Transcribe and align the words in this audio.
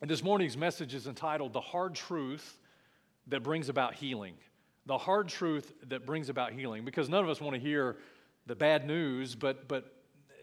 And 0.00 0.10
this 0.10 0.22
morning's 0.22 0.56
message 0.56 0.92
is 0.92 1.06
entitled 1.06 1.52
The 1.52 1.60
Hard 1.60 1.94
Truth 1.94 2.58
That 3.28 3.42
Brings 3.42 3.68
About 3.68 3.94
Healing. 3.94 4.34
The 4.86 4.98
hard 4.98 5.28
truth 5.28 5.72
that 5.88 6.04
brings 6.04 6.28
about 6.28 6.52
healing. 6.52 6.84
Because 6.84 7.08
none 7.08 7.22
of 7.22 7.30
us 7.30 7.40
want 7.40 7.54
to 7.54 7.60
hear 7.60 7.96
the 8.46 8.54
bad 8.54 8.86
news, 8.86 9.34
but, 9.34 9.66
but 9.66 9.94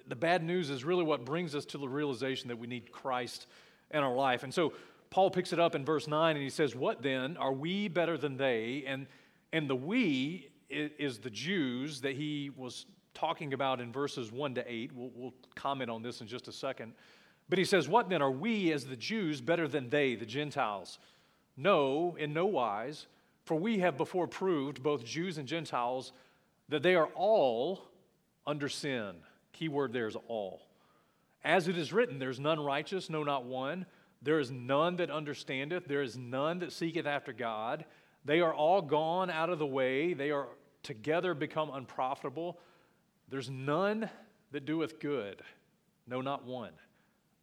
the 0.08 0.16
bad 0.16 0.44
news 0.44 0.70
is 0.70 0.84
really 0.84 1.04
what 1.04 1.26
brings 1.26 1.54
us 1.54 1.66
to 1.66 1.78
the 1.78 1.88
realization 1.88 2.48
that 2.48 2.58
we 2.58 2.66
need 2.66 2.92
Christ 2.92 3.46
in 3.92 4.00
our 4.00 4.16
life. 4.16 4.44
And 4.44 4.54
so 4.54 4.74
Paul 5.12 5.30
picks 5.30 5.54
it 5.54 5.60
up 5.60 5.76
in 5.76 5.86
verse 5.86 6.08
9 6.08 6.36
and 6.36 6.44
he 6.44 6.50
says, 6.50 6.74
What 6.74 7.04
then? 7.04 7.38
Are 7.38 7.54
we 7.54 7.88
better 7.88 8.18
than 8.18 8.38
they? 8.38 8.86
And, 8.88 9.06
and 9.54 9.70
the 9.70 9.76
we 9.76 10.48
is 10.70 11.20
the 11.20 11.30
Jews 11.30 12.02
that 12.02 12.16
he 12.16 12.50
was 12.56 12.86
talking 13.14 13.54
about 13.54 13.82
in 13.82 13.92
verses 13.92 14.32
1 14.32 14.56
to 14.56 14.64
8. 14.66 14.92
We'll, 14.96 15.12
we'll 15.14 15.34
comment 15.56 15.92
on 15.92 16.02
this 16.02 16.22
in 16.22 16.28
just 16.28 16.48
a 16.48 16.54
second. 16.54 16.94
But 17.50 17.60
he 17.60 17.66
says, 17.66 17.90
What 17.90 18.10
then? 18.10 18.22
Are 18.22 18.32
we 18.32 18.72
as 18.72 18.86
the 18.86 18.96
Jews 18.96 19.42
better 19.42 19.68
than 19.68 19.90
they, 19.90 20.16
the 20.16 20.26
Gentiles? 20.26 21.00
No, 21.58 22.16
in 22.18 22.34
no 22.34 22.46
wise. 22.46 23.08
For 23.44 23.56
we 23.56 23.80
have 23.80 23.98
before 23.98 24.28
proved, 24.28 24.84
both 24.84 25.04
Jews 25.04 25.38
and 25.38 25.48
Gentiles, 25.48 26.14
that 26.70 26.84
they 26.84 26.96
are 26.96 27.10
all 27.16 27.82
under 28.46 28.70
sin. 28.70 29.16
Key 29.54 29.68
word 29.68 29.94
there 29.94 30.08
is 30.08 30.16
all. 30.28 30.62
As 31.44 31.68
it 31.68 31.78
is 31.78 31.92
written, 31.92 32.20
there's 32.20 32.40
none 32.40 32.60
righteous, 32.60 33.10
no, 33.10 33.24
not 33.24 33.46
one. 33.46 33.86
There 34.22 34.40
is 34.40 34.52
none 34.52 34.98
that 34.98 35.10
understandeth, 35.10 35.88
there 35.88 36.04
is 36.04 36.18
none 36.18 36.60
that 36.60 36.72
seeketh 36.72 37.08
after 37.08 37.34
God. 37.34 37.86
They 38.24 38.40
are 38.40 38.54
all 38.54 38.82
gone 38.82 39.32
out 39.32 39.50
of 39.50 39.58
the 39.58 39.66
way, 39.66 40.14
they 40.14 40.30
are 40.30 40.48
together 40.84 41.34
become 41.34 41.72
unprofitable. 41.74 42.60
There's 43.30 43.50
none 43.50 44.10
that 44.52 44.66
doeth 44.66 45.00
good, 45.00 45.42
no, 46.08 46.22
not 46.22 46.46
one. 46.46 46.74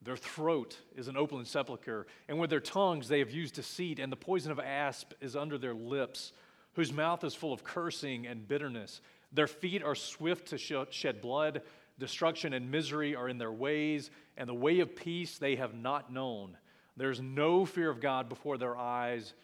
Their 0.02 0.16
throat 0.16 0.79
is 0.97 1.09
an 1.09 1.16
open 1.16 1.45
sepulchre, 1.45 2.06
and 2.29 2.39
with 2.39 2.51
their 2.51 2.61
tongues 2.61 3.09
they 3.09 3.19
have 3.19 3.30
used 3.30 3.55
deceit, 3.55 3.98
and 3.98 4.12
the 4.12 4.16
poison 4.16 4.52
of 4.52 4.61
asp 4.61 5.12
is 5.20 5.34
under 5.34 5.59
their 5.59 5.75
lips, 5.75 6.33
whose 6.75 6.92
mouth 6.92 7.25
is 7.25 7.34
full 7.34 7.53
of 7.53 7.64
cursing 7.64 8.27
and 8.27 8.47
bitterness. 8.47 9.00
Their 9.33 9.48
feet 9.48 9.83
are 9.83 9.97
swift 9.97 10.48
to 10.48 10.58
shed 10.91 11.20
blood. 11.20 11.62
Destruction 11.98 12.53
and 12.53 12.70
misery 12.70 13.17
are 13.17 13.28
in 13.28 13.39
their 13.39 13.53
ways, 13.53 14.11
and 14.36 14.48
the 14.48 14.55
way 14.55 14.78
of 14.78 14.95
peace 14.95 15.36
they 15.36 15.56
have 15.56 15.75
not 15.75 16.12
known. 16.12 16.56
There's 16.97 17.20
no 17.20 17.64
fear 17.64 17.91
of 17.91 18.01
God 18.01 18.28
before 18.28 18.56
their 18.56 18.77
eyes. 18.77 19.34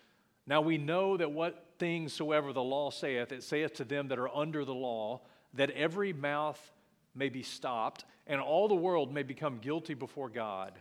Now 0.46 0.60
we 0.60 0.78
know 0.78 1.16
that 1.16 1.32
what 1.32 1.66
things 1.78 2.12
soever 2.12 2.52
the 2.52 2.62
law 2.62 2.90
saith, 2.90 3.32
it 3.32 3.42
saith 3.42 3.74
to 3.74 3.84
them 3.84 4.08
that 4.08 4.18
are 4.18 4.34
under 4.34 4.64
the 4.64 4.74
law, 4.74 5.22
that 5.54 5.70
every 5.70 6.12
mouth 6.12 6.72
may 7.14 7.28
be 7.28 7.42
stopped, 7.42 8.04
and 8.26 8.40
all 8.40 8.68
the 8.68 8.74
world 8.74 9.12
may 9.12 9.22
become 9.22 9.58
guilty 9.58 9.94
before 9.94 10.28
God. 10.28 10.72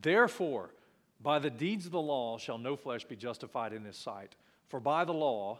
Therefore, 0.00 0.70
by 1.22 1.38
the 1.38 1.50
deeds 1.50 1.86
of 1.86 1.92
the 1.92 2.00
law 2.00 2.38
shall 2.38 2.58
no 2.58 2.76
flesh 2.76 3.04
be 3.04 3.16
justified 3.16 3.72
in 3.72 3.84
his 3.84 3.96
sight, 3.96 4.34
for 4.68 4.80
by 4.80 5.04
the 5.04 5.12
law 5.12 5.58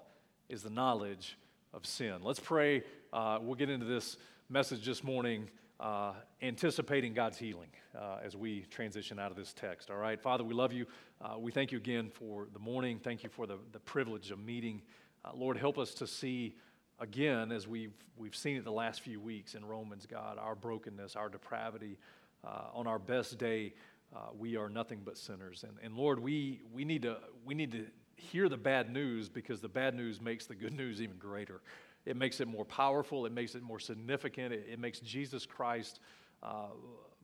is 0.48 0.62
the 0.62 0.70
knowledge 0.70 1.36
of 1.72 1.86
sin. 1.86 2.16
Let's 2.22 2.40
pray. 2.40 2.82
Uh, 3.12 3.38
we'll 3.40 3.54
get 3.54 3.70
into 3.70 3.86
this 3.86 4.16
message 4.48 4.84
this 4.84 5.04
morning, 5.04 5.48
uh, 5.78 6.12
anticipating 6.42 7.12
God's 7.12 7.38
healing 7.38 7.68
uh, 7.96 8.18
as 8.24 8.36
we 8.36 8.62
transition 8.70 9.18
out 9.18 9.30
of 9.30 9.36
this 9.36 9.52
text. 9.52 9.90
All 9.90 9.96
right, 9.96 10.20
Father, 10.20 10.44
we 10.44 10.54
love 10.54 10.72
you. 10.72 10.86
Uh, 11.20 11.38
we 11.38 11.52
thank 11.52 11.72
you 11.72 11.78
again 11.78 12.10
for 12.10 12.48
the 12.52 12.58
morning. 12.58 12.98
Thank 12.98 13.22
you 13.22 13.28
for 13.28 13.46
the, 13.46 13.58
the 13.72 13.80
privilege 13.80 14.30
of 14.30 14.38
meeting. 14.38 14.82
Uh, 15.24 15.30
Lord, 15.34 15.56
help 15.56 15.78
us 15.78 15.94
to 15.94 16.06
see 16.06 16.54
again, 17.00 17.50
as 17.50 17.66
we've, 17.66 17.94
we've 18.16 18.36
seen 18.36 18.56
it 18.56 18.64
the 18.64 18.70
last 18.72 19.00
few 19.00 19.20
weeks 19.20 19.54
in 19.54 19.64
Romans, 19.64 20.06
God, 20.06 20.38
our 20.38 20.54
brokenness, 20.54 21.16
our 21.16 21.28
depravity. 21.28 21.98
Uh, 22.46 22.64
on 22.74 22.86
our 22.86 22.98
best 22.98 23.38
day, 23.38 23.74
uh, 24.14 24.18
we 24.38 24.56
are 24.56 24.68
nothing 24.68 25.00
but 25.04 25.18
sinners. 25.18 25.64
And, 25.66 25.76
and 25.82 25.94
Lord, 25.94 26.18
we, 26.20 26.60
we, 26.72 26.84
need 26.84 27.02
to, 27.02 27.16
we 27.44 27.54
need 27.54 27.72
to 27.72 27.86
hear 28.16 28.48
the 28.48 28.56
bad 28.56 28.92
news 28.92 29.28
because 29.28 29.60
the 29.60 29.68
bad 29.68 29.94
news 29.94 30.20
makes 30.20 30.46
the 30.46 30.54
good 30.54 30.72
news 30.72 31.00
even 31.00 31.16
greater. 31.16 31.60
It 32.06 32.16
makes 32.16 32.40
it 32.40 32.48
more 32.48 32.64
powerful, 32.64 33.26
it 33.26 33.32
makes 33.32 33.54
it 33.54 33.62
more 33.62 33.78
significant, 33.78 34.52
it, 34.52 34.66
it 34.72 34.78
makes 34.78 35.00
Jesus 35.00 35.44
Christ 35.44 36.00
uh, 36.42 36.68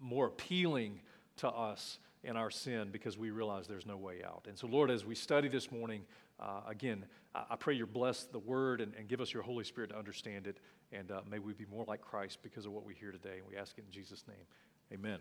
more 0.01 0.27
appealing 0.27 1.01
to 1.39 1.49
us 1.49 1.99
in 2.25 2.37
our 2.37 2.51
sin 2.51 2.89
because 2.93 3.17
we 3.17 3.31
realize 3.31 3.67
there's 3.67 3.87
no 3.87 3.97
way 3.97 4.23
out. 4.25 4.47
And 4.49 4.59
so, 4.59 4.67
Lord, 4.67 4.91
as 4.91 5.05
we 5.05 5.15
study 5.15 5.49
this 5.49 5.71
morning, 5.71 6.03
uh, 6.41 6.61
again, 6.69 7.05
I, 7.35 7.45
I, 7.51 7.57
pray 7.57 7.75
you 7.75 7.87
bless 7.87 8.25
the 8.25 8.39
word 8.39 8.81
and, 8.81 8.95
and, 8.95 9.09
give 9.09 9.21
us 9.21 9.33
your 9.33 9.43
Holy 9.43 9.65
Spirit 9.65 9.91
to 9.91 9.99
understand 9.99 10.47
it. 10.47 10.59
And 10.93 11.11
uh, 11.11 11.21
may 11.31 11.39
we 11.39 11.53
be 11.53 11.65
more 11.71 11.85
like 11.89 12.01
Christ 12.01 12.39
because 12.43 12.67
of 12.67 12.73
what 12.73 12.85
we 12.85 12.95
hear 12.95 13.11
today. 13.11 13.39
And 13.39 13.47
we 13.49 13.57
ask 13.57 13.77
it 13.79 13.85
in 13.87 13.91
Jesus' 13.91 14.25
name. 14.29 14.47
Amen. 14.93 15.19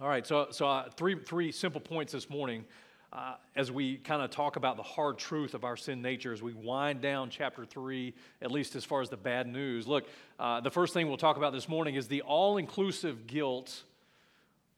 All 0.00 0.08
right, 0.08 0.26
so, 0.26 0.48
so 0.50 0.68
uh, 0.68 0.88
three, 0.90 1.16
three 1.18 1.52
simple 1.52 1.80
points 1.80 2.12
this 2.12 2.30
morning 2.30 2.64
uh, 3.12 3.34
as 3.56 3.72
we 3.72 3.96
kind 3.96 4.22
of 4.22 4.30
talk 4.30 4.56
about 4.56 4.76
the 4.76 4.82
hard 4.82 5.18
truth 5.18 5.54
of 5.54 5.64
our 5.64 5.76
sin 5.76 6.02
nature, 6.02 6.32
as 6.32 6.42
we 6.42 6.52
wind 6.52 7.00
down 7.00 7.30
chapter 7.30 7.64
three, 7.64 8.14
at 8.42 8.50
least 8.50 8.76
as 8.76 8.84
far 8.84 9.00
as 9.00 9.08
the 9.08 9.16
bad 9.16 9.46
news. 9.46 9.86
Look, 9.86 10.06
uh, 10.38 10.60
the 10.60 10.70
first 10.70 10.94
thing 10.94 11.08
we'll 11.08 11.16
talk 11.16 11.36
about 11.36 11.52
this 11.52 11.68
morning 11.68 11.94
is 11.94 12.06
the 12.06 12.22
all 12.22 12.58
inclusive 12.58 13.26
guilt 13.26 13.82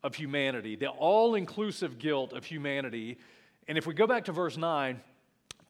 of 0.02 0.14
humanity, 0.14 0.76
the 0.76 0.88
all 0.88 1.34
inclusive 1.34 1.98
guilt 1.98 2.32
of 2.32 2.44
humanity. 2.44 3.18
And 3.68 3.76
if 3.76 3.86
we 3.86 3.94
go 3.94 4.06
back 4.06 4.24
to 4.26 4.32
verse 4.32 4.56
9, 4.56 5.00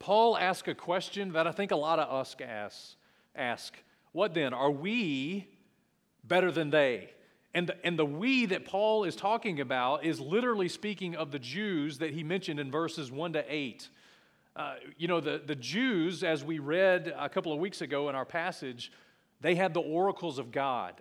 Paul 0.00 0.36
asks 0.36 0.66
a 0.66 0.74
question 0.74 1.32
that 1.32 1.46
I 1.46 1.52
think 1.52 1.70
a 1.70 1.76
lot 1.76 1.98
of 1.98 2.10
us 2.12 2.34
ask. 2.40 2.96
ask 3.36 3.76
What 4.12 4.34
then? 4.34 4.52
Are 4.52 4.70
we 4.70 5.46
better 6.24 6.50
than 6.50 6.70
they? 6.70 7.10
And 7.52 7.68
the, 7.68 7.76
and 7.84 7.98
the 7.98 8.06
we 8.06 8.46
that 8.46 8.64
Paul 8.64 9.04
is 9.04 9.14
talking 9.14 9.60
about 9.60 10.04
is 10.04 10.18
literally 10.18 10.68
speaking 10.68 11.16
of 11.16 11.30
the 11.30 11.38
Jews 11.38 11.98
that 11.98 12.12
he 12.12 12.24
mentioned 12.24 12.58
in 12.58 12.70
verses 12.70 13.12
1 13.12 13.34
to 13.34 13.44
8. 13.46 13.88
Uh, 14.56 14.74
you 14.96 15.06
know, 15.06 15.20
the, 15.20 15.42
the 15.44 15.54
Jews, 15.54 16.24
as 16.24 16.42
we 16.44 16.58
read 16.60 17.12
a 17.18 17.28
couple 17.28 17.52
of 17.52 17.58
weeks 17.58 17.82
ago 17.82 18.08
in 18.08 18.14
our 18.14 18.24
passage, 18.24 18.92
they 19.40 19.54
had 19.54 19.74
the 19.74 19.80
oracles 19.80 20.38
of 20.38 20.50
God. 20.50 20.94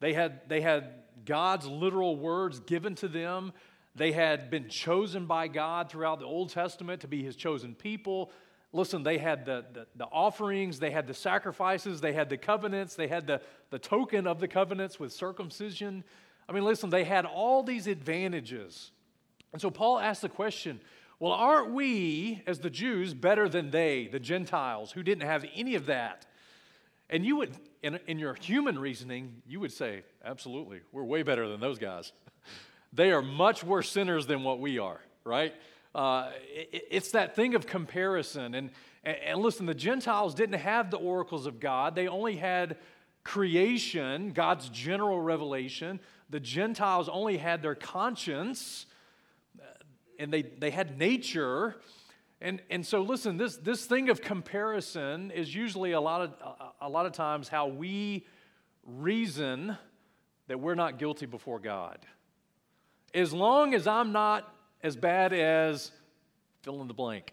They 0.00 0.12
had, 0.12 0.48
they 0.48 0.60
had 0.60 0.92
God's 1.24 1.66
literal 1.66 2.16
words 2.16 2.60
given 2.60 2.94
to 2.96 3.08
them. 3.08 3.52
They 3.96 4.12
had 4.12 4.50
been 4.50 4.68
chosen 4.68 5.26
by 5.26 5.48
God 5.48 5.90
throughout 5.90 6.20
the 6.20 6.26
Old 6.26 6.50
Testament 6.50 7.00
to 7.00 7.08
be 7.08 7.22
his 7.22 7.34
chosen 7.34 7.74
people. 7.74 8.30
Listen, 8.72 9.02
they 9.02 9.16
had 9.16 9.46
the, 9.46 9.64
the, 9.72 9.86
the, 9.96 10.04
offerings, 10.04 10.78
they 10.78 10.90
had 10.90 11.06
the 11.06 11.14
sacrifices, 11.14 12.02
they 12.02 12.12
had 12.12 12.28
the 12.28 12.36
covenants, 12.36 12.94
they 12.94 13.08
had 13.08 13.26
the, 13.26 13.40
the 13.70 13.78
token 13.78 14.26
of 14.26 14.38
the 14.38 14.48
covenants 14.48 15.00
with 15.00 15.12
circumcision. 15.12 16.04
I 16.46 16.52
mean, 16.52 16.64
listen, 16.64 16.90
they 16.90 17.04
had 17.04 17.24
all 17.24 17.62
these 17.62 17.86
advantages. 17.86 18.90
And 19.52 19.62
so 19.62 19.70
Paul 19.70 19.98
asked 19.98 20.22
the 20.22 20.28
question 20.28 20.80
well, 21.18 21.32
aren't 21.32 21.70
we, 21.70 22.42
as 22.46 22.58
the 22.58 22.68
Jews, 22.68 23.14
better 23.14 23.48
than 23.48 23.70
they, 23.70 24.06
the 24.12 24.20
Gentiles, 24.20 24.92
who 24.92 25.02
didn't 25.02 25.26
have 25.26 25.46
any 25.54 25.74
of 25.74 25.86
that? 25.86 26.26
And 27.08 27.24
you 27.24 27.36
would, 27.36 27.56
in, 27.82 27.98
in 28.06 28.18
your 28.18 28.34
human 28.34 28.78
reasoning, 28.78 29.40
you 29.46 29.58
would 29.60 29.72
say, 29.72 30.02
absolutely, 30.22 30.80
we're 30.92 31.04
way 31.04 31.22
better 31.22 31.48
than 31.48 31.58
those 31.58 31.78
guys. 31.78 32.12
They 32.92 33.12
are 33.12 33.22
much 33.22 33.62
worse 33.62 33.90
sinners 33.90 34.26
than 34.26 34.42
what 34.42 34.60
we 34.60 34.78
are, 34.78 35.00
right? 35.24 35.54
Uh, 35.94 36.30
it, 36.52 36.84
it's 36.90 37.10
that 37.12 37.34
thing 37.34 37.54
of 37.54 37.66
comparison. 37.66 38.54
And, 38.54 38.70
and, 39.04 39.40
listen, 39.40 39.66
the 39.66 39.74
Gentiles 39.74 40.34
didn't 40.34 40.60
have 40.60 40.90
the 40.90 40.98
oracles 40.98 41.46
of 41.46 41.60
God, 41.60 41.94
they 41.94 42.08
only 42.08 42.36
had 42.36 42.76
creation, 43.24 44.30
God's 44.32 44.68
general 44.68 45.20
revelation. 45.20 46.00
The 46.30 46.40
Gentiles 46.40 47.08
only 47.08 47.36
had 47.36 47.62
their 47.62 47.74
conscience, 47.74 48.86
uh, 49.58 49.64
and 50.18 50.32
they, 50.32 50.42
they 50.42 50.70
had 50.70 50.98
nature. 50.98 51.76
And, 52.40 52.60
and 52.68 52.84
so, 52.84 53.02
listen, 53.02 53.36
this, 53.36 53.56
this 53.56 53.86
thing 53.86 54.10
of 54.10 54.20
comparison 54.20 55.30
is 55.30 55.54
usually 55.54 55.92
a 55.92 56.00
lot, 56.00 56.20
of, 56.20 56.34
a 56.80 56.88
lot 56.88 57.06
of 57.06 57.12
times 57.12 57.48
how 57.48 57.68
we 57.68 58.26
reason 58.84 59.76
that 60.48 60.60
we're 60.60 60.74
not 60.74 60.98
guilty 60.98 61.26
before 61.26 61.58
God. 61.58 61.98
As 63.16 63.32
long 63.32 63.74
as 63.74 63.86
I'm 63.86 64.12
not 64.12 64.48
as 64.82 64.94
bad 64.94 65.32
as 65.32 65.90
fill 66.62 66.82
in 66.82 66.86
the 66.86 66.94
blank, 66.94 67.32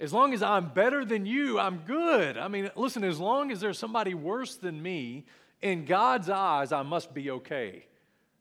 as 0.00 0.12
long 0.12 0.34
as 0.34 0.42
I'm 0.42 0.70
better 0.70 1.04
than 1.04 1.24
you, 1.24 1.58
I'm 1.58 1.78
good. 1.86 2.36
I 2.36 2.48
mean, 2.48 2.70
listen, 2.74 3.04
as 3.04 3.20
long 3.20 3.52
as 3.52 3.60
there's 3.60 3.78
somebody 3.78 4.12
worse 4.12 4.56
than 4.56 4.82
me, 4.82 5.24
in 5.62 5.84
God's 5.84 6.30
eyes, 6.30 6.72
I 6.72 6.82
must 6.82 7.14
be 7.14 7.30
okay. 7.30 7.84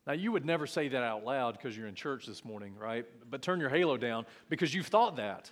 Now, 0.07 0.13
you 0.13 0.31
would 0.31 0.45
never 0.45 0.65
say 0.65 0.87
that 0.87 1.03
out 1.03 1.23
loud 1.23 1.57
because 1.57 1.77
you're 1.77 1.87
in 1.87 1.95
church 1.95 2.25
this 2.25 2.43
morning, 2.43 2.73
right? 2.79 3.05
But 3.29 3.43
turn 3.43 3.59
your 3.59 3.69
halo 3.69 3.97
down 3.97 4.25
because 4.49 4.73
you've 4.73 4.87
thought 4.87 5.17
that. 5.17 5.51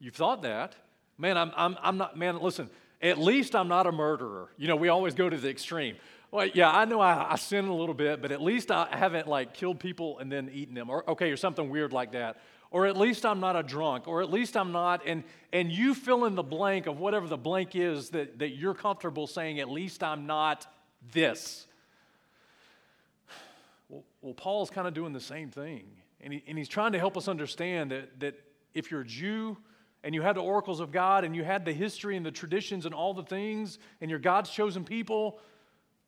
You've 0.00 0.16
thought 0.16 0.42
that. 0.42 0.74
Man, 1.18 1.38
I'm, 1.38 1.52
I'm, 1.54 1.78
I'm 1.80 1.98
not, 1.98 2.16
man, 2.16 2.40
listen, 2.40 2.68
at 3.00 3.18
least 3.18 3.54
I'm 3.54 3.68
not 3.68 3.86
a 3.86 3.92
murderer. 3.92 4.48
You 4.56 4.66
know, 4.66 4.76
we 4.76 4.88
always 4.88 5.14
go 5.14 5.28
to 5.28 5.36
the 5.36 5.50
extreme. 5.50 5.96
Well, 6.32 6.46
yeah, 6.54 6.70
I 6.70 6.86
know 6.86 6.98
I, 6.98 7.32
I 7.32 7.36
sin 7.36 7.66
a 7.66 7.74
little 7.74 7.94
bit, 7.94 8.22
but 8.22 8.32
at 8.32 8.40
least 8.40 8.70
I 8.70 8.88
haven't 8.90 9.28
like 9.28 9.52
killed 9.52 9.78
people 9.78 10.18
and 10.18 10.32
then 10.32 10.50
eaten 10.50 10.74
them, 10.74 10.88
or 10.88 11.08
okay, 11.10 11.30
or 11.30 11.36
something 11.36 11.68
weird 11.68 11.92
like 11.92 12.12
that. 12.12 12.40
Or 12.70 12.86
at 12.86 12.96
least 12.96 13.26
I'm 13.26 13.38
not 13.38 13.54
a 13.54 13.62
drunk, 13.62 14.08
or 14.08 14.22
at 14.22 14.32
least 14.32 14.56
I'm 14.56 14.72
not, 14.72 15.02
and 15.06 15.24
and 15.52 15.70
you 15.70 15.94
fill 15.94 16.24
in 16.24 16.34
the 16.34 16.42
blank 16.42 16.86
of 16.86 16.98
whatever 16.98 17.28
the 17.28 17.36
blank 17.36 17.76
is 17.76 18.08
that, 18.10 18.38
that 18.38 18.56
you're 18.56 18.72
comfortable 18.72 19.26
saying, 19.26 19.60
at 19.60 19.68
least 19.68 20.02
I'm 20.02 20.26
not 20.26 20.66
this. 21.12 21.66
Well, 23.90 24.02
well 24.22 24.32
Paul's 24.32 24.70
kind 24.70 24.88
of 24.88 24.94
doing 24.94 25.12
the 25.12 25.20
same 25.20 25.50
thing. 25.50 25.84
And, 26.22 26.32
he, 26.32 26.42
and 26.46 26.56
he's 26.56 26.68
trying 26.68 26.92
to 26.92 26.98
help 26.98 27.18
us 27.18 27.28
understand 27.28 27.90
that, 27.90 28.20
that 28.20 28.40
if 28.72 28.90
you're 28.90 29.02
a 29.02 29.06
Jew 29.06 29.58
and 30.02 30.14
you 30.14 30.22
had 30.22 30.36
the 30.36 30.42
oracles 30.42 30.80
of 30.80 30.92
God 30.92 31.24
and 31.24 31.36
you 31.36 31.44
had 31.44 31.66
the 31.66 31.72
history 31.74 32.16
and 32.16 32.24
the 32.24 32.30
traditions 32.30 32.86
and 32.86 32.94
all 32.94 33.12
the 33.12 33.24
things, 33.24 33.78
and 34.00 34.10
you're 34.10 34.20
God's 34.20 34.48
chosen 34.48 34.82
people, 34.84 35.40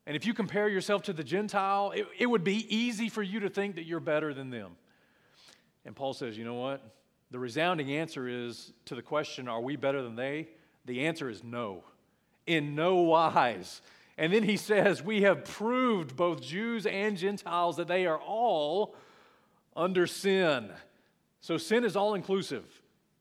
and 0.07 0.17
if 0.17 0.27
you 0.27 0.35
compare 0.35 0.69
yourself 0.69 1.03
to 1.05 1.13
the 1.13 1.25
Gentile, 1.25 1.93
it, 1.93 2.07
it 2.19 2.27
would 2.27 2.45
be 2.45 2.67
easy 2.75 3.09
for 3.09 3.23
you 3.23 3.41
to 3.41 3.49
think 3.49 3.77
that 3.77 3.85
you're 3.85 4.01
better 4.01 4.35
than 4.35 4.51
them. 4.51 4.73
And 5.85 5.97
Paul 5.97 6.13
says, 6.13 6.37
you 6.37 6.45
know 6.45 6.55
what? 6.55 6.83
The 7.31 7.39
resounding 7.39 7.91
answer 7.93 8.29
is 8.29 8.73
to 8.87 8.95
the 8.95 9.03
question, 9.03 9.49
are 9.49 9.61
we 9.61 9.77
better 9.77 10.03
than 10.03 10.17
they? 10.17 10.49
The 10.85 11.07
answer 11.07 11.31
is 11.31 11.43
no. 11.43 11.85
In 12.47 12.75
no 12.75 12.97
wise. 12.97 13.81
And 14.17 14.33
then 14.33 14.43
he 14.43 14.57
says, 14.57 15.03
We 15.03 15.23
have 15.23 15.45
proved, 15.45 16.17
both 16.17 16.41
Jews 16.41 16.87
and 16.87 17.17
Gentiles, 17.17 17.77
that 17.77 17.89
they 17.89 18.07
are 18.07 18.19
all 18.19 18.95
under 19.75 20.07
sin. 20.07 20.71
So 21.41 21.59
sin 21.59 21.85
is 21.85 21.97
all 21.97 22.15
inclusive, 22.15 22.65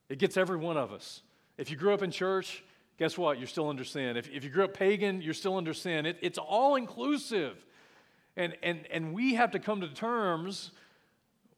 it 0.10 0.20
gets 0.20 0.38
every 0.38 0.58
one 0.58 0.78
of 0.78 0.92
us. 0.92 1.22
If 1.58 1.72
you 1.72 1.78
grew 1.78 1.94
up 1.94 2.04
in 2.04 2.12
church, 2.12 2.64
guess 2.98 3.18
what? 3.18 3.38
You're 3.38 3.48
still 3.48 3.70
under 3.70 3.84
sin. 3.84 4.18
If, 4.18 4.30
if 4.30 4.44
you 4.44 4.50
grew 4.50 4.66
up 4.66 4.74
pagan, 4.74 5.22
you're 5.22 5.34
still 5.34 5.58
under 5.58 5.74
sin. 5.74 6.06
It, 6.06 6.18
it's 6.22 6.38
all 6.38 6.76
inclusive. 6.76 7.64
And, 8.36 8.56
and, 8.64 8.86
and 8.92 9.14
we 9.14 9.36
have 9.36 9.52
to 9.52 9.60
come 9.60 9.82
to 9.82 9.88
terms 9.88 10.72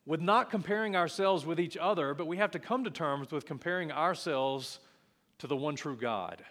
with 0.05 0.21
not 0.21 0.51
comparing 0.51 0.95
ourselves 0.95 1.45
with 1.45 1.59
each 1.59 1.77
other, 1.77 2.13
but 2.13 2.27
we 2.27 2.37
have 2.37 2.51
to 2.51 2.59
come 2.59 2.83
to 2.83 2.91
terms 2.91 3.31
with 3.31 3.45
comparing 3.45 3.91
ourselves 3.91 4.79
to 5.39 5.47
the 5.47 5.55
one 5.55 5.75
true 5.75 5.95
God. 5.95 6.43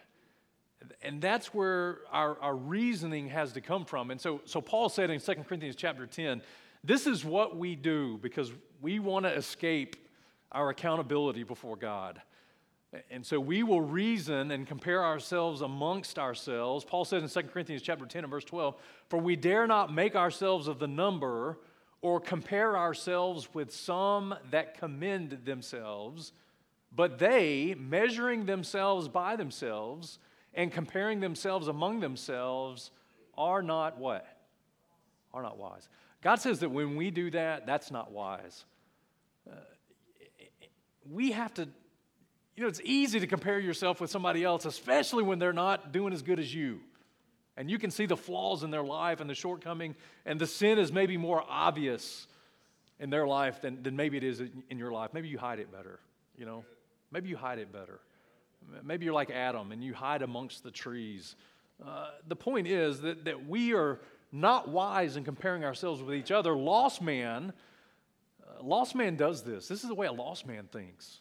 And 1.02 1.20
that's 1.20 1.54
where 1.54 2.00
our, 2.10 2.38
our 2.40 2.56
reasoning 2.56 3.28
has 3.28 3.52
to 3.52 3.60
come 3.60 3.84
from. 3.84 4.10
And 4.10 4.20
so, 4.20 4.42
so 4.44 4.60
Paul 4.60 4.88
said 4.88 5.10
in 5.10 5.20
2 5.20 5.34
Corinthians 5.46 5.76
chapter 5.76 6.06
10, 6.06 6.42
this 6.82 7.06
is 7.06 7.24
what 7.24 7.56
we 7.56 7.76
do 7.76 8.18
because 8.18 8.52
we 8.82 8.98
want 8.98 9.24
to 9.24 9.32
escape 9.32 9.96
our 10.52 10.68
accountability 10.68 11.42
before 11.42 11.76
God. 11.76 12.20
And 13.10 13.24
so 13.24 13.40
we 13.40 13.62
will 13.62 13.80
reason 13.80 14.50
and 14.50 14.66
compare 14.66 15.04
ourselves 15.04 15.60
amongst 15.60 16.18
ourselves. 16.18 16.84
Paul 16.84 17.04
says 17.04 17.22
in 17.22 17.42
2 17.42 17.48
Corinthians 17.48 17.82
chapter 17.82 18.06
10 18.06 18.24
and 18.24 18.30
verse 18.30 18.44
12, 18.44 18.76
For 19.08 19.18
we 19.18 19.36
dare 19.36 19.66
not 19.66 19.92
make 19.92 20.14
ourselves 20.14 20.68
of 20.68 20.78
the 20.78 20.86
number 20.86 21.58
or 22.02 22.20
compare 22.20 22.76
ourselves 22.76 23.48
with 23.54 23.74
some 23.74 24.34
that 24.50 24.78
commend 24.78 25.38
themselves, 25.44 26.32
but 26.94 27.18
they, 27.18 27.74
measuring 27.78 28.46
themselves 28.46 29.08
by 29.08 29.36
themselves 29.36 30.18
and 30.52 30.70
comparing 30.70 31.20
themselves 31.20 31.66
among 31.66 32.00
themselves, 32.00 32.90
are 33.36 33.62
not 33.62 33.98
what? 33.98 34.26
Are 35.32 35.42
not 35.42 35.58
wise. 35.58 35.88
God 36.22 36.36
says 36.36 36.60
that 36.60 36.70
when 36.70 36.96
we 36.96 37.10
do 37.10 37.30
that, 37.32 37.66
that's 37.66 37.90
not 37.90 38.12
wise. 38.12 38.64
Uh, 39.50 39.54
we 41.10 41.32
have 41.32 41.52
to, 41.54 41.68
you 42.56 42.62
know, 42.62 42.68
it's 42.68 42.80
easy 42.84 43.20
to 43.20 43.26
compare 43.26 43.58
yourself 43.58 44.00
with 44.00 44.10
somebody 44.10 44.44
else, 44.44 44.64
especially 44.64 45.22
when 45.22 45.38
they're 45.38 45.52
not 45.52 45.92
doing 45.92 46.12
as 46.12 46.22
good 46.22 46.38
as 46.38 46.54
you. 46.54 46.80
And 47.56 47.70
you 47.70 47.78
can 47.78 47.90
see 47.90 48.06
the 48.06 48.16
flaws 48.16 48.62
in 48.62 48.70
their 48.70 48.82
life 48.82 49.20
and 49.20 49.28
the 49.28 49.34
shortcoming, 49.34 49.94
and 50.24 50.40
the 50.40 50.46
sin 50.46 50.78
is 50.78 50.92
maybe 50.92 51.16
more 51.16 51.44
obvious 51.48 52.26
in 52.98 53.10
their 53.10 53.26
life 53.26 53.60
than, 53.60 53.82
than 53.82 53.96
maybe 53.96 54.16
it 54.16 54.24
is 54.24 54.40
in 54.40 54.78
your 54.78 54.92
life. 54.92 55.10
Maybe 55.12 55.28
you 55.28 55.38
hide 55.38 55.58
it 55.58 55.70
better, 55.72 56.00
you 56.36 56.46
know? 56.46 56.64
Maybe 57.10 57.28
you 57.28 57.36
hide 57.36 57.58
it 57.58 57.72
better. 57.72 58.00
Maybe 58.82 59.04
you're 59.04 59.14
like 59.14 59.30
Adam 59.30 59.72
and 59.72 59.82
you 59.82 59.94
hide 59.94 60.22
amongst 60.22 60.62
the 60.62 60.70
trees. 60.70 61.36
Uh, 61.84 62.10
the 62.26 62.36
point 62.36 62.66
is 62.66 63.00
that, 63.02 63.24
that 63.24 63.46
we 63.46 63.74
are 63.74 64.00
not 64.32 64.68
wise 64.68 65.16
in 65.16 65.22
comparing 65.22 65.64
ourselves 65.64 66.02
with 66.02 66.14
each 66.16 66.32
other. 66.32 66.56
Lost 66.56 67.02
man, 67.02 67.52
uh, 68.42 68.62
lost 68.62 68.94
man 68.94 69.16
does 69.16 69.42
this. 69.42 69.68
This 69.68 69.82
is 69.82 69.88
the 69.88 69.94
way 69.94 70.06
a 70.06 70.12
lost 70.12 70.46
man 70.46 70.68
thinks. 70.72 71.20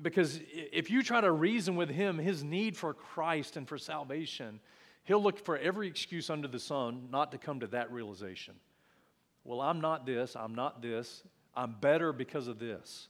Because 0.00 0.40
if 0.52 0.90
you 0.90 1.02
try 1.02 1.20
to 1.20 1.30
reason 1.30 1.76
with 1.76 1.90
him 1.90 2.18
his 2.18 2.42
need 2.42 2.76
for 2.76 2.94
Christ 2.94 3.56
and 3.56 3.68
for 3.68 3.78
salvation, 3.78 4.60
he'll 5.04 5.22
look 5.22 5.44
for 5.44 5.58
every 5.58 5.88
excuse 5.88 6.30
under 6.30 6.48
the 6.48 6.58
sun 6.58 7.08
not 7.10 7.32
to 7.32 7.38
come 7.38 7.60
to 7.60 7.66
that 7.68 7.90
realization. 7.92 8.54
Well, 9.44 9.60
I'm 9.60 9.80
not 9.80 10.06
this, 10.06 10.36
I'm 10.36 10.54
not 10.54 10.82
this, 10.82 11.22
I'm 11.56 11.74
better 11.80 12.12
because 12.12 12.48
of 12.48 12.58
this. 12.58 13.08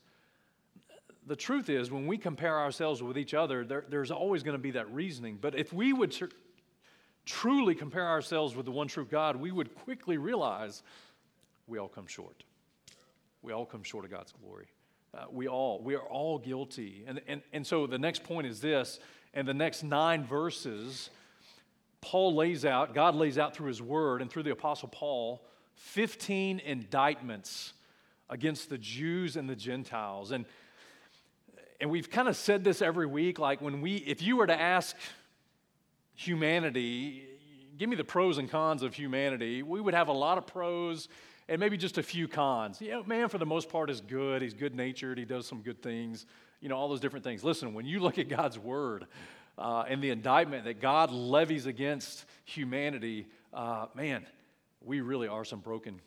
The 1.26 1.36
truth 1.36 1.68
is, 1.68 1.90
when 1.90 2.06
we 2.06 2.16
compare 2.16 2.58
ourselves 2.58 3.02
with 3.02 3.18
each 3.18 3.34
other, 3.34 3.64
there, 3.64 3.84
there's 3.88 4.10
always 4.10 4.42
going 4.42 4.56
to 4.56 4.62
be 4.62 4.70
that 4.72 4.90
reasoning. 4.92 5.38
But 5.40 5.54
if 5.54 5.72
we 5.72 5.92
would 5.92 6.16
truly 7.26 7.74
compare 7.74 8.06
ourselves 8.06 8.56
with 8.56 8.64
the 8.64 8.72
one 8.72 8.88
true 8.88 9.04
God, 9.04 9.36
we 9.36 9.52
would 9.52 9.74
quickly 9.74 10.16
realize 10.16 10.82
we 11.66 11.78
all 11.78 11.88
come 11.88 12.06
short. 12.06 12.44
We 13.42 13.52
all 13.52 13.66
come 13.66 13.82
short 13.82 14.04
of 14.06 14.10
God's 14.10 14.32
glory. 14.42 14.68
Uh, 15.16 15.24
we 15.30 15.48
all, 15.48 15.80
we 15.82 15.94
are 15.94 16.02
all 16.02 16.38
guilty. 16.38 17.04
And, 17.06 17.20
and, 17.26 17.42
and 17.52 17.66
so 17.66 17.86
the 17.86 17.98
next 17.98 18.24
point 18.24 18.46
is 18.46 18.60
this, 18.60 19.00
and 19.32 19.48
the 19.48 19.54
next 19.54 19.82
nine 19.82 20.24
verses, 20.24 21.10
Paul 22.00 22.34
lays 22.34 22.64
out, 22.64 22.94
God 22.94 23.14
lays 23.14 23.38
out 23.38 23.54
through 23.54 23.68
his 23.68 23.80
word 23.80 24.20
and 24.20 24.30
through 24.30 24.42
the 24.42 24.50
Apostle 24.50 24.88
Paul, 24.88 25.42
15 25.74 26.60
indictments 26.60 27.72
against 28.28 28.68
the 28.68 28.78
Jews 28.78 29.36
and 29.36 29.48
the 29.48 29.56
Gentiles. 29.56 30.30
And, 30.30 30.44
and 31.80 31.90
we've 31.90 32.10
kind 32.10 32.28
of 32.28 32.36
said 32.36 32.64
this 32.64 32.82
every 32.82 33.06
week, 33.06 33.38
like 33.38 33.60
when 33.60 33.80
we, 33.80 33.96
if 33.96 34.20
you 34.20 34.36
were 34.36 34.46
to 34.46 34.60
ask 34.60 34.94
humanity, 36.14 37.26
give 37.78 37.88
me 37.88 37.96
the 37.96 38.04
pros 38.04 38.38
and 38.38 38.50
cons 38.50 38.82
of 38.82 38.94
humanity, 38.94 39.62
we 39.62 39.80
would 39.80 39.94
have 39.94 40.08
a 40.08 40.12
lot 40.12 40.38
of 40.38 40.46
pros 40.46 41.08
and 41.48 41.60
maybe 41.60 41.76
just 41.76 41.96
a 41.96 42.02
few 42.02 42.28
cons. 42.28 42.80
You 42.80 42.90
know, 42.90 43.04
man, 43.04 43.28
for 43.28 43.38
the 43.38 43.46
most 43.46 43.68
part, 43.70 43.88
is 43.88 44.00
good. 44.00 44.42
He's 44.42 44.54
good 44.54 44.74
natured. 44.74 45.16
He 45.16 45.24
does 45.24 45.46
some 45.46 45.62
good 45.62 45.82
things. 45.82 46.26
You 46.60 46.68
know, 46.68 46.76
all 46.76 46.88
those 46.88 47.00
different 47.00 47.24
things. 47.24 47.42
Listen, 47.42 47.72
when 47.72 47.86
you 47.86 48.00
look 48.00 48.18
at 48.18 48.28
God's 48.28 48.58
word 48.58 49.06
uh, 49.56 49.84
and 49.88 50.02
the 50.02 50.10
indictment 50.10 50.64
that 50.64 50.80
God 50.80 51.10
levies 51.10 51.66
against 51.66 52.26
humanity, 52.44 53.26
uh, 53.54 53.86
man, 53.94 54.26
we 54.84 55.00
really 55.00 55.28
are 55.28 55.44
some 55.44 55.60
broken 55.60 56.00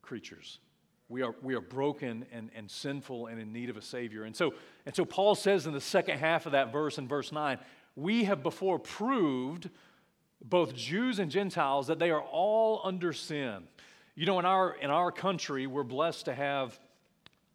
creatures. 0.00 0.60
We 1.08 1.22
are, 1.22 1.34
we 1.42 1.54
are 1.54 1.60
broken 1.60 2.24
and, 2.32 2.50
and 2.56 2.70
sinful 2.70 3.26
and 3.26 3.40
in 3.40 3.52
need 3.52 3.70
of 3.70 3.76
a 3.76 3.82
Savior. 3.82 4.24
And 4.24 4.34
so, 4.34 4.54
and 4.86 4.94
so 4.94 5.04
Paul 5.04 5.34
says 5.34 5.66
in 5.66 5.72
the 5.72 5.80
second 5.80 6.18
half 6.18 6.46
of 6.46 6.52
that 6.52 6.72
verse, 6.72 6.98
in 6.98 7.06
verse 7.06 7.30
9, 7.30 7.58
we 7.94 8.24
have 8.24 8.42
before 8.42 8.78
proved, 8.78 9.70
both 10.48 10.74
Jews 10.74 11.18
and 11.18 11.30
Gentiles, 11.30 11.88
that 11.88 11.98
they 11.98 12.10
are 12.10 12.22
all 12.22 12.80
under 12.84 13.12
sin. 13.12 13.64
You 14.14 14.26
know, 14.26 14.38
in 14.38 14.44
our, 14.44 14.74
in 14.74 14.90
our 14.90 15.10
country, 15.10 15.66
we're 15.66 15.82
blessed 15.82 16.26
to 16.26 16.34
have 16.34 16.78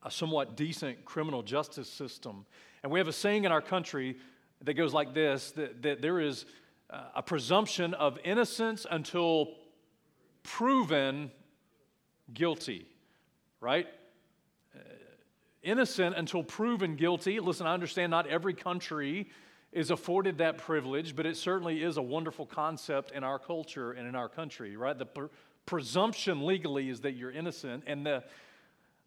a 0.03 0.11
somewhat 0.11 0.57
decent 0.57 1.05
criminal 1.05 1.41
justice 1.41 1.89
system. 1.89 2.45
And 2.83 2.91
we 2.91 2.99
have 2.99 3.07
a 3.07 3.13
saying 3.13 3.45
in 3.45 3.51
our 3.51 3.61
country 3.61 4.17
that 4.63 4.73
goes 4.73 4.93
like 4.93 5.13
this 5.13 5.51
that, 5.51 5.81
that 5.83 6.01
there 6.01 6.19
is 6.19 6.45
a 7.15 7.23
presumption 7.23 7.93
of 7.93 8.19
innocence 8.23 8.85
until 8.89 9.53
proven 10.43 11.31
guilty, 12.33 12.85
right? 13.61 13.87
Uh, 14.75 14.79
innocent 15.63 16.15
until 16.17 16.43
proven 16.43 16.95
guilty. 16.95 17.39
Listen, 17.39 17.65
I 17.65 17.73
understand 17.73 18.11
not 18.11 18.27
every 18.27 18.53
country 18.53 19.29
is 19.71 19.89
afforded 19.89 20.39
that 20.39 20.57
privilege, 20.57 21.15
but 21.15 21.25
it 21.25 21.37
certainly 21.37 21.81
is 21.81 21.97
a 21.97 22.01
wonderful 22.01 22.45
concept 22.45 23.11
in 23.11 23.23
our 23.23 23.39
culture 23.39 23.91
and 23.91 24.07
in 24.07 24.15
our 24.15 24.27
country, 24.27 24.75
right? 24.75 24.97
The 24.97 25.05
pr- 25.05 25.25
presumption 25.65 26.45
legally 26.45 26.89
is 26.89 27.01
that 27.01 27.13
you're 27.13 27.31
innocent, 27.31 27.83
and 27.87 28.05
the, 28.05 28.23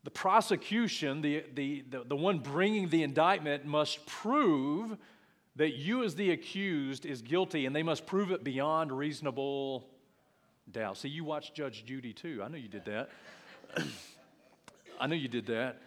the 0.04 0.10
prosecution, 0.10 1.20
the, 1.20 1.44
the, 1.54 1.84
the, 1.90 2.04
the 2.04 2.16
one 2.16 2.38
bringing 2.38 2.88
the 2.88 3.02
indictment, 3.02 3.66
must 3.66 4.04
prove 4.06 4.96
that 5.56 5.74
you, 5.74 6.02
as 6.02 6.14
the 6.14 6.30
accused, 6.30 7.04
is 7.04 7.20
guilty, 7.20 7.66
and 7.66 7.76
they 7.76 7.82
must 7.82 8.06
prove 8.06 8.30
it 8.30 8.42
beyond 8.42 8.90
reasonable 8.90 9.86
doubt. 10.70 10.96
See, 10.96 11.08
you 11.08 11.24
watched 11.24 11.54
Judge 11.54 11.84
Judy 11.84 12.12
too. 12.12 12.42
I 12.42 12.48
know 12.48 12.56
you 12.56 12.68
did 12.68 12.86
that. 12.86 13.10
I 15.00 15.06
know 15.06 15.14
you 15.14 15.28
did 15.28 15.46
that. 15.46 15.80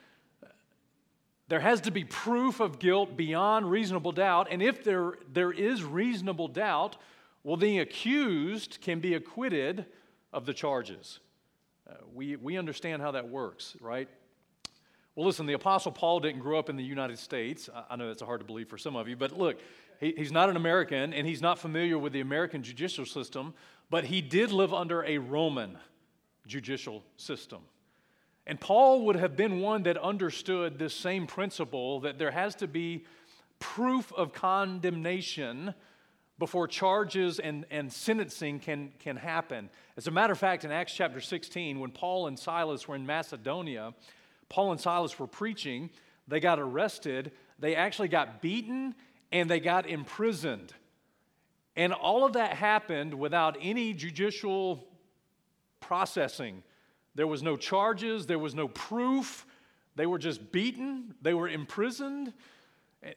There 1.49 1.59
has 1.61 1.81
to 1.81 1.91
be 1.91 2.03
proof 2.03 2.59
of 2.59 2.79
guilt 2.79 3.15
beyond 3.15 3.71
reasonable 3.71 4.11
doubt. 4.11 4.47
And 4.51 4.61
if 4.61 4.83
there, 4.83 5.13
there 5.31 5.51
is 5.51 5.83
reasonable 5.83 6.49
doubt, 6.49 6.97
well, 7.43 7.55
the 7.55 7.79
accused 7.79 8.79
can 8.81 8.99
be 8.99 9.13
acquitted 9.13 9.85
of 10.33 10.45
the 10.45 10.53
charges. 10.53 11.19
Uh, 11.89 11.93
we, 12.13 12.35
we 12.35 12.57
understand 12.57 13.01
how 13.01 13.11
that 13.11 13.29
works, 13.29 13.77
right? 13.79 14.09
Well, 15.15 15.25
listen, 15.25 15.45
the 15.45 15.53
Apostle 15.53 15.93
Paul 15.93 16.19
didn't 16.19 16.41
grow 16.41 16.59
up 16.59 16.69
in 16.69 16.75
the 16.75 16.83
United 16.83 17.17
States. 17.17 17.69
I, 17.73 17.93
I 17.93 17.95
know 17.95 18.07
that's 18.07 18.21
hard 18.21 18.41
to 18.41 18.45
believe 18.45 18.67
for 18.67 18.77
some 18.77 18.97
of 18.97 19.07
you, 19.07 19.15
but 19.15 19.37
look, 19.37 19.57
he, 20.01 20.13
he's 20.17 20.31
not 20.31 20.49
an 20.49 20.57
American 20.57 21.13
and 21.13 21.25
he's 21.25 21.41
not 21.41 21.57
familiar 21.57 21.97
with 21.97 22.11
the 22.11 22.19
American 22.19 22.61
judicial 22.61 23.05
system, 23.05 23.53
but 23.89 24.03
he 24.03 24.21
did 24.21 24.51
live 24.51 24.73
under 24.73 25.05
a 25.05 25.17
Roman 25.17 25.77
judicial 26.45 27.03
system. 27.15 27.61
And 28.47 28.59
Paul 28.59 29.05
would 29.05 29.17
have 29.17 29.35
been 29.35 29.59
one 29.59 29.83
that 29.83 29.97
understood 29.97 30.79
this 30.79 30.95
same 30.95 31.27
principle 31.27 31.99
that 31.99 32.17
there 32.17 32.31
has 32.31 32.55
to 32.55 32.67
be 32.67 33.05
proof 33.59 34.13
of 34.13 34.31
condemnation 34.31 35.73
before 36.39 36.65
charges 36.65 37.39
and, 37.39 37.65
and 37.69 37.91
sentencing 37.91 38.59
can, 38.59 38.93
can 38.99 39.17
happen. 39.17 39.69
As 39.97 40.07
a 40.07 40.11
matter 40.11 40.31
of 40.31 40.39
fact, 40.39 40.63
in 40.63 40.71
Acts 40.71 40.93
chapter 40.93 41.19
16, 41.19 41.77
when 41.77 41.91
Paul 41.91 42.27
and 42.27 42.39
Silas 42.39 42.87
were 42.87 42.95
in 42.95 43.05
Macedonia, 43.05 43.93
Paul 44.47 44.71
and 44.71 44.79
Silas 44.79 45.19
were 45.19 45.27
preaching, 45.27 45.89
they 46.25 46.39
got 46.39 46.57
arrested, 46.57 47.33
they 47.59 47.75
actually 47.75 48.07
got 48.07 48.41
beaten, 48.41 48.95
and 49.33 49.49
they 49.49 49.59
got 49.59 49.89
imprisoned. 49.89 50.73
And 51.75 51.91
all 51.91 52.23
of 52.23 52.33
that 52.33 52.53
happened 52.53 53.13
without 53.13 53.57
any 53.59 53.93
judicial 53.93 54.87
processing. 55.81 56.63
There 57.17 57.25
was 57.25 57.41
no 57.41 57.57
charges, 57.57 58.27
there 58.27 58.37
was 58.37 58.53
no 58.53 58.67
proof. 58.67 59.47
They 59.95 60.05
were 60.05 60.19
just 60.19 60.51
beaten, 60.51 61.15
they 61.23 61.33
were 61.33 61.49
imprisoned. 61.49 62.31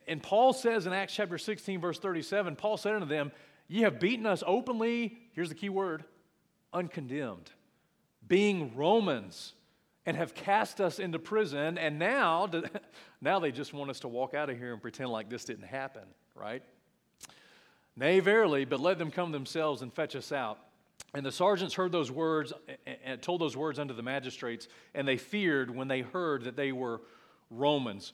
And 0.09 0.23
Paul 0.23 0.55
says 0.55 0.87
in 0.87 0.95
Acts 0.95 1.15
chapter 1.15 1.37
16, 1.37 1.83
verse 1.83 1.99
37, 1.99 2.57
Paul 2.57 2.79
said 2.79 2.95
unto 2.95 3.07
them, 3.07 3.31
Ye 3.69 3.83
have 3.83 4.01
beaten 4.01 4.25
us 4.25 4.43
openly, 4.47 5.19
here's 5.35 5.51
the 5.51 5.55
key 5.55 5.69
word, 5.69 6.05
uncondemned, 6.73 7.51
being 8.27 8.75
Romans, 8.75 9.53
and 10.07 10.17
have 10.17 10.35
cast 10.35 10.81
us 10.81 10.99
into 10.99 11.19
prison. 11.19 11.77
And 11.77 11.99
now, 11.99 12.49
now 13.21 13.39
they 13.39 13.53
just 13.53 13.75
want 13.75 13.91
us 13.91 14.01
to 14.01 14.09
walk 14.09 14.33
out 14.33 14.49
of 14.49 14.57
here 14.57 14.73
and 14.73 14.81
pretend 14.81 15.11
like 15.11 15.29
this 15.29 15.45
didn't 15.45 15.67
happen, 15.67 16.05
right? 16.35 16.63
Nay, 17.97 18.21
verily, 18.21 18.65
but 18.65 18.81
let 18.81 18.97
them 18.97 19.11
come 19.11 19.31
themselves 19.31 19.83
and 19.83 19.93
fetch 19.93 20.17
us 20.17 20.33
out. 20.33 20.59
And 21.15 21.27
the 21.27 21.33
sergeants 21.33 21.75
heard 21.75 21.91
those 21.91 22.11
words 22.11 22.53
and 23.05 23.21
told 23.21 23.41
those 23.41 23.57
words 23.57 23.79
unto 23.79 23.95
the 23.95 24.03
magistrates, 24.03 24.69
and 24.95 25.07
they 25.07 25.17
feared 25.17 25.75
when 25.75 25.89
they 25.89 26.03
heard 26.03 26.45
that 26.45 26.57
they 26.57 26.73
were 26.73 27.01
Romans. 27.51 28.13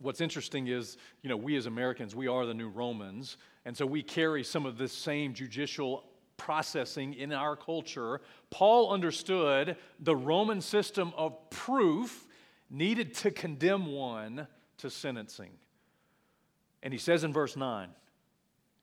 What's 0.00 0.20
interesting 0.20 0.66
is, 0.66 0.96
you 1.22 1.28
know, 1.28 1.36
we 1.36 1.56
as 1.56 1.66
Americans, 1.66 2.14
we 2.14 2.26
are 2.26 2.44
the 2.44 2.54
new 2.54 2.68
Romans, 2.68 3.36
and 3.64 3.76
so 3.76 3.86
we 3.86 4.02
carry 4.02 4.42
some 4.42 4.66
of 4.66 4.78
this 4.78 4.92
same 4.92 5.32
judicial 5.32 6.04
processing 6.36 7.14
in 7.14 7.32
our 7.32 7.54
culture. 7.54 8.20
Paul 8.50 8.92
understood 8.92 9.76
the 10.00 10.16
Roman 10.16 10.60
system 10.60 11.12
of 11.16 11.50
proof 11.50 12.26
needed 12.68 13.14
to 13.14 13.30
condemn 13.30 13.86
one 13.86 14.48
to 14.78 14.90
sentencing. 14.90 15.50
And 16.82 16.92
he 16.92 16.98
says 16.98 17.22
in 17.22 17.32
verse 17.32 17.56
9, 17.56 17.88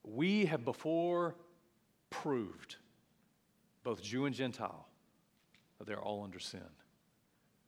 We 0.02 0.46
have 0.46 0.64
before 0.64 1.36
proved 2.10 2.76
both 3.82 4.02
Jew 4.02 4.26
and 4.26 4.34
Gentile, 4.34 4.86
they're 5.84 6.00
all 6.00 6.22
under 6.22 6.38
sin. 6.38 6.60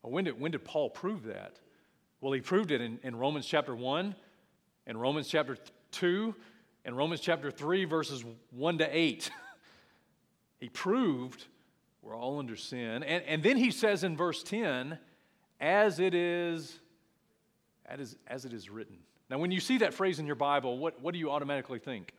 When, 0.03 0.25
did, 0.25 0.39
when 0.39 0.53
did 0.53 0.65
Paul 0.65 0.91
prove 0.91 1.25
that? 1.25 1.59
Well, 2.21 2.33
he 2.33 2.41
proved 2.41 2.71
it 2.71 2.81
in, 2.81 2.99
in 3.03 3.17
Romans 3.17 3.47
chapter 3.47 3.75
1, 3.75 4.15
in 4.87 4.97
Romans 4.97 5.29
chapter 5.29 5.57
2, 5.93 6.35
in 6.85 6.95
Romans 6.95 7.21
chapter 7.21 7.51
3, 7.51 7.85
verses 7.87 8.25
1 8.51 8.79
to 8.79 8.97
8. 8.97 9.31
he 10.61 10.69
proved 10.69 11.47
we're 12.05 12.17
all 12.17 12.39
under 12.39 12.57
sin. 12.57 13.03
And, 13.03 13.25
and 13.25 13.43
then 13.43 13.57
he 13.57 13.71
says 13.71 14.05
in 14.05 14.17
verse 14.17 14.43
10, 14.43 14.99
as 15.59 15.99
it 15.99 16.15
is, 16.15 16.79
as, 17.87 18.17
as 18.27 18.45
it 18.45 18.53
is 18.53 18.69
written. 18.69 18.97
Now, 19.31 19.39
when 19.39 19.51
you 19.51 19.61
see 19.61 19.79
that 19.79 19.95
phrase 19.95 20.19
in 20.19 20.27
your 20.27 20.35
Bible, 20.35 20.79
what, 20.79 21.01
what 21.01 21.15
do 21.15 21.19
you 21.19 21.31
automatically 21.31 21.79
think? 21.79 22.13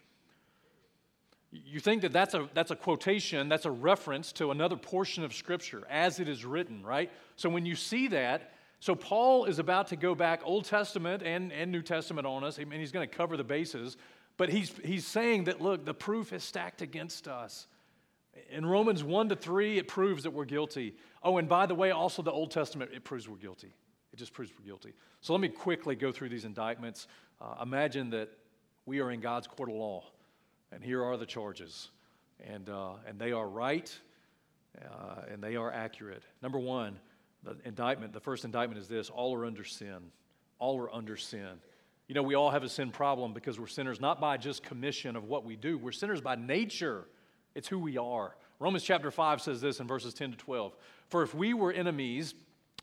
You 1.63 1.79
think 1.79 2.01
that 2.01 2.11
that's 2.11 2.33
a, 2.33 2.49
that's 2.53 2.71
a 2.71 2.75
quotation, 2.75 3.47
that's 3.47 3.65
a 3.65 3.71
reference 3.71 4.31
to 4.33 4.51
another 4.51 4.75
portion 4.75 5.23
of 5.23 5.33
Scripture, 5.33 5.83
as 5.89 6.19
it 6.19 6.27
is 6.27 6.43
written, 6.43 6.83
right? 6.83 7.11
So 7.35 7.49
when 7.49 7.65
you 7.65 7.75
see 7.75 8.07
that, 8.09 8.51
so 8.79 8.93
Paul 8.93 9.45
is 9.45 9.59
about 9.59 9.87
to 9.87 9.95
go 9.95 10.15
back 10.15 10.41
Old 10.43 10.65
Testament 10.65 11.23
and, 11.23 11.51
and 11.53 11.71
New 11.71 11.81
Testament 11.81 12.27
on 12.27 12.43
us, 12.43 12.57
and 12.57 12.71
he's 12.73 12.91
going 12.91 13.07
to 13.07 13.15
cover 13.15 13.37
the 13.37 13.43
bases, 13.43 13.95
but 14.37 14.49
he's, 14.49 14.73
he's 14.83 15.07
saying 15.07 15.45
that, 15.45 15.61
look, 15.61 15.85
the 15.85 15.93
proof 15.93 16.33
is 16.33 16.43
stacked 16.43 16.81
against 16.81 17.27
us. 17.27 17.67
In 18.49 18.65
Romans 18.65 19.01
1 19.01 19.29
to 19.29 19.35
3, 19.35 19.77
it 19.77 19.87
proves 19.87 20.23
that 20.23 20.31
we're 20.31 20.45
guilty. 20.45 20.95
Oh, 21.23 21.37
and 21.37 21.47
by 21.47 21.65
the 21.65 21.75
way, 21.75 21.91
also 21.91 22.21
the 22.21 22.31
Old 22.31 22.51
Testament, 22.51 22.91
it 22.93 23.05
proves 23.05 23.29
we're 23.29 23.37
guilty. 23.37 23.73
It 24.11 24.17
just 24.17 24.33
proves 24.33 24.51
we're 24.59 24.65
guilty. 24.65 24.93
So 25.21 25.33
let 25.33 25.41
me 25.41 25.47
quickly 25.47 25.95
go 25.95 26.11
through 26.11 26.29
these 26.29 26.43
indictments. 26.43 27.07
Uh, 27.39 27.55
imagine 27.61 28.09
that 28.09 28.29
we 28.85 28.99
are 28.99 29.11
in 29.11 29.21
God's 29.21 29.47
court 29.47 29.69
of 29.69 29.75
law 29.75 30.03
and 30.71 30.83
here 30.83 31.03
are 31.03 31.17
the 31.17 31.25
charges. 31.25 31.89
And, 32.45 32.69
uh, 32.69 32.93
and 33.07 33.17
they 33.17 33.31
are 33.31 33.47
right 33.47 33.97
uh, 34.83 35.21
and 35.31 35.41
they 35.41 35.55
are 35.55 35.71
accurate. 35.71 36.23
Number 36.41 36.59
one, 36.59 36.97
the 37.43 37.55
indictment, 37.65 38.13
the 38.13 38.19
first 38.19 38.45
indictment 38.45 38.79
is 38.79 38.87
this 38.87 39.09
all 39.09 39.35
are 39.35 39.45
under 39.45 39.63
sin. 39.63 40.11
All 40.59 40.79
are 40.79 40.93
under 40.93 41.15
sin. 41.17 41.59
You 42.07 42.15
know, 42.15 42.23
we 42.23 42.35
all 42.35 42.51
have 42.51 42.63
a 42.63 42.69
sin 42.69 42.91
problem 42.91 43.33
because 43.33 43.59
we're 43.59 43.67
sinners 43.67 43.99
not 43.99 44.19
by 44.19 44.37
just 44.37 44.63
commission 44.63 45.15
of 45.15 45.25
what 45.25 45.43
we 45.43 45.55
do, 45.55 45.77
we're 45.77 45.91
sinners 45.91 46.21
by 46.21 46.35
nature. 46.35 47.05
It's 47.55 47.67
who 47.67 47.79
we 47.79 47.97
are. 47.97 48.35
Romans 48.59 48.83
chapter 48.83 49.11
5 49.11 49.41
says 49.41 49.61
this 49.61 49.79
in 49.79 49.87
verses 49.87 50.13
10 50.13 50.31
to 50.31 50.37
12 50.37 50.75
For 51.07 51.23
if 51.23 51.33
we 51.33 51.53
were 51.53 51.71
enemies, 51.71 52.35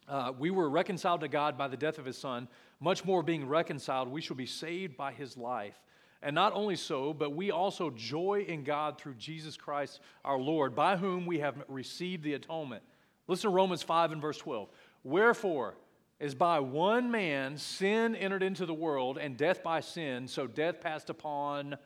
uh, 0.08 0.32
we 0.38 0.50
were 0.50 0.68
reconciled 0.68 1.20
to 1.20 1.28
God 1.28 1.56
by 1.56 1.68
the 1.68 1.76
death 1.76 1.98
of 1.98 2.04
his 2.04 2.16
Son, 2.16 2.48
much 2.80 3.04
more 3.04 3.22
being 3.22 3.46
reconciled, 3.46 4.08
we 4.08 4.20
shall 4.20 4.36
be 4.36 4.46
saved 4.46 4.96
by 4.96 5.12
his 5.12 5.36
life. 5.36 5.80
And 6.22 6.34
not 6.34 6.52
only 6.52 6.76
so, 6.76 7.12
but 7.12 7.34
we 7.34 7.50
also 7.50 7.90
joy 7.90 8.44
in 8.46 8.62
God 8.62 8.98
through 8.98 9.14
Jesus 9.14 9.56
Christ 9.56 10.00
our 10.24 10.38
Lord, 10.38 10.74
by 10.74 10.96
whom 10.96 11.26
we 11.26 11.40
have 11.40 11.56
received 11.68 12.22
the 12.22 12.34
atonement. 12.34 12.82
Listen 13.26 13.50
to 13.50 13.54
Romans 13.54 13.82
5 13.82 14.12
and 14.12 14.22
verse 14.22 14.38
12. 14.38 14.68
Wherefore, 15.02 15.74
as 16.20 16.36
by 16.36 16.60
one 16.60 17.10
man 17.10 17.58
sin 17.58 18.14
entered 18.14 18.44
into 18.44 18.64
the 18.64 18.74
world, 18.74 19.18
and 19.18 19.36
death 19.36 19.64
by 19.64 19.80
sin, 19.80 20.28
so 20.28 20.46
death 20.46 20.80
passed 20.80 21.10
upon 21.10 21.76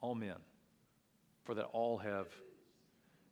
all 0.00 0.16
men. 0.16 0.34
For 1.44 1.54
that 1.54 1.66
all 1.66 1.98
have, 1.98 2.26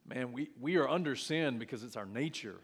man, 0.07 0.33
we, 0.33 0.51
we 0.61 0.77
are 0.77 0.89
under 0.89 1.17
sin 1.17 1.59
because 1.59 1.83
it's 1.83 1.97
our 1.97 2.07
nature. 2.07 2.61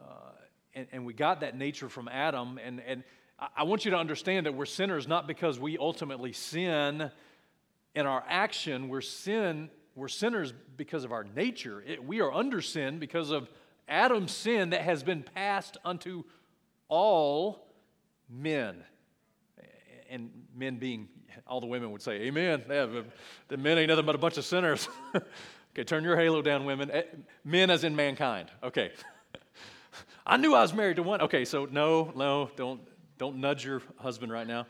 Uh, 0.00 0.30
and, 0.74 0.86
and 0.92 1.04
we 1.04 1.12
got 1.12 1.40
that 1.40 1.56
nature 1.56 1.88
from 1.88 2.06
Adam. 2.08 2.60
And, 2.64 2.80
and 2.86 3.02
I 3.38 3.62
want 3.62 3.84
you 3.84 3.92
to 3.92 3.96
understand 3.96 4.46
that 4.46 4.54
we're 4.54 4.66
sinners 4.66 5.06
not 5.06 5.28
because 5.28 5.60
we 5.60 5.78
ultimately 5.78 6.32
sin 6.32 7.10
in 7.94 8.06
our 8.06 8.24
action. 8.28 8.88
We're 8.88 9.00
sin. 9.00 9.70
We're 9.94 10.08
sinners 10.08 10.52
because 10.76 11.04
of 11.04 11.12
our 11.12 11.22
nature. 11.22 11.82
It, 11.86 12.04
we 12.04 12.20
are 12.20 12.32
under 12.32 12.60
sin 12.60 12.98
because 12.98 13.30
of 13.30 13.48
Adam's 13.88 14.32
sin 14.32 14.70
that 14.70 14.82
has 14.82 15.04
been 15.04 15.22
passed 15.22 15.76
unto 15.84 16.24
all 16.88 17.68
men. 18.28 18.82
And 20.10 20.30
men 20.56 20.78
being, 20.78 21.08
all 21.46 21.60
the 21.60 21.66
women 21.66 21.92
would 21.92 22.02
say, 22.02 22.22
Amen. 22.22 22.64
Yeah, 22.68 22.86
the 23.46 23.56
men 23.56 23.78
ain't 23.78 23.88
nothing 23.88 24.06
but 24.06 24.16
a 24.16 24.18
bunch 24.18 24.36
of 24.36 24.44
sinners. 24.44 24.88
okay, 25.14 25.84
turn 25.84 26.02
your 26.02 26.16
halo 26.16 26.42
down, 26.42 26.64
women. 26.64 26.90
Eh, 26.90 27.02
men 27.44 27.70
as 27.70 27.84
in 27.84 27.94
mankind. 27.94 28.50
Okay. 28.64 28.90
I 30.26 30.38
knew 30.38 30.54
I 30.54 30.62
was 30.62 30.74
married 30.74 30.96
to 30.96 31.02
one. 31.04 31.20
Okay, 31.20 31.44
so 31.44 31.66
no, 31.66 32.12
no, 32.16 32.50
don't 32.56 32.80
don't 33.18 33.36
nudge 33.36 33.64
your 33.64 33.82
husband 33.98 34.32
right 34.32 34.46
now. 34.46 34.66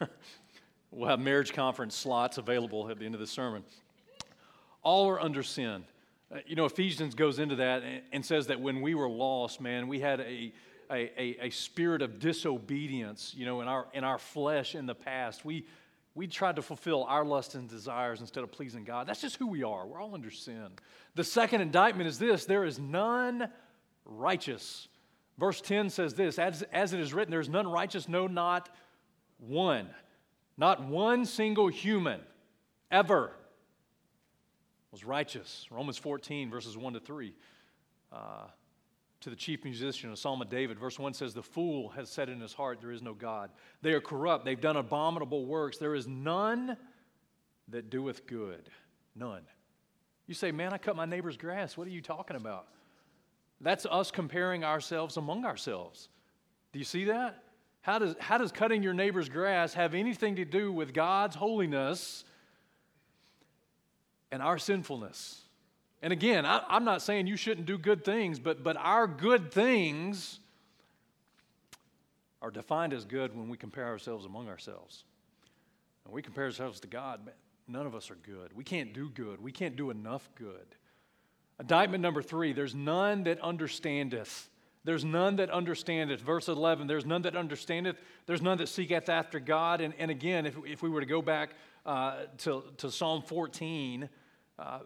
we'll 0.90 1.08
have 1.08 1.20
marriage 1.20 1.52
conference 1.52 1.94
slots 1.94 2.38
available 2.38 2.88
at 2.90 2.98
the 2.98 3.04
end 3.04 3.14
of 3.14 3.20
the 3.20 3.26
sermon. 3.26 3.62
All 4.82 5.08
are 5.08 5.20
under 5.20 5.42
sin. 5.42 5.84
Uh, 6.34 6.38
you 6.46 6.56
know, 6.56 6.64
Ephesians 6.64 7.14
goes 7.14 7.38
into 7.38 7.56
that 7.56 7.82
and, 7.82 8.02
and, 8.12 8.24
says 8.24 8.46
that 8.46 8.60
when 8.60 8.80
we 8.80 8.94
were 8.94 9.08
lost, 9.08 9.60
man, 9.60 9.86
we 9.86 10.00
had 10.00 10.20
a, 10.20 10.52
a, 10.90 11.10
a, 11.20 11.36
a 11.46 11.50
spirit 11.50 12.02
of 12.02 12.18
disobedience, 12.18 13.34
you 13.36 13.44
know, 13.44 13.60
in 13.60 13.68
our, 13.68 13.86
in 13.92 14.04
our 14.04 14.18
flesh 14.18 14.74
in 14.74 14.86
the 14.86 14.94
past. 14.94 15.44
We, 15.44 15.66
we 16.14 16.26
tried 16.26 16.56
to 16.56 16.62
fulfill 16.62 17.04
our 17.04 17.24
lusts 17.24 17.54
and 17.54 17.68
desires 17.68 18.20
instead 18.20 18.42
of 18.42 18.52
pleasing 18.52 18.84
God. 18.84 19.06
That's 19.06 19.20
just 19.20 19.36
who 19.36 19.46
we 19.46 19.62
are. 19.62 19.86
We're 19.86 20.00
all 20.00 20.14
under 20.14 20.30
sin. 20.30 20.68
The 21.14 21.24
second 21.24 21.60
indictment 21.60 22.08
is 22.08 22.18
this 22.18 22.46
there 22.46 22.64
is 22.64 22.78
none 22.78 23.48
righteous. 24.04 24.88
Verse 25.38 25.60
10 25.60 25.90
says 25.90 26.14
this 26.14 26.38
as, 26.38 26.62
as 26.72 26.92
it 26.92 27.00
is 27.00 27.12
written, 27.12 27.30
there's 27.30 27.48
none 27.48 27.66
righteous, 27.66 28.08
no, 28.08 28.26
not 28.26 28.68
one. 29.38 29.88
Not 30.56 30.84
one 30.84 31.26
single 31.26 31.68
human 31.68 32.20
ever 32.90 33.32
was 34.92 35.04
righteous. 35.04 35.66
Romans 35.70 35.98
14, 35.98 36.50
verses 36.50 36.76
1 36.76 36.92
to 36.92 37.00
3. 37.00 37.34
Uh, 38.12 38.46
to 39.20 39.30
the 39.30 39.36
chief 39.36 39.64
musician, 39.64 40.12
a 40.12 40.16
psalm 40.16 40.40
of 40.40 40.50
David, 40.50 40.78
verse 40.78 40.98
1 40.98 41.14
says, 41.14 41.34
The 41.34 41.42
fool 41.42 41.88
has 41.90 42.08
said 42.08 42.28
in 42.28 42.40
his 42.40 42.52
heart, 42.52 42.80
There 42.80 42.92
is 42.92 43.02
no 43.02 43.14
God. 43.14 43.50
They 43.82 43.92
are 43.92 44.00
corrupt. 44.00 44.44
They've 44.44 44.60
done 44.60 44.76
abominable 44.76 45.46
works. 45.46 45.78
There 45.78 45.94
is 45.94 46.06
none 46.06 46.76
that 47.68 47.90
doeth 47.90 48.26
good. 48.26 48.68
None. 49.16 49.42
You 50.26 50.34
say, 50.34 50.52
Man, 50.52 50.72
I 50.72 50.78
cut 50.78 50.94
my 50.94 51.06
neighbor's 51.06 51.36
grass. 51.36 51.76
What 51.76 51.86
are 51.88 51.90
you 51.90 52.02
talking 52.02 52.36
about? 52.36 52.68
That's 53.60 53.86
us 53.86 54.10
comparing 54.10 54.64
ourselves 54.64 55.16
among 55.16 55.44
ourselves. 55.44 56.08
Do 56.72 56.78
you 56.78 56.84
see 56.84 57.04
that? 57.04 57.42
How 57.82 57.98
does, 57.98 58.16
how 58.18 58.38
does 58.38 58.50
cutting 58.50 58.82
your 58.82 58.94
neighbor's 58.94 59.28
grass 59.28 59.74
have 59.74 59.94
anything 59.94 60.36
to 60.36 60.44
do 60.44 60.72
with 60.72 60.94
God's 60.94 61.36
holiness 61.36 62.24
and 64.32 64.42
our 64.42 64.58
sinfulness? 64.58 65.42
And 66.02 66.12
again, 66.12 66.44
I, 66.46 66.62
I'm 66.68 66.84
not 66.84 67.02
saying 67.02 67.26
you 67.26 67.36
shouldn't 67.36 67.66
do 67.66 67.78
good 67.78 68.04
things, 68.04 68.38
but, 68.38 68.62
but 68.62 68.76
our 68.76 69.06
good 69.06 69.52
things 69.52 70.40
are 72.42 72.50
defined 72.50 72.92
as 72.92 73.04
good 73.04 73.36
when 73.36 73.48
we 73.48 73.56
compare 73.56 73.86
ourselves 73.86 74.26
among 74.26 74.48
ourselves. 74.48 75.04
When 76.04 76.14
we 76.14 76.20
compare 76.20 76.44
ourselves 76.44 76.80
to 76.80 76.86
God, 76.86 77.20
none 77.66 77.86
of 77.86 77.94
us 77.94 78.10
are 78.10 78.16
good. 78.16 78.52
We 78.54 78.64
can't 78.64 78.92
do 78.92 79.08
good. 79.08 79.42
We 79.42 79.52
can't 79.52 79.76
do 79.76 79.90
enough 79.90 80.28
good. 80.34 80.74
Indictment 81.60 82.02
number 82.02 82.22
three 82.22 82.52
there's 82.52 82.74
none 82.74 83.24
that 83.24 83.40
understandeth. 83.40 84.48
There's 84.84 85.04
none 85.04 85.36
that 85.36 85.48
understandeth. 85.50 86.20
Verse 86.20 86.48
11, 86.48 86.86
there's 86.86 87.06
none 87.06 87.22
that 87.22 87.34
understandeth. 87.34 87.96
There's 88.26 88.42
none 88.42 88.58
that 88.58 88.68
seeketh 88.68 89.08
after 89.08 89.40
God. 89.40 89.80
And, 89.80 89.94
and 89.98 90.10
again, 90.10 90.44
if, 90.44 90.56
if 90.66 90.82
we 90.82 90.90
were 90.90 91.00
to 91.00 91.06
go 91.06 91.22
back 91.22 91.54
uh, 91.86 92.24
to, 92.38 92.64
to 92.76 92.90
Psalm 92.90 93.22
14, 93.22 94.10
uh, 94.58 94.80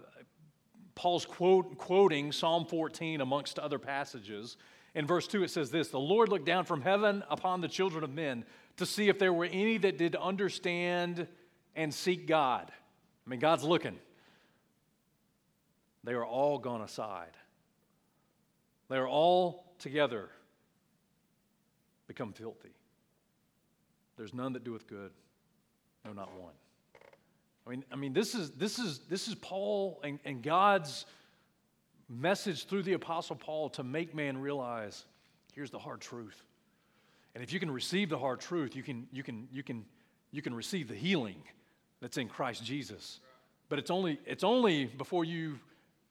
Paul's 0.95 1.27
quote, 1.27 1.79
quoting 1.79 2.31
Psalm 2.31 2.65
14 2.65 3.21
amongst 3.21 3.59
other 3.59 3.81
passages. 3.81 4.57
In 4.95 5.05
verse 5.05 5.27
2, 5.27 5.43
it 5.43 5.51
says 5.51 5.71
this 5.71 5.89
The 5.89 5.99
Lord 5.99 6.29
looked 6.29 6.47
down 6.47 6.65
from 6.65 6.81
heaven 6.81 7.25
upon 7.29 7.61
the 7.61 7.69
children 7.69 8.05
of 8.05 8.11
men 8.11 8.45
to 8.77 8.87
see 8.87 9.09
if 9.09 9.19
there 9.19 9.33
were 9.33 9.47
any 9.47 9.79
that 9.79 9.99
did 9.99 10.15
understand 10.15 11.27
and 11.75 11.93
seek 11.93 12.29
God. 12.29 12.71
I 13.27 13.31
mean, 13.31 13.41
God's 13.41 13.65
looking. 13.65 13.99
They 16.09 16.15
are 16.15 16.25
all 16.25 16.59
gone 16.59 16.81
aside. 16.81 17.37
They 18.89 18.97
are 18.97 19.07
all 19.07 19.75
together 19.79 20.31
become 22.07 22.33
filthy. 22.33 22.71
There's 24.17 24.33
none 24.33 24.55
that 24.55 24.65
doeth 24.65 24.87
good, 24.87 25.11
no, 26.07 26.15
not 26.15 26.31
one. 26.41 26.55
I 27.67 27.71
mean, 27.71 27.85
I 27.93 27.97
mean 27.97 28.15
this, 28.15 28.35
is, 28.35 28.53
this, 28.53 28.79
is, 28.79 29.01
this 29.11 29.29
is 29.29 29.35
Paul 29.35 30.01
and, 30.03 30.19
and 30.25 30.43
God's 30.43 31.05
message 32.09 32.65
through 32.69 32.85
the 32.85 32.95
Apostle 32.95 33.37
Paul 33.37 33.69
to 33.69 33.83
make 33.83 34.15
man 34.15 34.39
realize 34.39 35.05
here's 35.53 35.71
the 35.71 35.79
hard 35.79 36.01
truth. 36.01 36.43
And 37.35 37.45
if 37.45 37.53
you 37.53 37.61
can 37.61 37.71
receive 37.71 38.09
the 38.09 38.19
hard 38.19 38.41
truth, 38.41 38.75
you 38.75 38.83
can, 38.83 39.09
you 39.13 39.23
can, 39.23 39.47
you 39.53 39.63
can, 39.63 39.85
you 40.31 40.41
can 40.41 40.55
receive 40.55 40.89
the 40.89 40.95
healing 40.95 41.43
that's 42.01 42.17
in 42.17 42.29
Christ 42.29 42.65
Jesus. 42.65 43.21
But 43.69 43.79
it's 43.79 43.91
only, 43.91 44.19
it's 44.25 44.43
only 44.43 44.87
before 44.87 45.27
you 45.27 45.59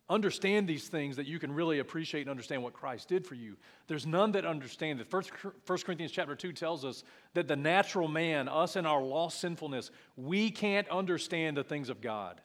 understand 0.10 0.68
these 0.68 0.88
things 0.88 1.18
that 1.18 1.26
you 1.26 1.38
can 1.38 1.52
really 1.52 1.80
appreciate 1.80 2.22
and 2.22 2.30
understand 2.30 2.64
what 2.64 2.74
Christ 2.74 3.10
did 3.10 3.26
for 3.26 3.36
you. 3.36 3.58
There's 3.88 4.06
none 4.06 4.32
that 4.34 4.46
understand 4.46 5.02
it. 5.02 5.10
First, 5.10 5.32
1 5.44 5.54
Corinthians 5.66 6.12
chapter 6.12 6.36
2 6.36 6.54
tells 6.54 6.86
us 6.86 7.04
that 7.34 7.48
the 7.48 7.56
natural 7.56 8.08
man, 8.08 8.48
us 8.48 8.76
in 8.78 8.86
our 8.86 9.02
lost 9.02 9.40
sinfulness, 9.40 9.92
we 10.16 10.50
can't 10.50 10.88
understand 10.90 11.58
the 11.58 11.64
things 11.64 11.90
of 11.90 12.00
God. 12.00 12.40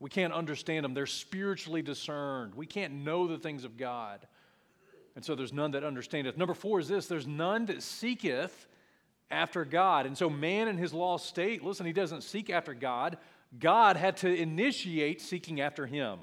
We 0.00 0.10
can't 0.10 0.32
understand 0.32 0.84
them. 0.84 0.94
They're 0.94 1.06
spiritually 1.06 1.82
discerned. 1.82 2.54
We 2.54 2.66
can't 2.66 2.92
know 2.94 3.28
the 3.28 3.38
things 3.38 3.64
of 3.64 3.76
God. 3.76 4.26
And 5.14 5.24
so 5.24 5.34
there's 5.34 5.52
none 5.52 5.72
that 5.72 5.84
understandeth. 5.84 6.36
Number 6.36 6.54
four 6.54 6.78
is 6.80 6.88
this 6.88 7.06
there's 7.06 7.26
none 7.26 7.66
that 7.66 7.82
seeketh 7.82 8.66
after 9.30 9.64
God. 9.64 10.06
And 10.06 10.16
so 10.16 10.30
man 10.30 10.68
in 10.68 10.76
his 10.76 10.92
lost 10.92 11.26
state, 11.26 11.62
listen, 11.62 11.86
he 11.86 11.92
doesn't 11.92 12.22
seek 12.22 12.50
after 12.50 12.74
God. 12.74 13.18
God 13.58 13.96
had 13.96 14.16
to 14.18 14.32
initiate 14.32 15.20
seeking 15.20 15.60
after 15.60 15.86
him. 15.86 16.18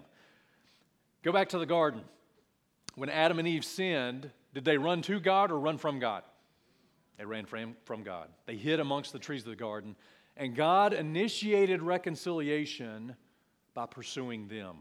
Go 1.26 1.32
back 1.32 1.50
to 1.50 1.58
the 1.58 1.66
garden. 1.66 2.02
When 2.94 3.10
Adam 3.10 3.40
and 3.40 3.48
Eve 3.48 3.66
sinned, 3.66 4.30
did 4.54 4.64
they 4.64 4.78
run 4.78 5.02
to 5.02 5.20
God 5.20 5.52
or 5.52 5.60
run 5.60 5.80
from 5.80 5.98
God? 5.98 6.22
They 7.18 7.26
ran 7.26 7.48
from, 7.48 8.04
God. 8.04 8.28
They 8.46 8.56
hid 8.56 8.80
amongst 8.80 9.12
the 9.12 9.18
trees 9.18 9.42
of 9.42 9.50
the 9.50 9.56
garden. 9.56 9.96
And 10.38 10.56
God 10.56 10.94
initiated 10.94 11.82
reconciliation 11.82 13.16
by 13.74 13.88
pursuing 13.88 14.48
them. 14.50 14.78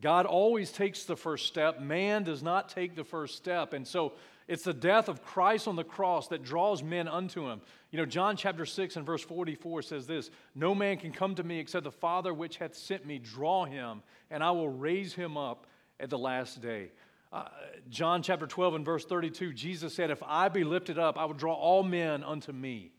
God 0.00 0.24
always 0.24 0.70
takes 0.70 1.02
the 1.02 1.16
first 1.16 1.48
step. 1.48 1.80
Man 1.80 2.22
does 2.22 2.44
not 2.44 2.68
take 2.68 2.94
the 2.94 3.02
first 3.02 3.36
step. 3.36 3.72
And 3.72 3.86
so 3.86 4.12
it's 4.46 4.62
the 4.62 4.72
death 4.72 5.08
of 5.08 5.24
Christ 5.24 5.66
on 5.66 5.74
the 5.74 5.82
cross 5.82 6.28
that 6.28 6.44
draws 6.44 6.80
men 6.80 7.08
unto 7.08 7.48
him. 7.48 7.60
You 7.90 7.98
know, 7.98 8.06
John 8.06 8.36
chapter 8.36 8.64
6 8.64 8.94
and 8.94 9.04
verse 9.04 9.22
44 9.22 9.82
says 9.82 10.06
this 10.06 10.30
No 10.54 10.76
man 10.76 10.98
can 10.98 11.10
come 11.10 11.34
to 11.34 11.42
me 11.42 11.58
except 11.58 11.82
the 11.82 11.90
Father 11.90 12.32
which 12.32 12.58
hath 12.58 12.76
sent 12.76 13.04
me 13.04 13.18
draw 13.18 13.64
him, 13.64 14.02
and 14.30 14.44
I 14.44 14.52
will 14.52 14.68
raise 14.68 15.14
him 15.14 15.36
up 15.36 15.66
at 16.02 16.10
the 16.10 16.18
last 16.18 16.60
day. 16.60 16.90
Uh, 17.32 17.44
John 17.88 18.22
chapter 18.22 18.46
12 18.46 18.74
and 18.74 18.84
verse 18.84 19.06
32, 19.06 19.54
Jesus 19.54 19.94
said, 19.94 20.10
If 20.10 20.22
I 20.26 20.48
be 20.48 20.64
lifted 20.64 20.98
up, 20.98 21.16
I 21.16 21.24
will 21.24 21.34
draw 21.34 21.54
all 21.54 21.82
men 21.82 22.22
unto 22.22 22.52
me. 22.52 22.92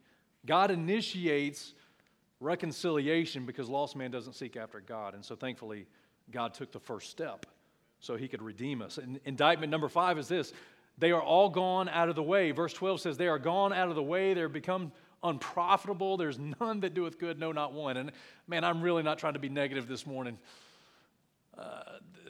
God 0.45 0.71
initiates 0.71 1.73
reconciliation 2.39 3.45
because 3.45 3.69
lost 3.69 3.95
man 3.95 4.09
doesn't 4.09 4.33
seek 4.33 4.57
after 4.57 4.79
God. 4.79 5.13
And 5.13 5.23
so 5.23 5.35
thankfully, 5.35 5.85
God 6.31 6.53
took 6.53 6.71
the 6.71 6.79
first 6.79 7.11
step 7.11 7.45
so 7.99 8.15
he 8.15 8.27
could 8.27 8.41
redeem 8.41 8.81
us. 8.81 8.97
And 8.97 9.19
indictment 9.25 9.69
number 9.69 9.87
five 9.87 10.17
is 10.17 10.27
this 10.27 10.53
they 10.97 11.11
are 11.11 11.21
all 11.21 11.49
gone 11.49 11.89
out 11.89 12.09
of 12.09 12.15
the 12.15 12.23
way. 12.23 12.51
Verse 12.51 12.73
12 12.73 13.01
says, 13.01 13.17
They 13.17 13.27
are 13.27 13.39
gone 13.39 13.73
out 13.73 13.89
of 13.89 13.95
the 13.95 14.03
way. 14.03 14.33
They're 14.33 14.49
become 14.49 14.91
unprofitable. 15.23 16.17
There's 16.17 16.37
none 16.37 16.81
that 16.81 16.93
doeth 16.93 17.17
good, 17.17 17.39
no, 17.39 17.51
not 17.51 17.73
one. 17.73 17.97
And 17.97 18.11
man, 18.47 18.63
I'm 18.63 18.81
really 18.81 19.03
not 19.03 19.17
trying 19.17 19.33
to 19.33 19.39
be 19.39 19.49
negative 19.49 19.87
this 19.87 20.05
morning. 20.05 20.37
Uh, 21.57 21.81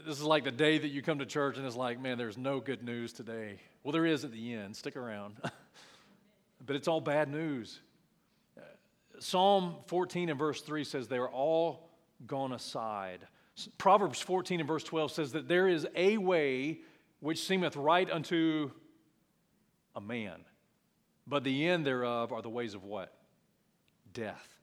this 0.06 0.20
is 0.20 0.24
like 0.24 0.44
the 0.44 0.52
day 0.52 0.78
that 0.78 0.90
you 0.90 1.02
come 1.02 1.20
to 1.20 1.26
church 1.26 1.58
and 1.58 1.66
it's 1.66 1.76
like, 1.76 2.00
man, 2.00 2.18
there's 2.18 2.38
no 2.38 2.60
good 2.60 2.84
news 2.84 3.14
today. 3.14 3.60
Well, 3.84 3.92
there 3.92 4.06
is 4.06 4.24
at 4.24 4.32
the 4.32 4.54
end. 4.54 4.76
Stick 4.76 4.96
around. 4.96 5.36
but 6.66 6.76
it's 6.76 6.88
all 6.88 7.02
bad 7.02 7.30
news. 7.30 7.80
Psalm 9.20 9.76
14 9.88 10.30
and 10.30 10.38
verse 10.40 10.62
3 10.62 10.84
says, 10.84 11.08
They 11.08 11.18
are 11.18 11.30
all 11.30 11.90
gone 12.28 12.52
aside. 12.52 13.20
Proverbs 13.78 14.20
14 14.20 14.60
and 14.60 14.68
verse 14.68 14.84
12 14.84 15.12
says 15.12 15.32
that 15.34 15.48
there 15.48 15.68
is 15.68 15.88
a 15.96 16.18
way 16.18 16.80
which 17.20 17.46
seemeth 17.46 17.76
right 17.76 18.10
unto 18.10 18.72
a 19.96 20.02
man, 20.02 20.44
but 21.28 21.44
the 21.44 21.68
end 21.68 21.86
thereof 21.86 22.34
are 22.34 22.42
the 22.42 22.50
ways 22.50 22.74
of 22.74 22.84
what? 22.84 23.14
Death. 24.12 24.60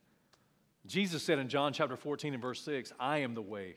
Jesus 0.87 1.23
said 1.23 1.39
in 1.39 1.49
John 1.49 1.73
chapter 1.73 1.97
14 1.97 2.35
and 2.35 2.43
verse 2.43 2.61
6, 2.63 2.93
I 2.99 3.19
am 3.19 3.35
the 3.35 3.43
way, 3.43 3.77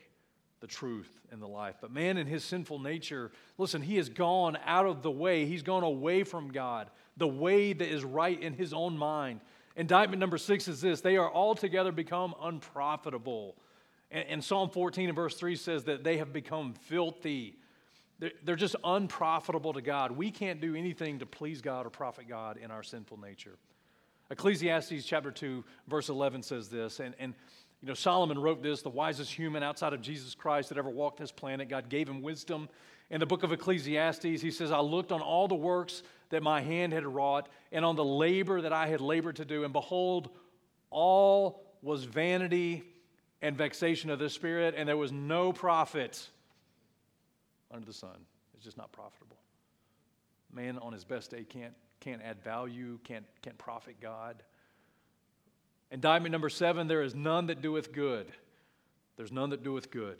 the 0.64 0.68
truth, 0.68 1.20
and 1.30 1.42
the 1.42 1.46
life. 1.46 1.74
But 1.78 1.92
man, 1.92 2.16
in 2.16 2.26
his 2.26 2.42
sinful 2.42 2.78
nature, 2.78 3.30
listen, 3.58 3.82
he 3.82 3.96
has 3.96 4.08
gone 4.08 4.56
out 4.64 4.86
of 4.86 5.02
the 5.02 5.10
way. 5.10 5.44
He's 5.44 5.62
gone 5.62 5.82
away 5.82 6.24
from 6.24 6.52
God, 6.52 6.88
the 7.18 7.28
way 7.28 7.74
that 7.74 7.86
is 7.86 8.02
right 8.02 8.40
in 8.40 8.54
his 8.54 8.72
own 8.72 8.96
mind. 8.96 9.40
Indictment 9.76 10.20
number 10.20 10.38
six 10.38 10.66
is 10.66 10.80
this 10.80 11.02
they 11.02 11.18
are 11.18 11.30
altogether 11.30 11.92
become 11.92 12.34
unprofitable. 12.40 13.56
And, 14.10 14.26
and 14.26 14.42
Psalm 14.42 14.70
14 14.70 15.10
and 15.10 15.14
verse 15.14 15.36
3 15.36 15.54
says 15.54 15.84
that 15.84 16.02
they 16.02 16.16
have 16.16 16.32
become 16.32 16.72
filthy. 16.72 17.58
They're, 18.18 18.32
they're 18.42 18.56
just 18.56 18.76
unprofitable 18.82 19.74
to 19.74 19.82
God. 19.82 20.12
We 20.12 20.30
can't 20.30 20.62
do 20.62 20.74
anything 20.74 21.18
to 21.18 21.26
please 21.26 21.60
God 21.60 21.84
or 21.84 21.90
profit 21.90 22.26
God 22.26 22.56
in 22.56 22.70
our 22.70 22.82
sinful 22.82 23.20
nature. 23.20 23.58
Ecclesiastes 24.30 25.04
chapter 25.04 25.30
2, 25.30 25.62
verse 25.88 26.08
11 26.08 26.42
says 26.42 26.68
this, 26.68 27.00
and, 27.00 27.14
and 27.18 27.34
you 27.84 27.88
know, 27.88 27.94
Solomon 27.94 28.38
wrote 28.38 28.62
this, 28.62 28.80
the 28.80 28.88
wisest 28.88 29.30
human 29.30 29.62
outside 29.62 29.92
of 29.92 30.00
Jesus 30.00 30.34
Christ 30.34 30.70
that 30.70 30.78
ever 30.78 30.88
walked 30.88 31.18
this 31.18 31.30
planet. 31.30 31.68
God 31.68 31.90
gave 31.90 32.08
him 32.08 32.22
wisdom. 32.22 32.70
In 33.10 33.20
the 33.20 33.26
book 33.26 33.42
of 33.42 33.52
Ecclesiastes, 33.52 34.40
he 34.40 34.50
says, 34.50 34.72
I 34.72 34.80
looked 34.80 35.12
on 35.12 35.20
all 35.20 35.48
the 35.48 35.54
works 35.54 36.02
that 36.30 36.42
my 36.42 36.62
hand 36.62 36.94
had 36.94 37.04
wrought 37.04 37.46
and 37.72 37.84
on 37.84 37.94
the 37.94 38.04
labor 38.04 38.62
that 38.62 38.72
I 38.72 38.86
had 38.86 39.02
labored 39.02 39.36
to 39.36 39.44
do, 39.44 39.64
and 39.64 39.72
behold, 39.74 40.30
all 40.88 41.62
was 41.82 42.04
vanity 42.04 42.84
and 43.42 43.54
vexation 43.54 44.08
of 44.08 44.18
the 44.18 44.30
spirit, 44.30 44.74
and 44.78 44.88
there 44.88 44.96
was 44.96 45.12
no 45.12 45.52
profit 45.52 46.30
under 47.70 47.84
the 47.84 47.92
sun. 47.92 48.16
It's 48.54 48.64
just 48.64 48.78
not 48.78 48.92
profitable. 48.92 49.36
Man 50.50 50.78
on 50.78 50.94
his 50.94 51.04
best 51.04 51.32
day 51.32 51.44
can't, 51.44 51.74
can't 52.00 52.22
add 52.22 52.42
value, 52.42 52.98
can't, 53.04 53.26
can't 53.42 53.58
profit 53.58 54.00
God. 54.00 54.42
Indictment 55.94 56.32
number 56.32 56.48
seven 56.48 56.88
there 56.88 57.02
is 57.02 57.14
none 57.14 57.46
that 57.46 57.62
doeth 57.62 57.92
good. 57.92 58.26
There's 59.16 59.30
none 59.30 59.50
that 59.50 59.62
doeth 59.62 59.92
good. 59.92 60.16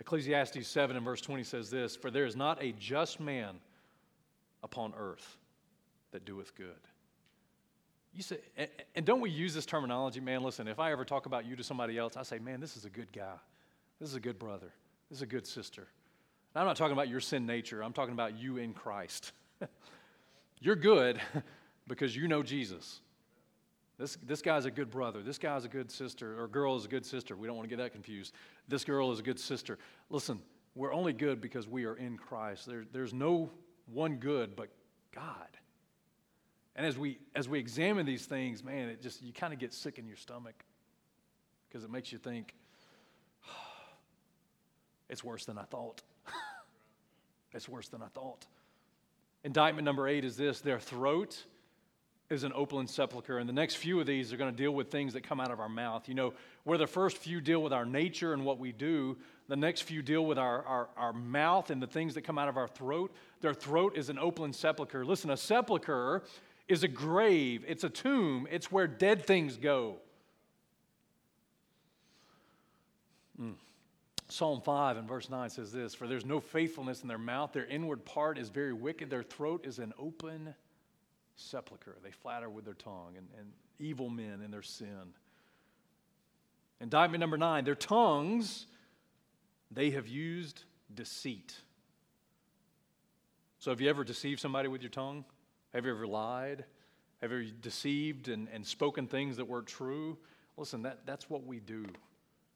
Ecclesiastes 0.00 0.66
7 0.66 0.96
and 0.96 1.04
verse 1.04 1.20
20 1.20 1.44
says 1.44 1.68
this 1.68 1.94
For 1.94 2.10
there 2.10 2.24
is 2.24 2.34
not 2.34 2.62
a 2.62 2.72
just 2.72 3.20
man 3.20 3.56
upon 4.62 4.94
earth 4.96 5.36
that 6.12 6.24
doeth 6.24 6.54
good. 6.54 6.80
You 8.14 8.22
say, 8.22 8.38
and 8.94 9.04
don't 9.04 9.20
we 9.20 9.28
use 9.28 9.52
this 9.52 9.66
terminology, 9.66 10.20
man? 10.20 10.42
Listen, 10.42 10.68
if 10.68 10.78
I 10.78 10.90
ever 10.90 11.04
talk 11.04 11.26
about 11.26 11.44
you 11.44 11.54
to 11.56 11.62
somebody 11.62 11.98
else, 11.98 12.16
I 12.16 12.22
say, 12.22 12.38
man, 12.38 12.60
this 12.60 12.78
is 12.78 12.86
a 12.86 12.90
good 12.90 13.12
guy. 13.12 13.34
This 14.00 14.08
is 14.08 14.14
a 14.14 14.20
good 14.20 14.38
brother. 14.38 14.72
This 15.10 15.18
is 15.18 15.22
a 15.22 15.26
good 15.26 15.46
sister. 15.46 15.86
And 16.54 16.62
I'm 16.62 16.66
not 16.66 16.76
talking 16.76 16.94
about 16.94 17.08
your 17.08 17.20
sin 17.20 17.44
nature, 17.44 17.84
I'm 17.84 17.92
talking 17.92 18.14
about 18.14 18.38
you 18.38 18.56
in 18.56 18.72
Christ. 18.72 19.32
You're 20.60 20.76
good 20.76 21.20
because 21.86 22.16
you 22.16 22.26
know 22.26 22.42
Jesus. 22.42 23.02
This, 23.98 24.16
this 24.22 24.42
guy's 24.42 24.64
a 24.64 24.70
good 24.70 24.90
brother. 24.90 25.22
This 25.22 25.38
guy's 25.38 25.64
a 25.64 25.68
good 25.68 25.90
sister, 25.90 26.40
or 26.40 26.46
girl 26.46 26.76
is 26.76 26.84
a 26.84 26.88
good 26.88 27.04
sister. 27.04 27.36
We 27.36 27.48
don't 27.48 27.56
want 27.56 27.68
to 27.68 27.76
get 27.76 27.82
that 27.82 27.92
confused. 27.92 28.32
This 28.68 28.84
girl 28.84 29.10
is 29.10 29.18
a 29.18 29.22
good 29.22 29.40
sister. 29.40 29.76
Listen, 30.08 30.40
we're 30.76 30.92
only 30.92 31.12
good 31.12 31.40
because 31.40 31.66
we 31.66 31.84
are 31.84 31.96
in 31.96 32.16
Christ. 32.16 32.66
There, 32.66 32.84
there's 32.92 33.12
no 33.12 33.50
one 33.92 34.16
good 34.16 34.54
but 34.54 34.68
God. 35.12 35.48
And 36.76 36.86
as 36.86 36.96
we 36.96 37.18
as 37.34 37.48
we 37.48 37.58
examine 37.58 38.06
these 38.06 38.24
things, 38.24 38.62
man, 38.62 38.88
it 38.88 39.02
just 39.02 39.20
you 39.20 39.32
kind 39.32 39.52
of 39.52 39.58
get 39.58 39.74
sick 39.74 39.98
in 39.98 40.06
your 40.06 40.16
stomach 40.16 40.64
because 41.68 41.82
it 41.82 41.90
makes 41.90 42.12
you 42.12 42.18
think 42.18 42.54
it's 45.08 45.24
worse 45.24 45.44
than 45.44 45.58
I 45.58 45.64
thought. 45.64 46.02
it's 47.52 47.68
worse 47.68 47.88
than 47.88 48.00
I 48.00 48.08
thought. 48.14 48.46
Indictment 49.42 49.84
number 49.84 50.06
eight 50.06 50.24
is 50.24 50.36
this: 50.36 50.60
their 50.60 50.78
throat 50.78 51.44
is 52.30 52.44
an 52.44 52.52
open 52.54 52.86
sepulchre. 52.86 53.38
And 53.38 53.48
the 53.48 53.54
next 53.54 53.76
few 53.76 54.00
of 54.00 54.06
these 54.06 54.32
are 54.32 54.36
going 54.36 54.54
to 54.54 54.56
deal 54.56 54.72
with 54.72 54.90
things 54.90 55.14
that 55.14 55.22
come 55.22 55.40
out 55.40 55.50
of 55.50 55.60
our 55.60 55.68
mouth. 55.68 56.08
You 56.08 56.14
know, 56.14 56.34
where 56.64 56.76
the 56.76 56.86
first 56.86 57.16
few 57.16 57.40
deal 57.40 57.62
with 57.62 57.72
our 57.72 57.86
nature 57.86 58.34
and 58.34 58.44
what 58.44 58.58
we 58.58 58.70
do, 58.70 59.16
the 59.48 59.56
next 59.56 59.82
few 59.82 60.02
deal 60.02 60.26
with 60.26 60.38
our, 60.38 60.62
our, 60.64 60.88
our 60.96 61.12
mouth 61.12 61.70
and 61.70 61.80
the 61.80 61.86
things 61.86 62.14
that 62.14 62.22
come 62.22 62.38
out 62.38 62.48
of 62.48 62.58
our 62.58 62.68
throat. 62.68 63.14
Their 63.40 63.54
throat 63.54 63.96
is 63.96 64.10
an 64.10 64.18
open 64.18 64.52
sepulchre. 64.52 65.06
Listen, 65.06 65.30
a 65.30 65.36
sepulchre 65.36 66.22
is 66.68 66.82
a 66.82 66.88
grave, 66.88 67.64
it's 67.66 67.82
a 67.82 67.88
tomb, 67.88 68.46
it's 68.50 68.70
where 68.70 68.86
dead 68.86 69.24
things 69.24 69.56
go. 69.56 69.96
Mm. 73.40 73.54
Psalm 74.28 74.60
5 74.60 74.98
and 74.98 75.08
verse 75.08 75.30
9 75.30 75.48
says 75.48 75.72
this 75.72 75.94
For 75.94 76.06
there's 76.06 76.26
no 76.26 76.40
faithfulness 76.40 77.00
in 77.00 77.08
their 77.08 77.16
mouth, 77.16 77.52
their 77.54 77.64
inward 77.64 78.04
part 78.04 78.36
is 78.36 78.50
very 78.50 78.74
wicked, 78.74 79.08
their 79.08 79.22
throat 79.22 79.64
is 79.66 79.78
an 79.78 79.94
open 79.98 80.54
sepulchre. 81.38 81.96
They 82.02 82.10
flatter 82.10 82.50
with 82.50 82.64
their 82.64 82.74
tongue, 82.74 83.14
and, 83.16 83.26
and 83.38 83.52
evil 83.78 84.10
men 84.10 84.40
in 84.44 84.50
their 84.50 84.62
sin. 84.62 85.14
Indictment 86.80 87.20
number 87.20 87.38
nine, 87.38 87.64
their 87.64 87.74
tongues, 87.74 88.66
they 89.70 89.90
have 89.90 90.06
used 90.06 90.64
deceit. 90.94 91.54
So, 93.58 93.70
have 93.70 93.80
you 93.80 93.88
ever 93.88 94.04
deceived 94.04 94.40
somebody 94.40 94.68
with 94.68 94.82
your 94.82 94.90
tongue? 94.90 95.24
Have 95.74 95.84
you 95.84 95.92
ever 95.92 96.06
lied? 96.06 96.64
Have 97.20 97.32
you 97.32 97.50
deceived 97.60 98.28
and, 98.28 98.48
and 98.52 98.64
spoken 98.64 99.06
things 99.06 99.36
that 99.36 99.44
weren't 99.44 99.66
true? 99.66 100.16
Listen, 100.56 100.82
that, 100.82 101.00
that's 101.04 101.28
what 101.28 101.44
we 101.44 101.58
do. 101.58 101.84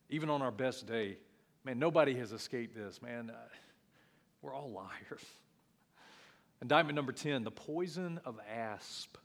Even 0.08 0.30
on 0.30 0.42
our 0.42 0.52
best 0.52 0.86
day, 0.86 1.16
man, 1.64 1.78
nobody 1.78 2.14
has 2.14 2.32
escaped 2.32 2.76
this, 2.76 3.02
man. 3.02 3.30
Uh, 3.30 3.38
we're 4.40 4.54
all 4.54 4.70
liars. 4.70 5.24
Indictment 6.62 6.94
number 6.94 7.12
10 7.12 7.42
the 7.42 7.50
poison 7.50 8.20
of 8.24 8.38
asp 8.48 9.18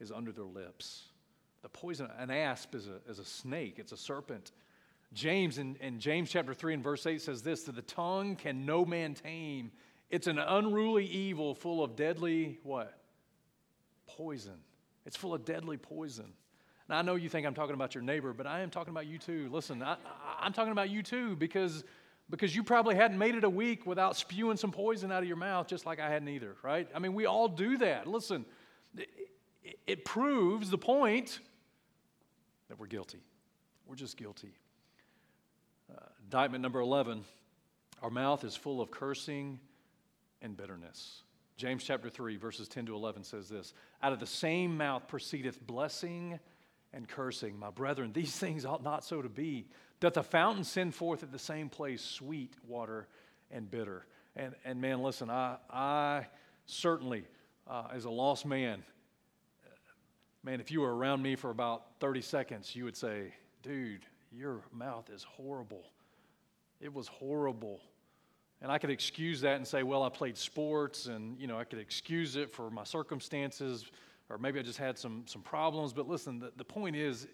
is 0.00 0.10
under 0.10 0.32
their 0.32 0.44
lips. 0.44 1.04
The 1.62 1.68
poison, 1.68 2.08
an 2.18 2.30
asp 2.30 2.74
is 2.74 2.88
a, 2.88 3.10
is 3.10 3.20
a 3.20 3.24
snake, 3.24 3.76
it's 3.78 3.92
a 3.92 3.96
serpent. 3.96 4.50
James 5.12 5.58
in, 5.58 5.76
in 5.76 6.00
James 6.00 6.28
chapter 6.28 6.52
3 6.52 6.74
and 6.74 6.82
verse 6.82 7.06
8 7.06 7.22
says 7.22 7.42
this 7.42 7.62
that 7.62 7.76
the 7.76 7.82
tongue 7.82 8.34
can 8.34 8.66
no 8.66 8.84
man 8.84 9.14
tame. 9.14 9.70
It's 10.10 10.26
an 10.26 10.38
unruly 10.38 11.06
evil 11.06 11.54
full 11.54 11.82
of 11.82 11.94
deadly 11.94 12.58
what? 12.64 12.98
Poison. 14.08 14.58
It's 15.06 15.16
full 15.16 15.32
of 15.32 15.44
deadly 15.44 15.76
poison. 15.76 16.32
Now, 16.88 16.98
I 16.98 17.02
know 17.02 17.14
you 17.14 17.28
think 17.28 17.46
I'm 17.46 17.54
talking 17.54 17.74
about 17.74 17.94
your 17.94 18.02
neighbor, 18.02 18.32
but 18.32 18.46
I 18.48 18.60
am 18.60 18.70
talking 18.70 18.90
about 18.90 19.06
you 19.06 19.18
too. 19.18 19.48
Listen, 19.52 19.80
I, 19.82 19.96
I'm 20.40 20.52
talking 20.52 20.72
about 20.72 20.90
you 20.90 21.04
too 21.04 21.36
because 21.36 21.84
because 22.30 22.54
you 22.54 22.62
probably 22.64 22.94
hadn't 22.94 23.18
made 23.18 23.34
it 23.34 23.44
a 23.44 23.50
week 23.50 23.86
without 23.86 24.16
spewing 24.16 24.56
some 24.56 24.72
poison 24.72 25.12
out 25.12 25.22
of 25.22 25.28
your 25.28 25.36
mouth, 25.36 25.66
just 25.66 25.86
like 25.86 26.00
I 26.00 26.08
hadn't 26.08 26.28
either, 26.28 26.56
right? 26.62 26.88
I 26.94 26.98
mean, 26.98 27.14
we 27.14 27.26
all 27.26 27.48
do 27.48 27.78
that. 27.78 28.06
Listen, 28.06 28.44
it, 28.96 29.78
it 29.86 30.04
proves 30.04 30.70
the 30.70 30.78
point 30.78 31.38
that 32.68 32.78
we're 32.78 32.86
guilty. 32.86 33.22
We're 33.86 33.96
just 33.96 34.16
guilty. 34.16 34.54
Uh, 35.90 36.00
indictment 36.22 36.62
number 36.62 36.80
11 36.80 37.24
our 38.02 38.10
mouth 38.10 38.44
is 38.44 38.54
full 38.54 38.82
of 38.82 38.90
cursing 38.90 39.58
and 40.42 40.54
bitterness. 40.54 41.22
James 41.56 41.82
chapter 41.84 42.10
3, 42.10 42.36
verses 42.36 42.68
10 42.68 42.86
to 42.86 42.94
11 42.94 43.24
says 43.24 43.48
this 43.48 43.72
Out 44.02 44.12
of 44.12 44.20
the 44.20 44.26
same 44.26 44.76
mouth 44.76 45.08
proceedeth 45.08 45.66
blessing 45.66 46.38
and 46.92 47.08
cursing. 47.08 47.58
My 47.58 47.70
brethren, 47.70 48.12
these 48.12 48.36
things 48.36 48.66
ought 48.66 48.82
not 48.82 49.04
so 49.04 49.22
to 49.22 49.28
be. 49.30 49.68
Doth 50.04 50.12
the 50.12 50.22
fountain 50.22 50.64
send 50.64 50.94
forth 50.94 51.22
at 51.22 51.32
the 51.32 51.38
same 51.38 51.70
place 51.70 52.02
sweet 52.02 52.52
water 52.68 53.08
and 53.50 53.70
bitter? 53.70 54.04
And, 54.36 54.54
and 54.62 54.78
man, 54.78 55.02
listen, 55.02 55.30
I, 55.30 55.56
I 55.70 56.26
certainly, 56.66 57.24
uh, 57.66 57.84
as 57.90 58.04
a 58.04 58.10
lost 58.10 58.44
man, 58.44 58.84
man, 60.42 60.60
if 60.60 60.70
you 60.70 60.82
were 60.82 60.94
around 60.94 61.22
me 61.22 61.36
for 61.36 61.48
about 61.48 61.86
30 62.00 62.20
seconds, 62.20 62.76
you 62.76 62.84
would 62.84 62.98
say, 62.98 63.32
dude, 63.62 64.04
your 64.30 64.60
mouth 64.74 65.08
is 65.08 65.22
horrible. 65.22 65.86
It 66.82 66.92
was 66.92 67.08
horrible. 67.08 67.80
And 68.60 68.70
I 68.70 68.76
could 68.76 68.90
excuse 68.90 69.40
that 69.40 69.56
and 69.56 69.66
say, 69.66 69.84
well, 69.84 70.02
I 70.02 70.10
played 70.10 70.36
sports 70.36 71.06
and, 71.06 71.40
you 71.40 71.46
know, 71.46 71.58
I 71.58 71.64
could 71.64 71.78
excuse 71.78 72.36
it 72.36 72.52
for 72.52 72.70
my 72.70 72.84
circumstances 72.84 73.86
or 74.28 74.36
maybe 74.36 74.58
I 74.58 74.62
just 74.62 74.78
had 74.78 74.98
some, 74.98 75.22
some 75.24 75.40
problems. 75.40 75.94
But 75.94 76.08
listen, 76.08 76.40
the, 76.40 76.52
the 76.56 76.64
point 76.64 76.94
is, 76.94 77.26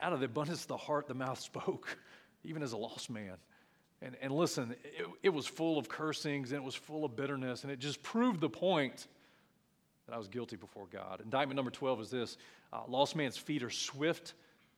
out 0.00 0.12
of 0.12 0.20
the 0.20 0.26
abundance 0.26 0.62
of 0.62 0.68
the 0.68 0.76
heart, 0.76 1.06
the 1.06 1.14
mouth 1.14 1.40
spoke, 1.40 1.98
even 2.44 2.62
as 2.62 2.72
a 2.72 2.76
lost 2.76 3.10
man. 3.10 3.36
And, 4.02 4.16
and 4.20 4.32
listen, 4.32 4.74
it, 4.84 5.06
it 5.22 5.28
was 5.30 5.46
full 5.46 5.78
of 5.78 5.88
cursings 5.88 6.52
and 6.52 6.60
it 6.60 6.64
was 6.64 6.74
full 6.74 7.04
of 7.04 7.16
bitterness, 7.16 7.62
and 7.62 7.72
it 7.72 7.78
just 7.78 8.02
proved 8.02 8.40
the 8.40 8.50
point 8.50 9.06
that 10.06 10.14
I 10.14 10.18
was 10.18 10.28
guilty 10.28 10.56
before 10.56 10.86
God. 10.92 11.20
Indictment 11.22 11.56
number 11.56 11.70
12 11.70 12.00
is 12.02 12.10
this 12.10 12.36
uh, 12.72 12.82
Lost 12.86 13.16
man's 13.16 13.36
feet 13.36 13.62
are 13.62 13.70
swift 13.70 14.34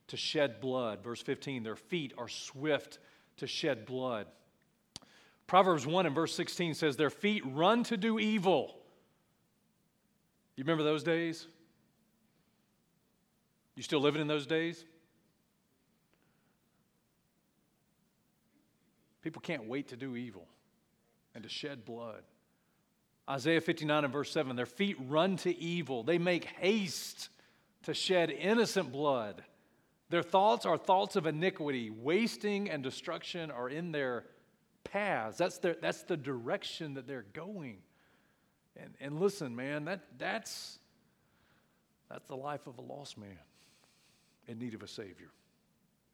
to 0.09 0.17
shed 0.17 0.61
blood. 0.61 1.03
Verse 1.03 1.21
15, 1.21 1.63
their 1.63 1.77
feet 1.77 2.13
are 2.17 2.29
swift 2.29 2.99
to 3.39 3.47
shed 3.47 3.87
blood. 3.87 4.27
Proverbs 5.47 5.87
1 5.87 6.07
and 6.07 6.15
verse 6.15 6.35
16 6.35 6.75
says, 6.75 6.97
Their 6.97 7.11
feet 7.11 7.43
run 7.47 7.83
to 7.85 7.97
do 7.97 8.19
evil. 8.19 8.75
You 10.57 10.65
remember 10.65 10.83
those 10.83 11.03
days? 11.03 11.47
You 13.75 13.83
still 13.83 14.01
living 14.01 14.21
in 14.21 14.27
those 14.27 14.47
days? 14.47 14.85
People 19.29 19.43
can't 19.43 19.69
wait 19.69 19.89
to 19.89 19.97
do 19.99 20.17
evil 20.17 20.49
and 21.35 21.43
to 21.45 21.51
shed 21.51 21.85
blood. 21.85 22.23
Isaiah 23.29 23.61
59 23.61 24.05
and 24.05 24.11
verse 24.11 24.31
7 24.31 24.57
their 24.57 24.65
feet 24.65 24.97
run 25.07 25.37
to 25.37 25.55
evil, 25.55 26.03
they 26.03 26.17
make 26.17 26.47
haste 26.47 27.29
to 27.83 27.93
shed 27.93 28.31
innocent 28.31 28.91
blood. 28.91 29.43
Their 30.09 30.23
thoughts 30.23 30.65
are 30.65 30.79
thoughts 30.79 31.15
of 31.15 31.27
iniquity, 31.27 31.91
wasting 31.91 32.71
and 32.71 32.83
destruction 32.83 33.51
are 33.51 33.69
in 33.69 33.93
their 33.93 34.25
paths. 34.83 35.37
That's, 35.37 35.59
their, 35.59 35.77
that's 35.79 36.05
the 36.05 36.17
direction 36.17 36.95
that 36.95 37.07
they're 37.07 37.27
going. 37.35 37.81
And, 38.79 38.95
and 38.99 39.21
listen, 39.21 39.55
man, 39.55 39.85
that, 39.85 40.05
that's, 40.17 40.79
that's 42.09 42.27
the 42.29 42.37
life 42.37 42.67
of 42.67 42.79
a 42.79 42.81
lost 42.81 43.19
man 43.19 43.39
in 44.47 44.59
need 44.59 44.73
of 44.73 44.83
a 44.83 44.89
Savior. 44.89 45.29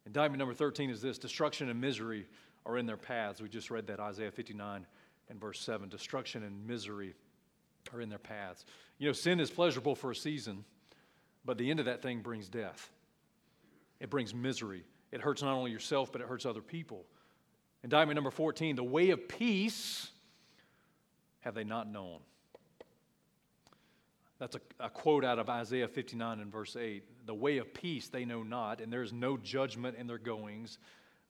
Indictment 0.05 0.41
number 0.41 0.53
13 0.53 0.91
is 0.91 1.01
this 1.01 1.17
destruction 1.17 1.71
and 1.71 1.81
misery 1.81 2.27
are 2.67 2.79
in 2.79 2.87
their 2.87 2.97
paths. 2.97 3.41
We 3.41 3.49
just 3.49 3.71
read 3.71 3.87
that, 3.89 4.01
Isaiah 4.01 4.31
59 4.31 4.87
and 5.29 5.41
verse 5.41 5.61
7. 5.61 5.89
Destruction 5.89 6.43
and 6.43 6.67
misery 6.67 7.15
are 7.93 8.01
in 8.01 8.09
their 8.09 8.19
paths. 8.19 8.65
You 8.99 9.09
know, 9.09 9.13
sin 9.13 9.41
is 9.41 9.51
pleasurable 9.51 9.95
for 9.95 10.11
a 10.11 10.17
season, 10.17 10.65
but 11.45 11.59
the 11.59 11.71
end 11.71 11.81
of 11.81 11.87
that 11.87 12.03
thing 12.03 12.21
brings 12.21 12.49
death. 12.49 12.91
It 14.01 14.11
brings 14.11 14.35
misery. 14.35 14.85
It 15.13 15.21
hurts 15.21 15.43
not 15.43 15.55
only 15.55 15.71
yourself, 15.71 16.11
but 16.11 16.21
it 16.21 16.29
hurts 16.29 16.47
other 16.47 16.63
people. 16.63 17.05
Indictment 17.83 18.17
number 18.17 18.31
14 18.31 18.77
the 18.77 18.85
way 18.85 19.11
of 19.11 19.29
peace 19.29 20.11
have 21.41 21.55
they 21.55 21.65
not 21.65 21.91
known. 21.91 22.21
That's 24.39 24.57
a, 24.57 24.61
a, 24.81 24.91
quote 24.91 25.25
out 25.25 25.39
of 25.39 25.49
Isaiah 25.49 25.87
59 25.87 26.41
and 26.41 26.51
verse 26.51 26.77
8. 26.77 27.27
The 27.27 27.35
way 27.35 27.59
of 27.59 27.73
peace 27.73 28.09
they 28.09 28.25
know 28.25 28.43
not, 28.43 28.81
and 28.81 28.93
there 28.93 29.03
is 29.03 29.13
no 29.13 29.37
judgment 29.37 29.97
in 29.97 30.07
their 30.07 30.19
goings. 30.19 30.79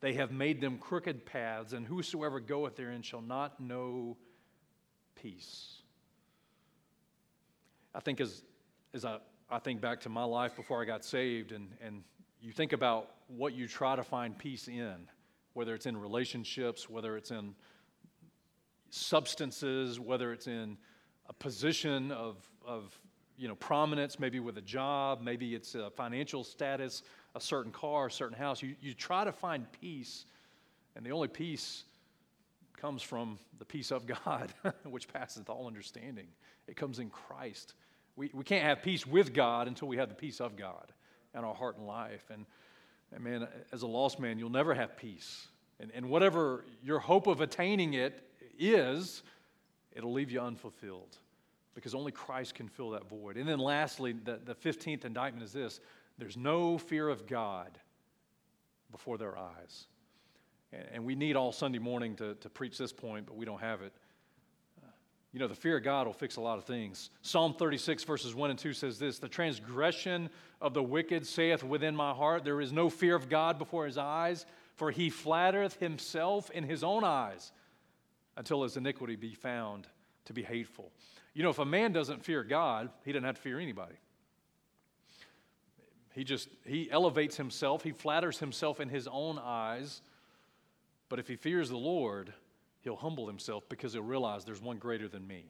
They 0.04 0.12
have 0.12 0.32
made 0.32 0.60
them 0.60 0.76
crooked 0.76 1.24
paths, 1.24 1.72
and 1.72 1.86
whosoever 1.86 2.38
goeth 2.38 2.76
therein 2.76 3.00
shall 3.00 3.22
not 3.22 3.58
know 3.58 4.18
peace. 5.14 5.76
I 7.94 8.00
think 8.00 8.20
as, 8.20 8.42
as 8.92 9.06
I, 9.06 9.16
I 9.50 9.60
think 9.60 9.80
back 9.80 10.02
to 10.02 10.10
my 10.10 10.24
life 10.24 10.56
before 10.56 10.82
I 10.82 10.84
got 10.84 11.06
saved, 11.06 11.52
and, 11.52 11.70
and 11.80 12.02
you 12.42 12.52
think 12.52 12.74
about 12.74 13.12
what 13.28 13.54
you 13.54 13.66
try 13.66 13.96
to 13.96 14.02
find 14.02 14.36
peace 14.36 14.68
in, 14.68 15.08
whether 15.54 15.74
it's 15.74 15.86
in 15.86 15.96
relationships, 15.96 16.90
whether 16.90 17.16
it's 17.16 17.30
in 17.30 17.54
substances, 18.90 19.98
whether 19.98 20.34
it's 20.34 20.48
in 20.48 20.76
a 21.30 21.32
position 21.32 22.12
of, 22.12 22.36
of 22.66 22.94
you 23.38 23.48
know, 23.48 23.54
prominence, 23.54 24.20
maybe 24.20 24.38
with 24.38 24.58
a 24.58 24.62
job, 24.62 25.22
maybe 25.22 25.54
it's 25.54 25.74
a 25.74 25.88
financial 25.88 26.44
status, 26.44 27.02
a 27.34 27.40
certain 27.40 27.72
car, 27.72 28.06
a 28.06 28.10
certain 28.10 28.36
house. 28.36 28.62
You, 28.62 28.74
you 28.80 28.94
try 28.94 29.24
to 29.24 29.32
find 29.32 29.66
peace, 29.80 30.24
and 30.96 31.04
the 31.04 31.10
only 31.10 31.28
peace 31.28 31.84
comes 32.76 33.02
from 33.02 33.38
the 33.58 33.64
peace 33.64 33.90
of 33.90 34.06
God, 34.06 34.52
which 34.84 35.08
passes 35.08 35.44
all 35.48 35.66
understanding. 35.66 36.26
It 36.66 36.76
comes 36.76 36.98
in 36.98 37.10
Christ. 37.10 37.74
We, 38.16 38.30
we 38.32 38.44
can't 38.44 38.64
have 38.64 38.82
peace 38.82 39.06
with 39.06 39.34
God 39.34 39.68
until 39.68 39.88
we 39.88 39.96
have 39.96 40.08
the 40.08 40.14
peace 40.14 40.40
of 40.40 40.56
God 40.56 40.92
in 41.36 41.44
our 41.44 41.54
heart 41.54 41.76
and 41.78 41.86
life. 41.86 42.24
And, 42.32 42.46
and 43.12 43.24
man, 43.24 43.48
as 43.72 43.82
a 43.82 43.86
lost 43.86 44.20
man, 44.20 44.38
you'll 44.38 44.50
never 44.50 44.74
have 44.74 44.96
peace. 44.96 45.48
And, 45.80 45.90
and 45.94 46.08
whatever 46.08 46.64
your 46.82 47.00
hope 47.00 47.26
of 47.26 47.40
attaining 47.40 47.94
it 47.94 48.22
is, 48.58 49.22
it'll 49.92 50.12
leave 50.12 50.30
you 50.30 50.40
unfulfilled 50.40 51.18
because 51.74 51.94
only 51.94 52.12
Christ 52.12 52.54
can 52.54 52.68
fill 52.68 52.90
that 52.90 53.08
void. 53.08 53.36
And 53.36 53.48
then 53.48 53.58
lastly, 53.58 54.12
the, 54.12 54.38
the 54.44 54.54
15th 54.54 55.04
indictment 55.04 55.44
is 55.44 55.52
this 55.52 55.80
there's 56.18 56.36
no 56.36 56.78
fear 56.78 57.08
of 57.08 57.26
God 57.26 57.78
before 58.92 59.18
their 59.18 59.36
eyes. 59.36 59.86
And, 60.72 60.84
and 60.92 61.04
we 61.04 61.14
need 61.14 61.36
all 61.36 61.52
Sunday 61.52 61.78
morning 61.78 62.16
to, 62.16 62.34
to 62.36 62.48
preach 62.48 62.78
this 62.78 62.92
point, 62.92 63.26
but 63.26 63.36
we 63.36 63.44
don't 63.44 63.60
have 63.60 63.82
it. 63.82 63.92
Uh, 64.82 64.86
you 65.32 65.40
know, 65.40 65.48
the 65.48 65.54
fear 65.54 65.78
of 65.78 65.82
God 65.82 66.06
will 66.06 66.14
fix 66.14 66.36
a 66.36 66.40
lot 66.40 66.58
of 66.58 66.64
things. 66.64 67.10
Psalm 67.22 67.54
36, 67.54 68.04
verses 68.04 68.34
1 68.34 68.50
and 68.50 68.58
2 68.58 68.72
says 68.72 68.98
this 68.98 69.18
The 69.18 69.28
transgression 69.28 70.30
of 70.60 70.74
the 70.74 70.82
wicked 70.82 71.26
saith 71.26 71.64
within 71.64 71.96
my 71.96 72.12
heart, 72.12 72.44
There 72.44 72.60
is 72.60 72.72
no 72.72 72.88
fear 72.88 73.16
of 73.16 73.28
God 73.28 73.58
before 73.58 73.86
his 73.86 73.98
eyes, 73.98 74.46
for 74.76 74.90
he 74.90 75.10
flattereth 75.10 75.76
himself 75.76 76.50
in 76.50 76.64
his 76.64 76.84
own 76.84 77.04
eyes 77.04 77.52
until 78.36 78.62
his 78.62 78.76
iniquity 78.76 79.16
be 79.16 79.34
found 79.34 79.86
to 80.24 80.32
be 80.32 80.42
hateful. 80.42 80.90
You 81.34 81.42
know, 81.42 81.50
if 81.50 81.58
a 81.58 81.64
man 81.64 81.92
doesn't 81.92 82.24
fear 82.24 82.44
God, 82.44 82.90
he 83.04 83.12
doesn't 83.12 83.24
have 83.24 83.36
to 83.36 83.40
fear 83.40 83.58
anybody. 83.58 83.94
He 86.14 86.22
just, 86.22 86.48
he 86.64 86.88
elevates 86.90 87.36
himself, 87.36 87.82
he 87.82 87.90
flatters 87.90 88.38
himself 88.38 88.78
in 88.78 88.88
his 88.88 89.08
own 89.10 89.38
eyes. 89.42 90.00
But 91.08 91.18
if 91.18 91.26
he 91.26 91.36
fears 91.36 91.68
the 91.68 91.76
Lord, 91.76 92.32
he'll 92.82 92.96
humble 92.96 93.26
himself 93.26 93.68
because 93.68 93.92
he'll 93.94 94.02
realize 94.02 94.44
there's 94.44 94.62
one 94.62 94.78
greater 94.78 95.08
than 95.08 95.26
me. 95.26 95.46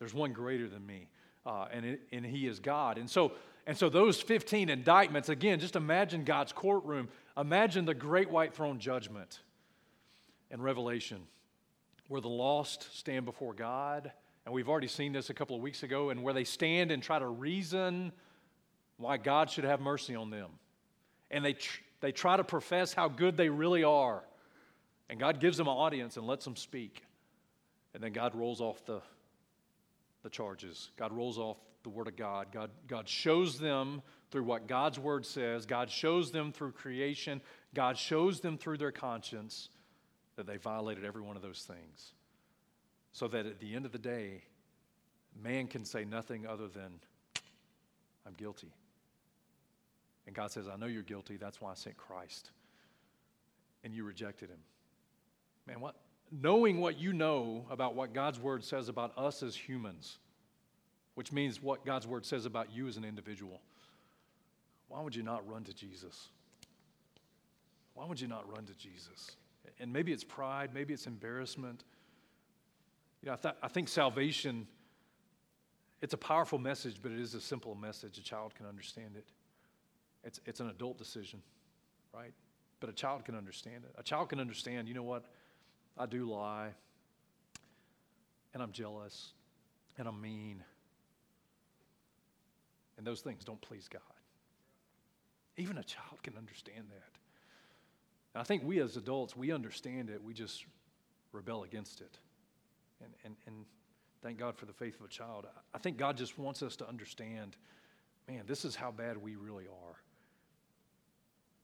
There's 0.00 0.14
one 0.14 0.32
greater 0.32 0.68
than 0.68 0.84
me, 0.84 1.08
uh, 1.46 1.66
and, 1.72 1.84
it, 1.84 2.00
and 2.12 2.24
he 2.24 2.46
is 2.46 2.60
God. 2.60 2.98
And 2.98 3.08
so, 3.08 3.32
and 3.66 3.76
so 3.76 3.88
those 3.88 4.20
15 4.20 4.68
indictments, 4.68 5.28
again, 5.28 5.60
just 5.60 5.76
imagine 5.76 6.24
God's 6.24 6.52
courtroom. 6.52 7.08
Imagine 7.36 7.84
the 7.84 7.94
great 7.94 8.30
white 8.30 8.54
throne 8.54 8.78
judgment 8.78 9.40
and 10.50 10.62
revelation 10.62 11.22
where 12.08 12.20
the 12.20 12.28
lost 12.28 12.96
stand 12.96 13.24
before 13.24 13.54
God. 13.54 14.10
And 14.44 14.54
we've 14.54 14.68
already 14.68 14.88
seen 14.88 15.12
this 15.12 15.30
a 15.30 15.34
couple 15.34 15.54
of 15.54 15.62
weeks 15.62 15.82
ago, 15.82 16.10
and 16.10 16.22
where 16.22 16.34
they 16.34 16.44
stand 16.44 16.90
and 16.90 17.02
try 17.02 17.18
to 17.18 17.26
reason 17.26 18.12
why 18.98 19.16
God 19.16 19.48
should 19.48 19.64
have 19.64 19.80
mercy 19.80 20.14
on 20.14 20.30
them. 20.30 20.50
And 21.30 21.44
they, 21.44 21.54
tr- 21.54 21.80
they 22.00 22.12
try 22.12 22.36
to 22.36 22.44
profess 22.44 22.92
how 22.92 23.08
good 23.08 23.36
they 23.36 23.48
really 23.48 23.84
are. 23.84 24.22
And 25.08 25.18
God 25.18 25.40
gives 25.40 25.56
them 25.56 25.68
an 25.68 25.74
audience 25.74 26.16
and 26.16 26.26
lets 26.26 26.44
them 26.44 26.56
speak. 26.56 27.02
And 27.94 28.02
then 28.02 28.12
God 28.12 28.34
rolls 28.34 28.60
off 28.60 28.84
the, 28.84 29.00
the 30.22 30.28
charges. 30.30 30.90
God 30.96 31.12
rolls 31.12 31.38
off 31.38 31.56
the 31.82 31.88
Word 31.88 32.08
of 32.08 32.16
God. 32.16 32.48
God. 32.52 32.70
God 32.86 33.08
shows 33.08 33.58
them 33.58 34.02
through 34.30 34.44
what 34.44 34.66
God's 34.66 34.98
Word 34.98 35.24
says. 35.24 35.64
God 35.64 35.90
shows 35.90 36.30
them 36.30 36.52
through 36.52 36.72
creation. 36.72 37.40
God 37.74 37.96
shows 37.96 38.40
them 38.40 38.58
through 38.58 38.78
their 38.78 38.92
conscience 38.92 39.70
that 40.36 40.46
they 40.46 40.56
violated 40.56 41.04
every 41.04 41.22
one 41.22 41.36
of 41.36 41.42
those 41.42 41.66
things. 41.66 42.12
So 43.12 43.26
that 43.28 43.46
at 43.46 43.60
the 43.60 43.74
end 43.74 43.86
of 43.86 43.92
the 43.92 43.98
day, 43.98 44.42
man 45.42 45.66
can 45.66 45.84
say 45.84 46.04
nothing 46.04 46.46
other 46.46 46.68
than, 46.68 47.00
I'm 48.26 48.34
guilty. 48.34 48.72
And 50.28 50.36
God 50.36 50.50
says, 50.50 50.68
I 50.68 50.76
know 50.76 50.84
you're 50.84 51.02
guilty. 51.02 51.38
That's 51.38 51.58
why 51.58 51.70
I 51.70 51.74
sent 51.74 51.96
Christ. 51.96 52.50
And 53.82 53.94
you 53.94 54.04
rejected 54.04 54.50
him. 54.50 54.58
Man, 55.66 55.80
what? 55.80 55.94
Knowing 56.30 56.82
what 56.82 57.00
you 57.00 57.14
know 57.14 57.64
about 57.70 57.94
what 57.94 58.12
God's 58.12 58.38
word 58.38 58.62
says 58.62 58.90
about 58.90 59.16
us 59.16 59.42
as 59.42 59.56
humans, 59.56 60.18
which 61.14 61.32
means 61.32 61.62
what 61.62 61.86
God's 61.86 62.06
word 62.06 62.26
says 62.26 62.44
about 62.44 62.70
you 62.70 62.86
as 62.86 62.98
an 62.98 63.06
individual, 63.06 63.62
why 64.88 65.00
would 65.00 65.16
you 65.16 65.22
not 65.22 65.48
run 65.48 65.64
to 65.64 65.72
Jesus? 65.72 66.28
Why 67.94 68.04
would 68.04 68.20
you 68.20 68.28
not 68.28 68.46
run 68.54 68.66
to 68.66 68.74
Jesus? 68.74 69.30
And 69.80 69.90
maybe 69.90 70.12
it's 70.12 70.24
pride, 70.24 70.74
maybe 70.74 70.92
it's 70.92 71.06
embarrassment. 71.06 71.84
You 73.22 73.28
know, 73.28 73.32
I, 73.32 73.36
th- 73.36 73.54
I 73.62 73.68
think 73.68 73.88
salvation, 73.88 74.66
it's 76.02 76.12
a 76.12 76.18
powerful 76.18 76.58
message, 76.58 76.96
but 77.00 77.12
it 77.12 77.18
is 77.18 77.34
a 77.34 77.40
simple 77.40 77.74
message. 77.74 78.18
A 78.18 78.22
child 78.22 78.54
can 78.54 78.66
understand 78.66 79.16
it. 79.16 79.24
It's, 80.28 80.40
it's 80.44 80.60
an 80.60 80.68
adult 80.68 80.98
decision, 80.98 81.40
right? 82.14 82.34
But 82.80 82.90
a 82.90 82.92
child 82.92 83.24
can 83.24 83.34
understand 83.34 83.84
it. 83.84 83.94
A 83.96 84.02
child 84.02 84.28
can 84.28 84.40
understand, 84.40 84.86
you 84.86 84.92
know 84.92 85.02
what? 85.02 85.24
I 85.96 86.04
do 86.04 86.30
lie, 86.30 86.68
and 88.52 88.62
I'm 88.62 88.70
jealous, 88.70 89.32
and 89.96 90.06
I'm 90.06 90.20
mean. 90.20 90.62
And 92.98 93.06
those 93.06 93.22
things 93.22 93.42
don't 93.42 93.60
please 93.62 93.88
God. 93.88 94.02
Even 95.56 95.78
a 95.78 95.82
child 95.82 96.22
can 96.22 96.36
understand 96.36 96.84
that. 96.90 97.18
And 98.34 98.42
I 98.42 98.44
think 98.44 98.62
we 98.64 98.80
as 98.80 98.98
adults, 98.98 99.34
we 99.34 99.50
understand 99.50 100.10
it, 100.10 100.22
we 100.22 100.34
just 100.34 100.66
rebel 101.32 101.62
against 101.62 102.02
it. 102.02 102.18
And, 103.02 103.14
and, 103.24 103.34
and 103.46 103.64
thank 104.22 104.38
God 104.38 104.58
for 104.58 104.66
the 104.66 104.74
faith 104.74 105.00
of 105.00 105.06
a 105.06 105.08
child. 105.08 105.46
I 105.72 105.78
think 105.78 105.96
God 105.96 106.18
just 106.18 106.38
wants 106.38 106.62
us 106.62 106.76
to 106.76 106.86
understand 106.86 107.56
man, 108.28 108.44
this 108.46 108.66
is 108.66 108.76
how 108.76 108.90
bad 108.90 109.16
we 109.16 109.36
really 109.36 109.64
are. 109.64 109.96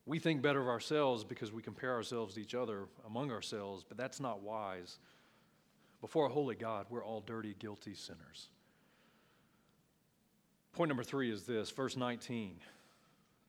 We 0.07 0.19
think 0.19 0.43
better 0.43 0.61
of 0.61 0.69
ourselves 0.69 1.25
because 1.25 1.51
we 1.53 1.62
compare 1.62 1.93
ourselves 1.93 2.35
to 2.35 2.40
each 2.40 2.55
other 2.55 2.85
among 3.07 3.31
ourselves, 3.31 3.85
but 3.87 3.97
that's 3.97 4.21
not 4.21 4.43
wise. 4.43 4.99
Before 6.01 6.27
a 6.27 6.29
holy 6.29 6.55
God, 6.55 6.87
we're 6.90 7.05
all 7.05 7.23
dirty, 7.23 7.55
guilty 7.59 7.95
sinners. 7.95 8.49
Point 10.75 10.88
number 10.88 11.05
three 11.05 11.31
is 11.31 11.45
this, 11.45 11.71
verse 11.71 11.97
19. 11.97 12.57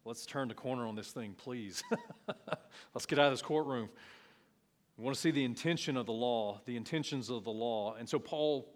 Let's 0.06 0.26
turn 0.26 0.48
the 0.48 0.54
corner 0.54 0.86
on 0.86 0.96
this 0.96 1.12
thing, 1.12 1.34
please. 1.36 1.84
Let's 2.94 3.06
get 3.06 3.20
out 3.20 3.26
of 3.26 3.34
this 3.34 3.42
courtroom. 3.42 3.90
We 4.98 5.04
want 5.04 5.16
to 5.16 5.22
see 5.22 5.32
the 5.32 5.44
intention 5.44 5.98
of 5.98 6.06
the 6.06 6.14
law, 6.14 6.62
the 6.66 6.78
intentions 6.78 7.30
of 7.30 7.44
the 7.44 7.52
law. 7.52 7.96
And 7.96 8.08
so 8.08 8.20
Paul 8.20 8.72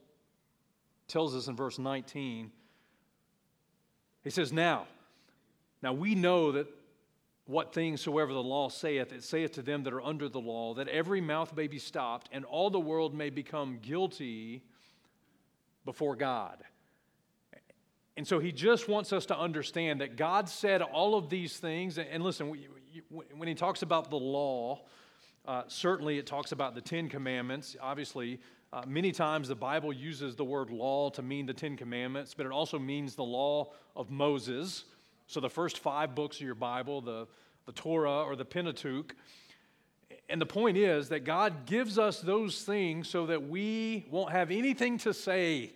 tells 1.08 1.36
us 1.36 1.48
in 1.48 1.56
verse 1.56 1.80
19, 1.80 2.52
he 4.24 4.30
says, 4.30 4.52
Now, 4.52 4.88
now 5.82 5.94
we 5.94 6.16
know 6.16 6.52
that 6.52 6.68
what 7.50 7.74
things 7.74 8.00
soever 8.00 8.32
the 8.32 8.44
law 8.44 8.70
saith, 8.70 9.12
it 9.12 9.24
saith 9.24 9.54
to 9.54 9.64
them 9.64 9.82
that 9.82 9.92
are 9.92 10.04
under 10.04 10.30
the 10.30 10.40
law, 10.40 10.76
that 10.76 10.88
every 10.88 11.20
mouth 11.20 11.52
may 11.56 11.66
be 11.66 11.80
stopped, 11.80 12.30
and 12.32 12.46
all 12.46 12.70
the 12.70 12.80
world 12.80 13.16
may 13.16 13.32
become 13.32 13.80
guilty 13.82 14.62
before 15.84 16.16
God. 16.16 16.64
And 18.16 18.28
so 18.28 18.38
he 18.38 18.52
just 18.52 18.88
wants 18.88 19.12
us 19.12 19.26
to 19.28 19.38
understand 19.38 20.02
that 20.02 20.16
God 20.16 20.48
said 20.48 20.84
all 20.84 21.16
of 21.16 21.30
these 21.30 21.58
things. 21.58 21.98
And 21.98 22.24
listen, 22.24 22.56
when 23.10 23.48
he 23.48 23.56
talks 23.56 23.82
about 23.82 24.12
the 24.12 24.18
law, 24.18 24.82
uh, 25.48 25.64
certainly 25.68 26.20
it 26.20 26.28
talks 26.28 26.52
about 26.52 26.76
the 26.76 26.82
Ten 26.82 27.10
Commandments. 27.10 27.76
Obviously, 27.82 28.40
uh, 28.72 28.84
many 28.86 29.12
times 29.12 29.48
the 29.48 29.56
Bible 29.56 29.92
uses 29.92 30.36
the 30.36 30.46
word 30.46 30.70
law 30.70 31.10
to 31.10 31.24
mean 31.24 31.48
the 31.48 31.54
Ten 31.56 31.76
Commandments, 31.76 32.36
but 32.36 32.46
it 32.46 32.52
also 32.52 32.78
means 32.78 33.16
the 33.16 33.24
law 33.24 33.72
of 33.96 34.12
Moses. 34.12 34.86
So 35.30 35.40
the 35.40 35.50
first 35.50 35.78
five 35.78 36.16
books 36.16 36.38
of 36.38 36.42
your 36.42 36.56
Bible, 36.56 37.02
the, 37.02 37.28
the 37.68 37.72
Torah 37.72 38.24
or 38.24 38.36
the 38.36 38.46
Pentateuch. 38.46 39.16
And 40.28 40.42
the 40.42 40.46
point 40.48 40.76
is 40.76 41.10
that 41.10 41.20
God 41.20 41.68
gives 41.68 42.00
us 42.00 42.20
those 42.20 42.64
things 42.64 43.08
so 43.08 43.28
that 43.28 43.48
we 43.48 44.08
won't 44.10 44.32
have 44.32 44.50
anything 44.50 44.98
to 45.00 45.14
say 45.14 45.74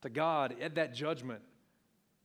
to 0.00 0.08
God 0.08 0.56
at 0.62 0.76
that 0.76 0.94
judgment, 0.94 1.42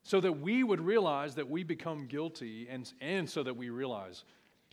so 0.04 0.22
that 0.22 0.39
we 0.39 0.63
would 0.63 0.80
realize 0.80 1.36
that 1.36 1.50
we 1.50 1.63
become 1.63 2.08
guilty 2.08 2.67
and, 2.69 2.89
and 3.02 3.30
so 3.30 3.43
that 3.43 3.56
we 3.56 3.69
realize 3.69 4.24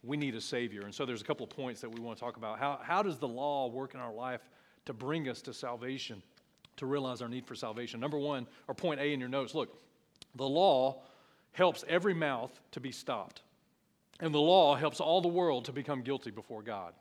we 0.04 0.16
need 0.16 0.36
a 0.36 0.40
Savior. 0.40 0.82
And 0.82 0.94
so 0.94 1.04
there's 1.04 1.20
a 1.20 1.24
couple 1.24 1.42
of 1.42 1.50
points 1.50 1.80
that 1.80 1.90
we 1.90 2.00
want 2.00 2.16
to 2.16 2.24
talk 2.24 2.36
about. 2.36 2.60
How, 2.60 2.78
how 2.80 3.02
does 3.02 3.18
the 3.18 3.26
law 3.26 3.66
work 3.66 3.94
in 3.94 4.00
our 4.00 4.14
life 4.14 4.48
to 4.84 4.92
bring 4.92 5.28
us 5.28 5.42
to 5.42 5.52
salvation, 5.52 6.22
to 6.76 6.86
realize 6.86 7.22
our 7.22 7.28
need 7.28 7.44
for 7.44 7.56
salvation? 7.56 7.98
Number 7.98 8.18
one, 8.18 8.46
or 8.68 8.74
point 8.74 9.00
A 9.00 9.12
in 9.12 9.18
your 9.18 9.28
notes 9.28 9.52
look, 9.52 9.82
the 10.36 10.48
law 10.48 11.02
helps 11.52 11.84
every 11.88 12.14
mouth 12.14 12.58
to 12.72 12.80
be 12.80 12.92
stopped, 12.92 13.42
and 14.20 14.34
the 14.34 14.40
law 14.40 14.74
helps 14.74 15.00
all 15.00 15.20
the 15.20 15.28
world 15.28 15.64
to 15.66 15.72
become 15.72 16.02
guilty 16.02 16.30
before 16.30 16.62
God. 16.62 16.92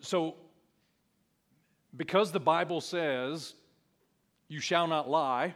So, 0.00 0.36
because 1.96 2.30
the 2.32 2.40
Bible 2.40 2.80
says 2.80 3.54
you 4.48 4.60
shall 4.60 4.86
not 4.86 5.10
lie, 5.10 5.54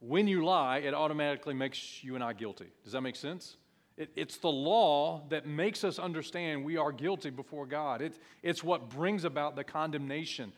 when 0.00 0.26
you 0.26 0.44
lie, 0.44 0.78
it 0.78 0.94
automatically 0.94 1.54
makes 1.54 2.02
you 2.02 2.16
and 2.16 2.24
I 2.24 2.32
guilty. 2.32 2.66
Does 2.82 2.92
that 2.92 3.02
make 3.02 3.16
sense? 3.16 3.56
It, 3.96 4.10
it's 4.16 4.38
the 4.38 4.50
law 4.50 5.22
that 5.28 5.46
makes 5.46 5.84
us 5.84 5.98
understand 5.98 6.64
we 6.64 6.76
are 6.76 6.92
guilty 6.92 7.30
before 7.30 7.66
God. 7.66 8.02
It, 8.02 8.18
it's 8.42 8.64
what 8.64 8.90
brings 8.90 9.24
about 9.24 9.54
the 9.54 9.64
condemnation. 9.64 10.52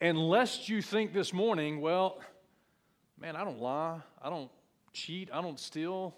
Unless 0.00 0.68
you 0.68 0.82
think 0.82 1.12
this 1.12 1.32
morning, 1.32 1.80
well, 1.80 2.20
man, 3.20 3.36
I 3.36 3.44
don't 3.44 3.60
lie, 3.60 4.00
I 4.22 4.30
don't 4.30 4.50
cheat, 4.92 5.30
I 5.32 5.40
don't 5.42 5.58
steal. 5.58 6.14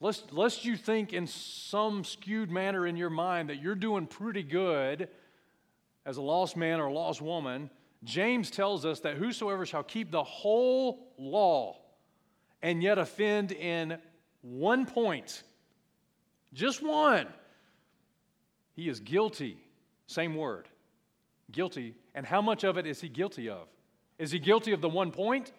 Lest, 0.00 0.32
lest 0.32 0.64
you 0.64 0.76
think 0.76 1.12
in 1.12 1.26
some 1.26 2.02
skewed 2.02 2.50
manner 2.50 2.86
in 2.86 2.96
your 2.96 3.10
mind 3.10 3.50
that 3.50 3.62
you're 3.62 3.76
doing 3.76 4.06
pretty 4.06 4.42
good 4.42 5.08
as 6.04 6.16
a 6.16 6.22
lost 6.22 6.56
man 6.56 6.80
or 6.80 6.86
a 6.86 6.92
lost 6.92 7.22
woman, 7.22 7.70
James 8.02 8.50
tells 8.50 8.84
us 8.84 9.00
that 9.00 9.16
whosoever 9.16 9.64
shall 9.64 9.84
keep 9.84 10.10
the 10.10 10.24
whole 10.24 11.12
law 11.16 11.76
and 12.62 12.82
yet 12.82 12.98
offend 12.98 13.52
in 13.52 13.96
one 14.40 14.86
point, 14.86 15.44
just 16.52 16.82
one, 16.82 17.28
he 18.74 18.88
is 18.88 18.98
guilty. 18.98 19.58
Same 20.08 20.34
word, 20.34 20.68
guilty. 21.52 21.94
And 22.14 22.26
how 22.26 22.42
much 22.42 22.64
of 22.64 22.76
it 22.76 22.86
is 22.86 23.00
he 23.00 23.08
guilty 23.08 23.48
of? 23.48 23.68
Is 24.18 24.32
he 24.32 24.40
guilty 24.40 24.72
of 24.72 24.80
the 24.80 24.88
one 24.88 25.12
point? 25.12 25.52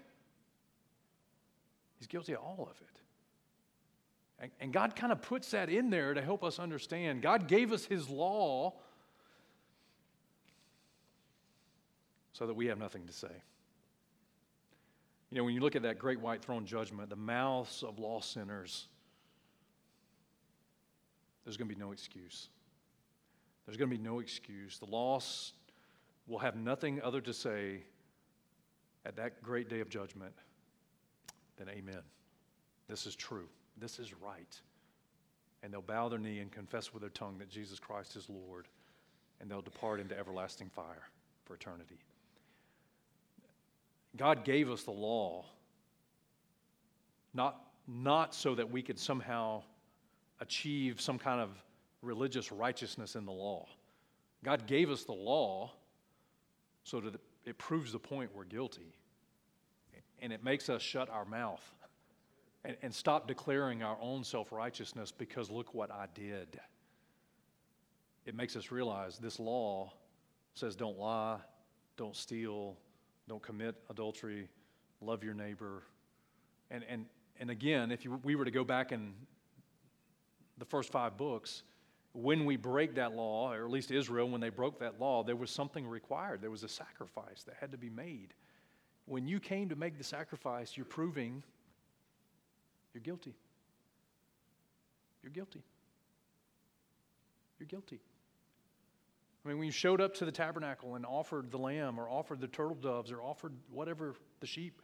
He's 2.03 2.07
guilty 2.09 2.33
of 2.33 2.41
all 2.41 2.67
of 2.69 2.81
it. 2.81 2.99
And, 4.37 4.51
and 4.59 4.73
God 4.73 4.93
kind 4.93 5.13
of 5.13 5.21
puts 5.21 5.51
that 5.51 5.69
in 5.69 5.89
there 5.89 6.13
to 6.13 6.21
help 6.21 6.43
us 6.43 6.59
understand. 6.59 7.21
God 7.21 7.47
gave 7.47 7.71
us 7.71 7.85
His 7.85 8.09
law 8.09 8.73
so 12.33 12.45
that 12.45 12.55
we 12.55 12.65
have 12.65 12.77
nothing 12.77 13.07
to 13.07 13.13
say. 13.13 13.31
You 15.31 15.37
know, 15.37 15.45
when 15.45 15.53
you 15.53 15.61
look 15.61 15.77
at 15.77 15.83
that 15.83 15.97
great 15.97 16.19
white 16.19 16.43
throne 16.43 16.65
judgment, 16.65 17.09
the 17.09 17.15
mouths 17.15 17.83
of 17.83 17.99
lost 17.99 18.33
sinners, 18.33 18.87
there's 21.45 21.55
going 21.55 21.69
to 21.69 21.73
be 21.73 21.79
no 21.79 21.93
excuse. 21.93 22.49
There's 23.65 23.77
going 23.77 23.89
to 23.89 23.97
be 23.97 24.03
no 24.03 24.19
excuse. 24.19 24.77
The 24.77 24.87
lost 24.87 25.53
will 26.27 26.39
have 26.39 26.57
nothing 26.57 27.01
other 27.01 27.21
to 27.21 27.33
say 27.33 27.83
at 29.05 29.15
that 29.15 29.41
great 29.41 29.69
day 29.69 29.79
of 29.79 29.87
judgment 29.87 30.33
than 31.57 31.69
amen. 31.69 32.01
This 32.87 33.05
is 33.05 33.15
true. 33.15 33.47
This 33.77 33.99
is 33.99 34.13
right. 34.13 34.59
And 35.61 35.71
they'll 35.71 35.81
bow 35.81 36.09
their 36.09 36.19
knee 36.19 36.39
and 36.39 36.51
confess 36.51 36.93
with 36.93 37.01
their 37.01 37.09
tongue 37.09 37.37
that 37.39 37.49
Jesus 37.49 37.79
Christ 37.79 38.15
is 38.15 38.29
Lord, 38.29 38.67
and 39.39 39.49
they'll 39.49 39.61
depart 39.61 39.99
into 39.99 40.17
everlasting 40.17 40.69
fire 40.69 41.03
for 41.45 41.55
eternity. 41.55 41.99
God 44.15 44.43
gave 44.43 44.69
us 44.69 44.83
the 44.83 44.91
law 44.91 45.45
not, 47.33 47.59
not 47.87 48.35
so 48.35 48.55
that 48.55 48.69
we 48.69 48.81
could 48.81 48.99
somehow 48.99 49.63
achieve 50.39 51.01
some 51.01 51.17
kind 51.17 51.41
of 51.41 51.49
religious 52.01 52.51
righteousness 52.51 53.15
in 53.15 53.25
the 53.25 53.31
law. 53.31 53.67
God 54.43 54.67
gave 54.67 54.89
us 54.89 55.03
the 55.03 55.13
law 55.13 55.71
so 56.83 56.99
that 56.99 57.15
it 57.45 57.57
proves 57.57 57.91
the 57.91 57.99
point 57.99 58.29
we're 58.35 58.43
guilty. 58.43 58.93
And 60.21 60.31
it 60.31 60.43
makes 60.43 60.69
us 60.69 60.81
shut 60.81 61.09
our 61.09 61.25
mouth 61.25 61.63
and, 62.65 62.77
and 62.81 62.93
stop 62.93 63.27
declaring 63.27 63.83
our 63.83 63.97
own 64.01 64.23
self 64.23 64.51
righteousness 64.51 65.11
because 65.11 65.49
look 65.49 65.73
what 65.73 65.91
I 65.91 66.07
did. 66.13 66.59
It 68.25 68.35
makes 68.35 68.55
us 68.55 68.71
realize 68.71 69.17
this 69.17 69.39
law 69.39 69.91
says 70.53 70.75
don't 70.75 70.97
lie, 70.97 71.39
don't 71.97 72.15
steal, 72.15 72.77
don't 73.27 73.41
commit 73.41 73.75
adultery, 73.89 74.47
love 75.01 75.23
your 75.23 75.33
neighbor. 75.33 75.83
And, 76.71 76.83
and, 76.87 77.05
and 77.39 77.49
again, 77.49 77.91
if 77.91 78.05
you, 78.05 78.19
we 78.23 78.35
were 78.35 78.45
to 78.45 78.51
go 78.51 78.63
back 78.63 78.91
in 78.91 79.13
the 80.57 80.65
first 80.65 80.91
five 80.91 81.17
books, 81.17 81.63
when 82.13 82.45
we 82.45 82.57
break 82.57 82.95
that 82.95 83.13
law, 83.13 83.51
or 83.51 83.65
at 83.65 83.71
least 83.71 83.91
Israel, 83.91 84.29
when 84.29 84.39
they 84.39 84.49
broke 84.49 84.79
that 84.79 84.99
law, 84.99 85.23
there 85.23 85.35
was 85.35 85.49
something 85.49 85.87
required. 85.87 86.41
There 86.41 86.51
was 86.51 86.63
a 86.63 86.69
sacrifice 86.69 87.43
that 87.43 87.55
had 87.59 87.71
to 87.71 87.77
be 87.77 87.89
made. 87.89 88.33
When 89.05 89.27
you 89.27 89.39
came 89.39 89.69
to 89.69 89.75
make 89.75 89.97
the 89.97 90.03
sacrifice, 90.03 90.77
you're 90.77 90.85
proving 90.85 91.43
you're 92.93 93.01
guilty. 93.01 93.33
You're 95.23 95.31
guilty. 95.31 95.63
You're 97.59 97.67
guilty. 97.67 97.99
I 99.43 99.49
mean, 99.49 99.57
when 99.57 99.65
you 99.65 99.71
showed 99.71 99.99
up 99.99 100.13
to 100.15 100.25
the 100.25 100.31
tabernacle 100.31 100.95
and 100.95 101.05
offered 101.05 101.51
the 101.51 101.57
lamb 101.57 101.99
or 101.99 102.07
offered 102.07 102.39
the 102.39 102.47
turtle 102.47 102.75
doves 102.75 103.11
or 103.11 103.21
offered 103.21 103.53
whatever, 103.71 104.15
the 104.39 104.47
sheep, 104.47 104.81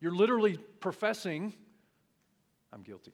you're 0.00 0.14
literally 0.14 0.56
professing, 0.80 1.52
I'm 2.72 2.82
guilty. 2.82 3.12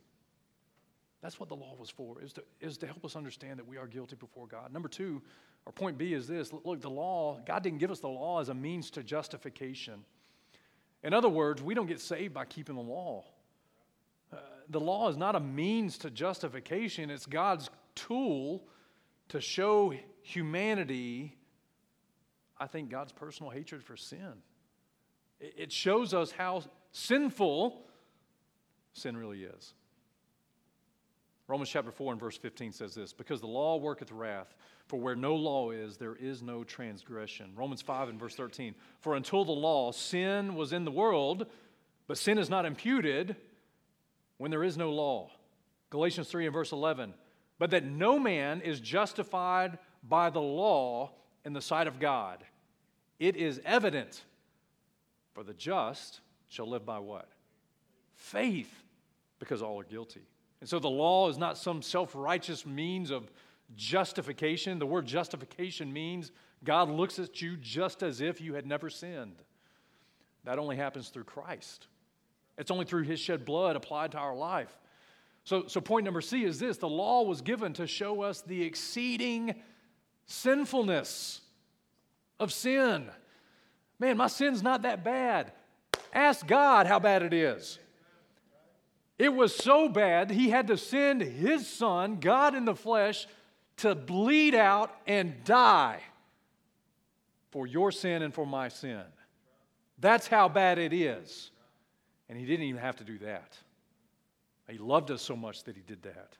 That's 1.23 1.41
what 1.41 1.49
the 1.49 1.57
law 1.57 1.75
was 1.79 1.91
for, 1.91 2.23
is 2.23 2.33
to, 2.35 2.45
is 2.61 2.77
to 2.79 2.87
help 2.87 3.05
us 3.05 3.17
understand 3.17 3.59
that 3.59 3.67
we 3.67 3.79
are 3.79 3.87
guilty 3.87 4.17
before 4.17 4.47
God. 4.47 4.73
Number 4.73 4.89
two, 4.89 5.23
or 5.67 5.73
point 5.73 5.99
B 5.99 6.15
is 6.15 6.29
this 6.29 6.53
look, 6.53 6.81
the 6.81 6.89
law, 6.89 7.41
God 7.45 7.63
didn't 7.63 7.79
give 7.79 7.91
us 7.91 8.01
the 8.01 8.09
law 8.09 8.41
as 8.41 8.49
a 8.49 8.55
means 8.55 8.91
to 8.93 9.03
justification. 9.03 10.05
In 11.03 11.13
other 11.13 11.29
words, 11.29 11.61
we 11.61 11.75
don't 11.75 11.87
get 11.87 12.01
saved 12.01 12.33
by 12.33 12.45
keeping 12.45 12.77
the 12.77 12.83
law. 12.83 13.25
Uh, 14.33 14.37
the 14.71 14.81
law 14.81 15.09
is 15.09 15.17
not 15.17 15.35
a 15.35 15.41
means 15.41 15.99
to 15.99 16.11
justification, 16.11 17.11
it's 17.11 17.27
God's 17.27 17.69
tool 17.95 18.65
to 19.29 19.41
show 19.41 19.93
humanity, 20.23 21.37
I 22.59 22.67
think, 22.67 22.89
God's 22.89 23.13
personal 23.13 23.51
hatred 23.51 23.83
for 23.83 23.97
sin. 23.97 24.33
It 25.41 25.71
shows 25.71 26.15
us 26.15 26.31
how 26.31 26.63
sinful 26.93 27.83
sin 28.95 29.17
really 29.17 29.43
is. 29.43 29.75
Romans 31.49 31.71
chapter 31.71 31.93
4 31.93 32.13
and 32.13 32.21
verse 32.21 32.37
15 32.37 32.73
says 32.73 32.95
this 32.95 33.13
Because 33.13 33.41
the 33.41 33.47
law 33.47 33.77
worketh 33.77 34.11
wrath, 34.11 34.55
for 34.87 34.99
where 34.99 35.15
no 35.15 35.35
law 35.37 35.71
is, 35.71 35.97
there 35.97 36.17
is 36.17 36.43
no 36.43 36.65
transgression. 36.65 37.53
Romans 37.55 37.83
5 37.83 38.09
and 38.09 38.19
verse 38.19 38.35
13 38.35 38.75
For 39.01 39.15
until 39.15 39.45
the 39.45 39.53
law, 39.53 39.93
sin 39.93 40.57
was 40.57 40.73
in 40.73 40.85
the 40.85 40.91
world, 40.91 41.47
but 42.09 42.19
sin 42.19 42.39
is 42.39 42.51
not 42.51 42.67
imputed 42.67 43.37
when 44.39 44.51
there 44.51 44.65
is 44.65 44.77
no 44.77 44.91
law. 44.91 45.31
Galatians 45.91 46.29
3 46.29 46.47
and 46.47 46.53
verse 46.53 46.73
11 46.73 47.15
But 47.59 47.71
that 47.71 47.85
no 47.85 48.19
man 48.19 48.61
is 48.61 48.81
justified 48.81 49.79
by 50.03 50.31
the 50.31 50.41
law 50.41 51.13
in 51.45 51.53
the 51.53 51.63
sight 51.63 51.87
of 51.87 52.01
God. 52.01 52.43
It 53.21 53.37
is 53.37 53.61
evident, 53.65 54.25
for 55.33 55.45
the 55.45 55.55
just 55.55 56.21
shall 56.49 56.69
live 56.69 56.85
by 56.85 56.99
what? 56.99 57.29
Faith, 58.15 58.83
because 59.39 59.63
all 59.63 59.81
are 59.81 59.85
guilty. 59.85 60.27
And 60.67 60.69
so 60.69 60.81
the 60.81 60.91
law 60.91 61.29
is 61.29 61.39
not 61.39 61.57
some 61.57 61.81
self 61.81 62.11
righteous 62.17 62.67
means 62.67 63.13
of 63.13 63.31
justification. 63.77 64.81
The 64.81 64.85
word 64.85 65.07
justification 65.07 65.93
means 65.93 66.33
God 66.65 66.91
looks 66.91 67.21
at 67.21 67.41
you 67.41 67.57
just 67.57 68.03
as 68.03 68.21
if 68.21 68.41
you 68.41 68.55
had 68.55 68.67
never 68.67 68.91
sinned. 68.91 69.37
That 70.43 70.59
only 70.59 70.75
happens 70.75 71.11
through 71.11 71.23
Christ. 71.23 71.87
It's 72.59 72.73
only 72.73 72.85
through 72.85 73.05
his 73.05 73.21
shed 73.21 73.45
blood 73.45 73.77
applied 73.77 74.11
to 74.11 74.19
our 74.19 74.35
life. 74.35 74.77
So, 75.45 75.69
so 75.69 75.81
point 75.81 76.05
number 76.05 76.21
C 76.21 76.43
is 76.43 76.59
this 76.59 76.79
the 76.79 76.89
law 76.89 77.23
was 77.23 77.43
given 77.43 77.73
to 77.75 77.87
show 77.87 78.23
us 78.23 78.41
the 78.41 78.65
exceeding 78.65 79.55
sinfulness 80.27 81.43
of 82.41 82.53
sin. 82.53 83.09
Man, 84.01 84.17
my 84.17 84.27
sin's 84.27 84.65
not 84.65 84.83
that 84.83 85.05
bad. 85.05 85.53
Ask 86.13 86.45
God 86.45 86.89
how 86.89 86.99
bad 86.99 87.23
it 87.23 87.33
is. 87.33 87.79
It 89.19 89.33
was 89.33 89.55
so 89.55 89.89
bad, 89.89 90.31
he 90.31 90.51
had 90.51 90.67
to 90.67 90.77
send 90.77 91.23
his 91.23 91.67
son, 91.67 92.21
God 92.21 92.55
in 92.55 92.65
the 92.65 92.75
flesh, 92.75 93.27
to 93.79 93.95
bleed 93.95 94.55
out 94.55 94.95
and 95.07 95.43
die 95.45 96.01
for 97.51 97.67
your 97.67 97.91
sin 97.91 98.23
and 98.23 98.35
for 98.35 98.47
my 98.47 98.69
sin. 98.69 99.03
That's 99.99 100.27
how 100.27 100.49
bad 100.49 100.79
it 100.79 100.93
is. 100.93 101.51
And 102.29 102.39
he 102.39 102.45
didn't 102.45 102.67
even 102.67 102.81
have 102.81 102.97
to 102.97 103.05
do 103.05 103.19
that. 103.19 103.57
He 104.69 104.79
loved 104.79 105.11
us 105.11 105.23
so 105.23 105.37
much 105.37 105.65
that 105.65 105.77
he 105.77 105.83
did 105.83 106.03
that. 106.03 106.37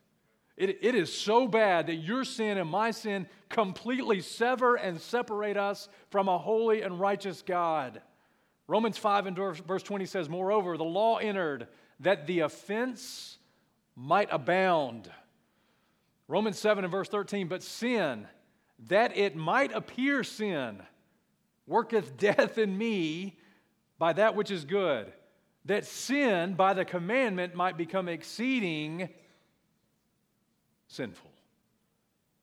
It, 0.57 0.79
it 0.81 0.95
is 0.95 1.13
so 1.13 1.47
bad 1.47 1.87
that 1.87 1.95
your 1.95 2.23
sin 2.25 2.57
and 2.57 2.69
my 2.69 2.91
sin 2.91 3.27
completely 3.47 4.21
sever 4.21 4.75
and 4.75 4.99
separate 4.99 5.55
us 5.55 5.87
from 6.09 6.27
a 6.27 6.37
holy 6.37 6.81
and 6.81 6.99
righteous 6.99 7.41
God. 7.41 8.01
Romans 8.67 8.97
5 8.97 9.27
and 9.27 9.35
verse 9.35 9.83
20 9.83 10.05
says, 10.05 10.27
Moreover, 10.27 10.75
the 10.75 10.83
law 10.83 11.17
entered 11.17 11.67
that 11.99 12.27
the 12.27 12.41
offense 12.41 13.37
might 13.95 14.29
abound. 14.31 15.09
Romans 16.27 16.59
7 16.59 16.83
and 16.83 16.91
verse 16.91 17.09
13, 17.09 17.47
but 17.47 17.63
sin, 17.63 18.27
that 18.87 19.17
it 19.17 19.35
might 19.35 19.73
appear 19.73 20.23
sin, 20.23 20.81
worketh 21.65 22.17
death 22.17 22.57
in 22.57 22.77
me 22.77 23.37
by 23.97 24.13
that 24.13 24.35
which 24.35 24.51
is 24.51 24.65
good, 24.65 25.11
that 25.65 25.85
sin 25.85 26.53
by 26.53 26.73
the 26.73 26.85
commandment 26.85 27.55
might 27.55 27.77
become 27.77 28.07
exceeding 28.07 29.09
sinful. 30.87 31.31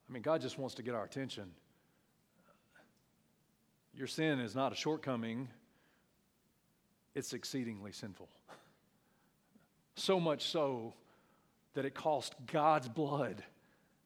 I 0.08 0.12
mean, 0.12 0.22
God 0.22 0.40
just 0.40 0.58
wants 0.58 0.74
to 0.76 0.82
get 0.82 0.94
our 0.94 1.04
attention. 1.04 1.50
Your 3.94 4.06
sin 4.06 4.40
is 4.40 4.54
not 4.54 4.72
a 4.72 4.74
shortcoming, 4.74 5.48
it's 7.14 7.32
exceedingly 7.32 7.92
sinful. 7.92 8.28
So 9.96 10.18
much 10.18 10.46
so 10.46 10.94
that 11.74 11.84
it 11.84 11.94
cost 11.94 12.34
God's 12.46 12.88
blood 12.88 13.42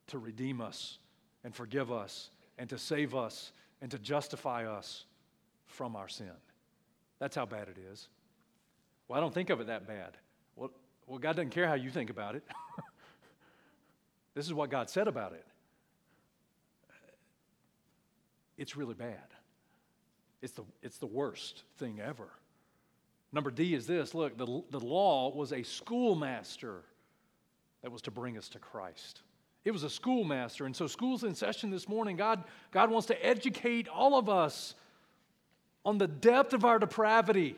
to 0.09 0.19
redeem 0.19 0.61
us 0.61 0.99
and 1.45 1.55
forgive 1.55 1.93
us 1.93 2.31
and 2.59 2.69
to 2.71 2.79
save 2.79 3.15
us 3.15 3.53
and 3.81 3.91
to 3.91 3.99
justify 3.99 4.67
us 4.67 5.05
from 5.67 5.97
our 5.97 6.09
sin. 6.09 6.31
That's 7.19 7.37
how 7.37 7.47
bad 7.47 7.69
it 7.69 7.77
is. 7.93 8.09
Well, 9.07 9.19
I 9.19 9.21
don't 9.21 9.33
think 9.33 9.51
of 9.51 9.61
it 9.61 9.69
that 9.69 9.87
bad. 9.87 10.17
Well, 10.57 10.71
well 11.07 11.19
God 11.19 11.37
doesn't 11.37 11.51
care 11.51 11.69
how 11.69 11.75
you 11.75 11.91
think 11.91 12.11
about 12.11 12.35
it. 12.35 12.45
this 14.35 14.47
is 14.47 14.55
what 14.55 14.71
God 14.71 14.91
said 14.91 15.09
about 15.09 15.33
it. 15.33 15.45
It's 18.57 18.77
really 18.77 18.95
bad. 18.95 19.17
It's 20.43 20.53
the, 20.53 20.65
it's 20.83 20.99
the 20.99 21.07
worst 21.07 21.63
thing 21.79 22.01
ever. 22.05 22.29
Number 23.33 23.51
D 23.51 23.75
is 23.75 23.87
this 23.87 24.15
look, 24.15 24.37
the, 24.39 24.63
the 24.71 24.81
law 24.81 25.35
was 25.35 25.53
a 25.53 25.63
schoolmaster 25.63 26.83
that 27.83 27.93
was 27.93 28.03
to 28.03 28.11
bring 28.11 28.39
us 28.39 28.49
to 28.51 28.59
Christ. 28.59 29.23
It 29.65 29.71
was 29.71 29.83
a 29.83 29.91
schoolmaster. 29.91 30.65
And 30.67 30.75
so, 30.75 30.87
school's 30.87 31.25
in 31.25 31.35
session 31.35 31.71
this 31.71 31.89
morning. 31.89 32.17
God, 32.17 32.45
God 32.71 32.91
wants 32.91 33.07
to 33.09 33.27
educate 33.27 33.89
all 33.89 34.19
of 34.19 34.29
us 34.29 34.75
on 35.85 35.99
the 35.99 36.09
depth 36.09 36.53
of 36.53 36.65
our 36.65 36.79
depravity. 36.79 37.57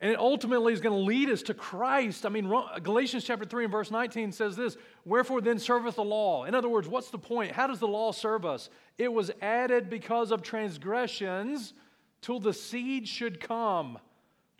And 0.00 0.10
it 0.10 0.18
ultimately 0.18 0.72
is 0.72 0.80
going 0.80 0.98
to 0.98 1.04
lead 1.04 1.28
us 1.28 1.42
to 1.42 1.54
Christ. 1.54 2.24
I 2.24 2.30
mean, 2.30 2.50
Galatians 2.82 3.22
chapter 3.22 3.44
3 3.44 3.64
and 3.64 3.72
verse 3.72 3.90
19 3.90 4.32
says 4.32 4.56
this 4.56 4.76
Wherefore 5.04 5.40
then 5.40 5.58
serveth 5.58 5.96
the 5.96 6.04
law? 6.04 6.44
In 6.44 6.54
other 6.54 6.68
words, 6.70 6.88
what's 6.88 7.10
the 7.10 7.18
point? 7.18 7.52
How 7.52 7.66
does 7.66 7.80
the 7.80 7.88
law 7.88 8.10
serve 8.10 8.46
us? 8.46 8.70
It 8.96 9.12
was 9.12 9.30
added 9.42 9.90
because 9.90 10.30
of 10.30 10.42
transgressions 10.42 11.74
till 12.22 12.40
the 12.40 12.52
seed 12.52 13.08
should 13.08 13.40
come, 13.40 13.98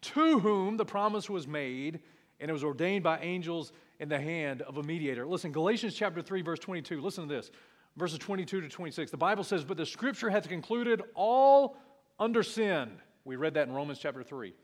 to 0.00 0.38
whom 0.40 0.76
the 0.76 0.84
promise 0.84 1.28
was 1.28 1.46
made, 1.46 2.00
and 2.40 2.48
it 2.48 2.52
was 2.52 2.64
ordained 2.64 3.04
by 3.04 3.18
angels 3.20 3.72
in 3.98 4.08
the 4.08 4.20
hand 4.20 4.62
of 4.62 4.78
a 4.78 4.82
mediator. 4.82 5.26
Listen, 5.26 5.52
Galatians 5.52 5.94
chapter 5.94 6.22
3, 6.22 6.42
verse 6.42 6.58
22, 6.58 7.00
listen 7.00 7.28
to 7.28 7.34
this. 7.34 7.50
Verses 7.96 8.18
22 8.18 8.62
to 8.62 8.68
26. 8.68 9.10
The 9.10 9.16
Bible 9.16 9.44
says, 9.44 9.64
But 9.64 9.76
the 9.76 9.84
scripture 9.84 10.30
hath 10.30 10.48
concluded 10.48 11.02
all 11.14 11.76
under 12.18 12.42
sin. 12.42 12.92
We 13.24 13.36
read 13.36 13.54
that 13.54 13.68
in 13.68 13.74
Romans 13.74 13.98
chapter 13.98 14.22
3 14.22 14.54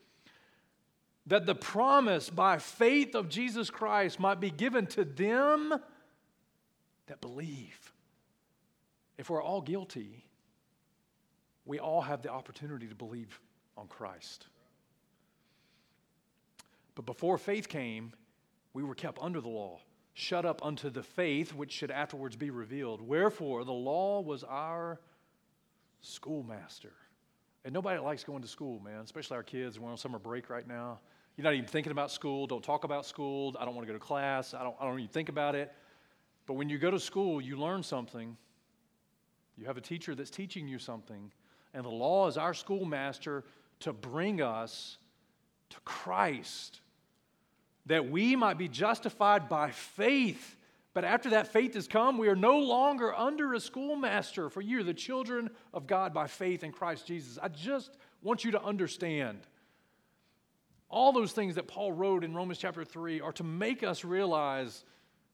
that 1.27 1.45
the 1.45 1.55
promise 1.55 2.29
by 2.29 2.57
faith 2.57 3.13
of 3.13 3.29
Jesus 3.29 3.69
Christ 3.69 4.19
might 4.19 4.39
be 4.39 4.49
given 4.49 4.87
to 4.87 5.03
them 5.03 5.73
that 7.07 7.21
believe. 7.21 7.93
If 9.17 9.29
we're 9.29 9.43
all 9.43 9.61
guilty, 9.61 10.25
we 11.67 11.79
all 11.79 12.01
have 12.01 12.21
the 12.21 12.29
opportunity 12.29 12.87
to 12.87 12.95
believe 12.95 13.39
on 13.77 13.87
Christ. 13.87 14.47
But 16.95 17.05
before 17.05 17.37
faith 17.37 17.69
came, 17.69 18.13
we 18.73 18.83
were 18.83 18.95
kept 18.95 19.19
under 19.21 19.41
the 19.41 19.49
law, 19.49 19.81
shut 20.13 20.45
up 20.45 20.65
unto 20.65 20.89
the 20.89 21.03
faith 21.03 21.53
which 21.53 21.71
should 21.71 21.91
afterwards 21.91 22.35
be 22.35 22.49
revealed. 22.49 23.01
Wherefore, 23.01 23.65
the 23.65 23.73
law 23.73 24.21
was 24.21 24.43
our 24.43 24.99
schoolmaster. 26.01 26.93
And 27.65 27.73
nobody 27.73 27.99
likes 27.99 28.23
going 28.23 28.41
to 28.41 28.47
school, 28.47 28.79
man, 28.79 29.01
especially 29.01 29.35
our 29.35 29.43
kids. 29.43 29.77
We're 29.77 29.91
on 29.91 29.97
summer 29.97 30.19
break 30.19 30.49
right 30.49 30.67
now. 30.67 30.99
You're 31.35 31.43
not 31.43 31.53
even 31.53 31.65
thinking 31.65 31.91
about 31.91 32.11
school. 32.11 32.47
Don't 32.47 32.63
talk 32.63 32.83
about 32.83 33.05
school. 33.05 33.55
I 33.59 33.65
don't 33.65 33.75
want 33.75 33.85
to 33.85 33.93
go 33.93 33.99
to 33.99 34.03
class. 34.03 34.53
I 34.53 34.63
don't, 34.63 34.75
I 34.79 34.85
don't 34.85 34.97
even 34.99 35.09
think 35.09 35.29
about 35.29 35.53
it. 35.53 35.71
But 36.45 36.53
when 36.53 36.69
you 36.69 36.77
go 36.77 36.89
to 36.89 36.99
school, 36.99 37.41
you 37.41 37.57
learn 37.57 37.83
something. 37.83 38.37
You 39.57 39.65
have 39.65 39.77
a 39.77 39.81
teacher 39.81 40.15
that's 40.15 40.29
teaching 40.29 40.67
you 40.67 40.79
something. 40.79 41.31
And 41.77 41.85
the 41.85 41.89
law 41.89 42.27
is 42.27 42.37
our 42.37 42.55
schoolmaster 42.55 43.43
to 43.81 43.93
bring 43.93 44.41
us 44.41 44.97
to 45.69 45.79
Christ, 45.81 46.81
that 47.85 48.09
we 48.09 48.35
might 48.35 48.57
be 48.57 48.67
justified 48.67 49.47
by 49.47 49.69
faith. 49.69 50.57
But 50.95 51.05
after 51.05 51.29
that 51.29 51.53
faith 51.53 51.75
has 51.75 51.87
come, 51.87 52.17
we 52.17 52.29
are 52.29 52.35
no 52.35 52.57
longer 52.57 53.13
under 53.13 53.53
a 53.53 53.59
schoolmaster, 53.59 54.49
for 54.49 54.59
you 54.59 54.79
are 54.79 54.83
the 54.83 54.91
children 54.91 55.51
of 55.71 55.85
God 55.85 56.15
by 56.15 56.25
faith 56.25 56.63
in 56.63 56.71
Christ 56.71 57.05
Jesus. 57.05 57.37
I 57.39 57.49
just 57.49 57.95
want 58.23 58.43
you 58.43 58.49
to 58.53 58.63
understand 58.63 59.37
all 60.89 61.11
those 61.11 61.31
things 61.31 61.53
that 61.55 61.67
Paul 61.67 61.91
wrote 61.91 62.23
in 62.23 62.33
Romans 62.33 62.57
chapter 62.57 62.83
3 62.83 63.21
are 63.21 63.33
to 63.33 63.43
make 63.43 63.83
us 63.83 64.03
realize 64.03 64.83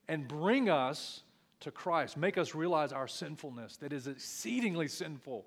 and 0.09 0.27
bring 0.27 0.69
us 0.69 1.23
to 1.61 1.71
Christ, 1.71 2.17
make 2.17 2.37
us 2.37 2.53
realize 2.53 2.91
our 2.91 3.07
sinfulness 3.07 3.77
that 3.77 3.93
is 3.93 4.07
exceedingly 4.07 4.89
sinful. 4.89 5.45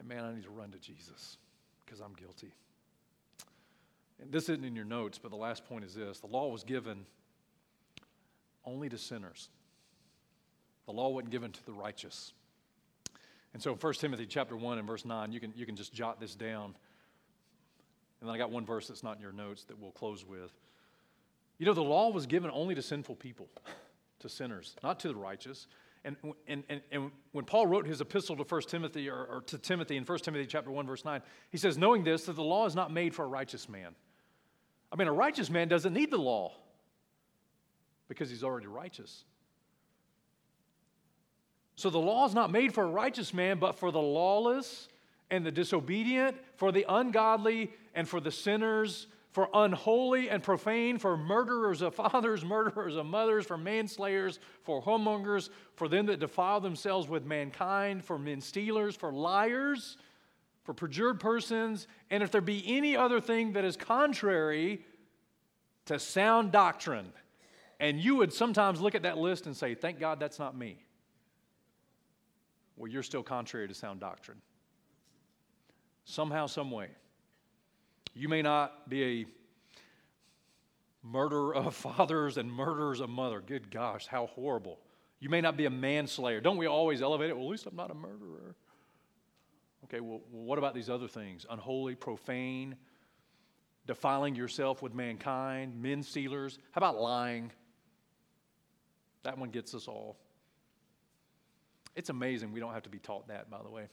And 0.00 0.08
man, 0.08 0.24
I 0.24 0.34
need 0.34 0.44
to 0.44 0.50
run 0.50 0.70
to 0.72 0.78
Jesus 0.78 1.36
because 1.84 2.00
I'm 2.00 2.14
guilty. 2.14 2.52
And 4.20 4.32
this 4.32 4.48
isn't 4.48 4.64
in 4.64 4.74
your 4.74 4.84
notes, 4.84 5.18
but 5.18 5.30
the 5.30 5.36
last 5.36 5.66
point 5.66 5.84
is 5.84 5.94
this 5.94 6.18
the 6.20 6.26
law 6.26 6.48
was 6.48 6.64
given 6.64 7.04
only 8.64 8.88
to 8.88 8.98
sinners, 8.98 9.50
the 10.86 10.92
law 10.92 11.10
wasn't 11.10 11.30
given 11.30 11.52
to 11.52 11.66
the 11.66 11.72
righteous. 11.72 12.32
And 13.52 13.62
so, 13.62 13.74
1 13.74 13.94
Timothy 13.94 14.26
chapter 14.26 14.56
1 14.56 14.78
and 14.78 14.86
verse 14.86 15.04
9, 15.04 15.32
you 15.32 15.40
can, 15.40 15.52
you 15.56 15.66
can 15.66 15.74
just 15.74 15.92
jot 15.92 16.20
this 16.20 16.36
down. 16.36 16.66
And 18.20 18.28
then 18.28 18.30
I 18.34 18.38
got 18.38 18.50
one 18.52 18.64
verse 18.64 18.86
that's 18.86 19.02
not 19.02 19.16
in 19.16 19.22
your 19.22 19.32
notes 19.32 19.64
that 19.64 19.78
we'll 19.78 19.90
close 19.90 20.24
with. 20.24 20.52
You 21.58 21.66
know, 21.66 21.74
the 21.74 21.82
law 21.82 22.10
was 22.10 22.26
given 22.26 22.50
only 22.52 22.76
to 22.76 22.82
sinful 22.82 23.16
people, 23.16 23.48
to 24.20 24.28
sinners, 24.28 24.76
not 24.84 25.00
to 25.00 25.08
the 25.08 25.16
righteous. 25.16 25.66
And, 26.04 26.16
and, 26.46 26.64
and, 26.68 26.80
and 26.90 27.10
when 27.32 27.44
Paul 27.44 27.66
wrote 27.66 27.86
his 27.86 28.00
epistle 28.00 28.36
to 28.36 28.42
1 28.42 28.62
Timothy 28.62 29.08
or, 29.10 29.24
or 29.24 29.40
to 29.42 29.58
Timothy 29.58 29.96
in 29.96 30.04
1 30.04 30.18
Timothy 30.18 30.46
chapter 30.46 30.70
1, 30.70 30.86
verse 30.86 31.04
9, 31.04 31.20
he 31.50 31.58
says, 31.58 31.76
knowing 31.76 32.04
this, 32.04 32.24
that 32.24 32.36
the 32.36 32.42
law 32.42 32.66
is 32.66 32.74
not 32.74 32.90
made 32.92 33.14
for 33.14 33.24
a 33.24 33.28
righteous 33.28 33.68
man. 33.68 33.94
I 34.90 34.96
mean, 34.96 35.08
a 35.08 35.12
righteous 35.12 35.50
man 35.50 35.68
doesn't 35.68 35.92
need 35.92 36.10
the 36.10 36.18
law 36.18 36.52
because 38.08 38.30
he's 38.30 38.42
already 38.42 38.66
righteous. 38.66 39.24
So 41.76 41.90
the 41.90 41.98
law 41.98 42.26
is 42.26 42.34
not 42.34 42.50
made 42.50 42.74
for 42.74 42.84
a 42.84 42.88
righteous 42.88 43.32
man, 43.32 43.58
but 43.58 43.78
for 43.78 43.92
the 43.92 44.00
lawless 44.00 44.88
and 45.30 45.46
the 45.46 45.52
disobedient, 45.52 46.36
for 46.56 46.72
the 46.72 46.84
ungodly 46.88 47.70
and 47.94 48.08
for 48.08 48.20
the 48.20 48.32
sinners, 48.32 49.06
for 49.30 49.48
unholy 49.54 50.28
and 50.28 50.42
profane, 50.42 50.98
for 50.98 51.16
murderers 51.16 51.82
of 51.82 51.94
fathers, 51.96 52.44
murderers 52.44 52.96
of 52.96 53.06
mothers, 53.06 53.46
for 53.46 53.56
manslayers, 53.56 54.38
for 54.62 54.82
whoremongers, 54.82 55.50
for 55.76 55.88
them 55.88 56.06
that 56.06 56.20
defile 56.20 56.60
themselves 56.60 57.08
with 57.08 57.24
mankind, 57.24 58.04
for 58.04 58.18
men 58.18 58.40
stealers, 58.40 58.96
for 58.96 59.12
liars, 59.12 59.96
for 60.64 60.74
perjured 60.74 61.20
persons, 61.20 61.86
and 62.10 62.22
if 62.22 62.30
there 62.30 62.40
be 62.40 62.62
any 62.66 62.96
other 62.96 63.20
thing 63.20 63.52
that 63.52 63.64
is 63.64 63.76
contrary 63.76 64.84
to 65.86 65.98
sound 65.98 66.52
doctrine. 66.52 67.12
And 67.78 67.98
you 67.98 68.16
would 68.16 68.32
sometimes 68.32 68.80
look 68.80 68.94
at 68.94 69.02
that 69.02 69.16
list 69.16 69.46
and 69.46 69.56
say, 69.56 69.74
Thank 69.74 69.98
God 69.98 70.20
that's 70.20 70.38
not 70.38 70.56
me. 70.56 70.84
Well, 72.76 72.90
you're 72.90 73.02
still 73.02 73.22
contrary 73.22 73.68
to 73.68 73.74
sound 73.74 74.00
doctrine. 74.00 74.40
Somehow, 76.04 76.46
some 76.46 76.70
way. 76.70 76.88
You 78.14 78.28
may 78.28 78.42
not 78.42 78.88
be 78.88 79.04
a 79.04 79.26
murderer 81.02 81.54
of 81.54 81.74
fathers 81.76 82.36
and 82.36 82.52
murderers 82.52 83.00
of 83.00 83.10
mother. 83.10 83.40
Good 83.40 83.70
gosh, 83.70 84.06
how 84.06 84.26
horrible. 84.26 84.78
You 85.18 85.28
may 85.28 85.40
not 85.40 85.56
be 85.56 85.66
a 85.66 85.70
manslayer. 85.70 86.40
Don't 86.40 86.56
we 86.56 86.66
always 86.66 87.02
elevate 87.02 87.30
it? 87.30 87.36
Well, 87.36 87.46
at 87.46 87.50
least 87.50 87.66
I'm 87.66 87.76
not 87.76 87.90
a 87.90 87.94
murderer. 87.94 88.54
Okay, 89.84 90.00
well, 90.00 90.20
what 90.30 90.58
about 90.58 90.74
these 90.74 90.88
other 90.88 91.08
things? 91.08 91.44
Unholy, 91.50 91.94
profane, 91.94 92.76
defiling 93.86 94.34
yourself 94.34 94.82
with 94.82 94.94
mankind, 94.94 95.80
men 95.80 96.02
stealers. 96.02 96.58
How 96.72 96.78
about 96.78 97.00
lying? 97.00 97.50
That 99.24 99.36
one 99.36 99.50
gets 99.50 99.74
us 99.74 99.88
all. 99.88 100.16
It's 101.96 102.08
amazing 102.08 102.52
we 102.52 102.60
don't 102.60 102.72
have 102.72 102.84
to 102.84 102.88
be 102.88 102.98
taught 102.98 103.28
that, 103.28 103.50
by 103.50 103.58
the 103.62 103.68
way. 103.68 103.88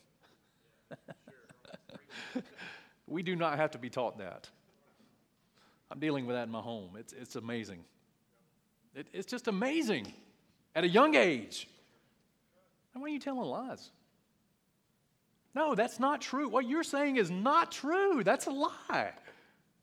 we 3.08 3.24
do 3.24 3.36
not 3.36 3.58
have 3.58 3.72
to 3.72 3.78
be 3.78 3.90
taught 3.90 4.20
that. 4.20 4.50
I'm 5.90 6.00
dealing 6.00 6.28
with 6.28 6.36
that 6.36 6.44
in 6.44 6.52
my 6.52 6.60
home. 6.60 6.92
It's, 6.98 7.14
it's 7.14 7.36
amazing. 7.38 7.80
It, 8.94 9.08
it's 9.14 9.26
just 9.26 9.48
amazing 9.48 10.12
at 10.76 10.84
a 10.84 10.88
young 10.88 11.16
age. 11.16 11.68
And 12.94 13.02
why 13.02 13.08
are 13.08 13.12
you 13.12 13.20
telling 13.20 13.48
lies? 13.48 13.90
No, 15.56 15.74
that's 15.76 16.00
not 16.00 16.22
true. 16.22 16.50
What 16.50 16.68
you're 16.68 16.84
saying 16.84 17.16
is 17.16 17.32
not 17.32 17.72
true. 17.72 18.24
That's 18.24 18.48
a 18.48 18.52
lie. 18.52 19.14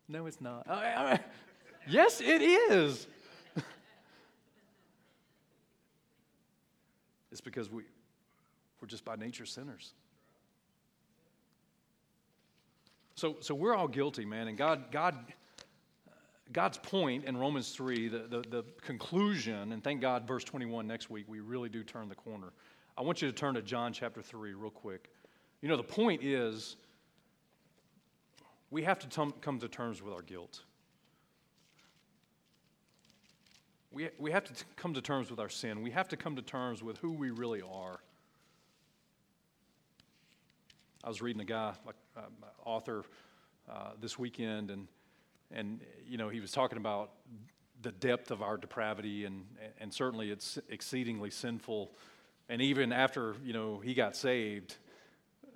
No, 0.09 0.27
it's 0.27 0.41
not. 0.41 0.69
I, 0.69 1.15
I, 1.15 1.21
yes, 1.89 2.21
it 2.21 2.43
is. 2.43 3.07
it's 7.33 7.41
because 7.41 7.71
we, 7.71 7.85
we're 8.81 8.89
just 8.89 9.05
by 9.05 9.17
nature 9.17 9.47
sinners. 9.47 9.95
So, 13.15 13.37
so 13.41 13.55
we're 13.55 13.75
all 13.75 13.89
guilty, 13.89 14.25
man. 14.25 14.49
And 14.49 14.59
God, 14.59 14.91
God, 14.91 15.15
God's 16.53 16.79
point 16.79 17.25
in 17.25 17.37
Romans 17.37 17.71
3, 17.71 18.09
the, 18.09 18.19
the, 18.19 18.45
the 18.49 18.65
conclusion, 18.83 19.73
and 19.73 19.83
thank 19.83 20.01
God, 20.01 20.27
verse 20.27 20.45
21 20.45 20.87
next 20.87 21.11
week, 21.11 21.27
we 21.29 21.41
really 21.41 21.69
do 21.69 21.85
turn 21.85 22.09
the 22.09 22.15
corner. 22.15 22.53
I 22.99 23.03
want 23.03 23.23
you 23.23 23.29
to 23.29 23.35
turn 23.35 23.55
to 23.55 23.63
John 23.63 23.93
chapter 23.93 24.21
3 24.21 24.55
real 24.55 24.71
quick. 24.71 25.11
You 25.63 25.69
know, 25.69 25.77
the 25.77 25.83
point 25.83 26.23
is 26.23 26.77
we 28.71 28.83
have 28.83 28.99
to 29.01 29.09
t- 29.09 29.35
come 29.41 29.61
to 29.61 29.69
terms 29.69 30.03
with 30.03 30.13
our 30.13 30.23
guilt. 30.23 30.63
We, 33.93 34.09
we 34.19 34.33
have 34.33 34.45
to 34.45 34.53
t- 34.53 34.65
come 34.75 34.95
to 34.95 35.01
terms 35.01 35.31
with 35.31 35.39
our 35.39 35.49
sin. 35.49 35.83
We 35.83 35.93
have 35.93 36.09
to 36.09 36.17
come 36.17 36.35
to 36.37 36.43
terms 36.43 36.83
with 36.83 36.99
who 36.99 37.13
we 37.13 37.31
really 37.31 37.63
are. 37.63 38.01
I 41.05 41.09
was 41.09 41.23
reading 41.23 41.41
a 41.41 41.45
guy, 41.45 41.75
like 41.87 41.97
author, 42.65 43.05
uh, 43.69 43.91
this 44.01 44.19
weekend, 44.19 44.71
and 44.71 44.89
and 45.51 45.81
you 46.07 46.19
know 46.19 46.29
he 46.29 46.41
was 46.41 46.53
talking 46.53 46.79
about 46.79 47.11
the 47.83 47.93
depth 47.93 48.31
of 48.31 48.43
our 48.43 48.57
depravity, 48.57 49.25
and 49.25 49.45
and 49.79 49.93
certainly 49.93 50.31
it's 50.31 50.59
exceedingly 50.69 51.31
sinful. 51.31 51.93
And 52.49 52.61
even 52.61 52.93
after 52.93 53.37
you 53.45 53.53
know 53.53 53.79
he 53.79 53.95
got 53.95 54.17
saved, 54.17 54.77
uh, 55.45 55.49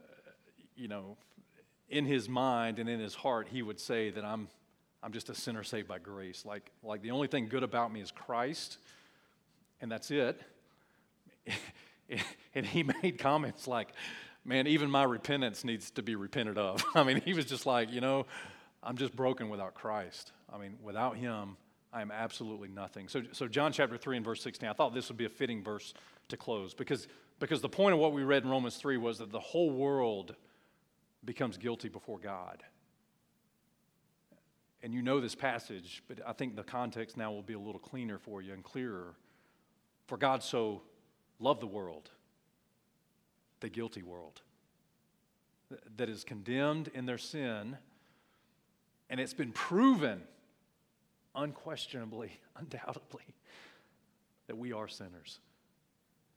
you 0.76 0.88
know, 0.88 1.16
in 1.88 2.06
his 2.06 2.28
mind 2.28 2.78
and 2.78 2.88
in 2.88 3.00
his 3.00 3.14
heart, 3.14 3.48
he 3.50 3.62
would 3.62 3.80
say 3.80 4.10
that 4.10 4.24
I'm 4.24 4.48
I'm 5.02 5.12
just 5.12 5.28
a 5.28 5.34
sinner 5.34 5.62
saved 5.62 5.88
by 5.88 5.98
grace. 5.98 6.44
Like 6.44 6.70
like 6.82 7.02
the 7.02 7.10
only 7.10 7.28
thing 7.28 7.48
good 7.48 7.62
about 7.62 7.92
me 7.92 8.00
is 8.00 8.10
Christ, 8.10 8.78
and 9.80 9.90
that's 9.90 10.10
it. 10.10 10.40
and 12.54 12.66
he 12.66 12.82
made 12.82 13.18
comments 13.18 13.66
like 13.66 13.88
man, 14.48 14.66
even 14.66 14.90
my 14.90 15.04
repentance 15.04 15.62
needs 15.62 15.90
to 15.92 16.02
be 16.02 16.16
repented 16.16 16.58
of. 16.58 16.82
I 16.94 17.04
mean, 17.04 17.20
he 17.20 17.34
was 17.34 17.44
just 17.44 17.66
like, 17.66 17.92
you 17.92 18.00
know, 18.00 18.26
I'm 18.82 18.96
just 18.96 19.14
broken 19.14 19.50
without 19.50 19.74
Christ. 19.74 20.32
I 20.52 20.58
mean, 20.58 20.76
without 20.82 21.16
Him, 21.16 21.56
I 21.92 22.00
am 22.00 22.10
absolutely 22.10 22.68
nothing. 22.68 23.08
So, 23.08 23.22
so 23.32 23.46
John 23.46 23.72
chapter 23.72 23.96
3 23.96 24.16
and 24.16 24.24
verse 24.24 24.42
16, 24.42 24.68
I 24.68 24.72
thought 24.72 24.94
this 24.94 25.08
would 25.08 25.18
be 25.18 25.26
a 25.26 25.30
fitting 25.30 25.62
verse 25.62 25.92
to 26.28 26.36
close 26.36 26.74
because, 26.74 27.06
because 27.38 27.60
the 27.60 27.68
point 27.68 27.94
of 27.94 28.00
what 28.00 28.12
we 28.12 28.22
read 28.22 28.42
in 28.42 28.50
Romans 28.50 28.76
3 28.76 28.96
was 28.96 29.18
that 29.18 29.30
the 29.30 29.40
whole 29.40 29.70
world 29.70 30.34
becomes 31.24 31.58
guilty 31.58 31.88
before 31.88 32.18
God. 32.18 32.62
And 34.82 34.94
you 34.94 35.02
know 35.02 35.20
this 35.20 35.34
passage, 35.34 36.02
but 36.08 36.20
I 36.26 36.32
think 36.32 36.54
the 36.56 36.62
context 36.62 37.16
now 37.16 37.32
will 37.32 37.42
be 37.42 37.54
a 37.54 37.58
little 37.58 37.80
cleaner 37.80 38.18
for 38.18 38.40
you 38.40 38.52
and 38.52 38.62
clearer. 38.62 39.14
For 40.06 40.16
God 40.16 40.42
so 40.42 40.82
loved 41.40 41.60
the 41.60 41.66
world, 41.66 42.10
the 43.60 43.68
guilty 43.68 44.02
world, 44.02 44.42
that 45.96 46.08
is 46.08 46.24
condemned 46.24 46.90
in 46.94 47.06
their 47.06 47.18
sin, 47.18 47.76
and 49.10 49.20
it's 49.20 49.34
been 49.34 49.52
proven 49.52 50.22
unquestionably, 51.34 52.32
undoubtedly, 52.56 53.24
that 54.46 54.56
we 54.56 54.72
are 54.72 54.88
sinners. 54.88 55.40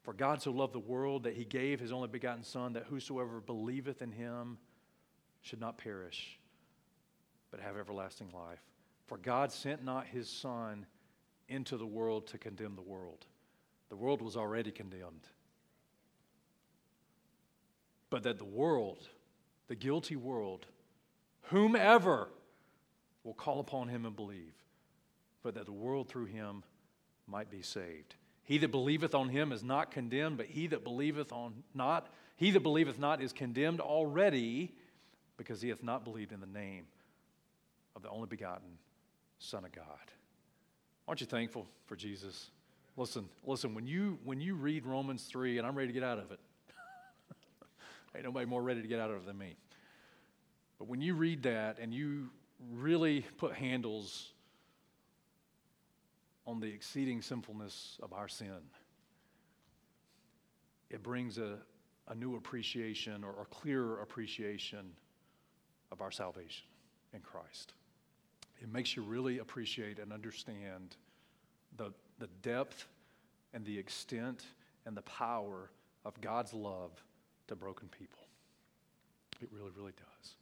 For 0.03 0.13
God 0.13 0.41
so 0.41 0.51
loved 0.51 0.73
the 0.73 0.79
world 0.79 1.23
that 1.23 1.35
he 1.35 1.45
gave 1.45 1.79
his 1.79 1.91
only 1.91 2.07
begotten 2.07 2.43
Son, 2.43 2.73
that 2.73 2.85
whosoever 2.85 3.39
believeth 3.39 4.01
in 4.01 4.11
him 4.11 4.57
should 5.41 5.59
not 5.59 5.77
perish, 5.77 6.39
but 7.51 7.59
have 7.59 7.77
everlasting 7.77 8.31
life. 8.33 8.61
For 9.07 9.17
God 9.17 9.51
sent 9.51 9.83
not 9.83 10.07
his 10.07 10.29
Son 10.29 10.85
into 11.49 11.77
the 11.77 11.85
world 11.85 12.27
to 12.27 12.37
condemn 12.37 12.75
the 12.75 12.81
world. 12.81 13.25
The 13.89 13.95
world 13.95 14.21
was 14.21 14.37
already 14.37 14.71
condemned. 14.71 15.27
But 18.11 18.21
that 18.23 18.37
the 18.37 18.45
world, 18.45 19.07
the 19.67 19.75
guilty 19.75 20.15
world, 20.15 20.67
whomever 21.43 22.27
will 23.23 23.33
call 23.33 23.59
upon 23.59 23.87
him 23.87 24.05
and 24.05 24.15
believe, 24.15 24.53
but 25.41 25.55
that 25.55 25.65
the 25.65 25.71
world 25.71 26.07
through 26.07 26.25
him 26.25 26.63
might 27.25 27.49
be 27.49 27.63
saved. 27.63 28.13
He 28.43 28.57
that 28.59 28.69
believeth 28.69 29.15
on 29.15 29.29
him 29.29 29.51
is 29.51 29.63
not 29.63 29.91
condemned, 29.91 30.37
but 30.37 30.47
he 30.47 30.67
that 30.67 30.83
believeth 30.83 31.31
on 31.31 31.63
not, 31.73 32.09
he 32.35 32.51
that 32.51 32.59
believeth 32.59 32.99
not 32.99 33.21
is 33.21 33.31
condemned 33.31 33.79
already, 33.79 34.73
because 35.37 35.61
he 35.61 35.69
hath 35.69 35.81
not 35.81 36.03
believed 36.03 36.31
in 36.31 36.41
the 36.41 36.45
name 36.45 36.85
of 37.95 38.01
the 38.01 38.09
only 38.09 38.27
begotten 38.27 38.77
Son 39.39 39.65
of 39.65 39.71
God. 39.71 39.85
Aren't 41.07 41.21
you 41.21 41.27
thankful 41.27 41.65
for 41.85 41.95
Jesus? 41.95 42.51
Listen, 42.97 43.27
listen, 43.45 43.73
when 43.73 43.87
you 43.87 44.19
when 44.23 44.41
you 44.41 44.55
read 44.55 44.85
Romans 44.85 45.23
3, 45.23 45.57
and 45.57 45.65
I'm 45.65 45.75
ready 45.75 45.87
to 45.87 45.93
get 45.93 46.03
out 46.03 46.19
of 46.19 46.31
it. 46.31 46.39
Ain't 48.15 48.25
nobody 48.25 48.45
more 48.45 48.61
ready 48.61 48.81
to 48.81 48.87
get 48.87 48.99
out 48.99 49.09
of 49.09 49.17
it 49.17 49.25
than 49.25 49.37
me. 49.37 49.55
But 50.77 50.87
when 50.87 51.01
you 51.01 51.13
read 51.13 51.43
that 51.43 51.77
and 51.79 51.93
you 51.93 52.29
really 52.73 53.25
put 53.37 53.53
handles 53.53 54.31
on 56.45 56.59
the 56.59 56.67
exceeding 56.67 57.21
sinfulness 57.21 57.97
of 58.01 58.13
our 58.13 58.27
sin, 58.27 58.59
it 60.89 61.01
brings 61.03 61.37
a, 61.37 61.57
a 62.07 62.15
new 62.15 62.35
appreciation 62.35 63.23
or 63.23 63.41
a 63.41 63.45
clearer 63.45 64.01
appreciation 64.01 64.91
of 65.91 66.01
our 66.01 66.11
salvation 66.11 66.65
in 67.13 67.21
Christ. 67.21 67.73
It 68.61 68.71
makes 68.71 68.95
you 68.95 69.03
really 69.03 69.39
appreciate 69.39 69.99
and 69.99 70.11
understand 70.11 70.97
the, 71.77 71.93
the 72.19 72.27
depth 72.41 72.87
and 73.53 73.65
the 73.65 73.77
extent 73.77 74.43
and 74.85 74.95
the 74.95 75.01
power 75.03 75.69
of 76.05 76.19
God's 76.21 76.53
love 76.53 76.91
to 77.51 77.55
broken 77.55 77.89
people. 77.89 78.19
It 79.41 79.49
really, 79.51 79.71
really 79.77 79.91
does. 79.91 80.35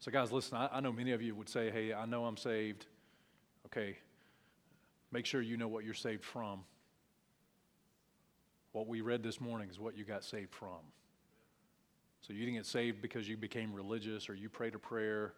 So, 0.00 0.10
guys, 0.10 0.32
listen, 0.32 0.56
I, 0.56 0.68
I 0.72 0.80
know 0.80 0.92
many 0.92 1.12
of 1.12 1.22
you 1.22 1.34
would 1.34 1.48
say, 1.48 1.70
hey, 1.70 1.94
I 1.94 2.04
know 2.04 2.24
I'm 2.24 2.36
saved. 2.36 2.86
Okay, 3.66 3.96
make 5.12 5.26
sure 5.26 5.40
you 5.40 5.56
know 5.56 5.68
what 5.68 5.84
you're 5.84 5.94
saved 5.94 6.24
from. 6.24 6.60
What 8.72 8.86
we 8.86 9.00
read 9.00 9.22
this 9.22 9.40
morning 9.40 9.68
is 9.70 9.78
what 9.78 9.96
you 9.96 10.04
got 10.04 10.24
saved 10.24 10.52
from. 10.52 10.80
So 12.20 12.32
you 12.32 12.40
didn't 12.40 12.54
get 12.54 12.66
saved 12.66 13.00
because 13.00 13.28
you 13.28 13.36
became 13.36 13.72
religious 13.72 14.28
or 14.28 14.34
you 14.34 14.48
prayed 14.48 14.74
a 14.74 14.78
prayer. 14.78 15.34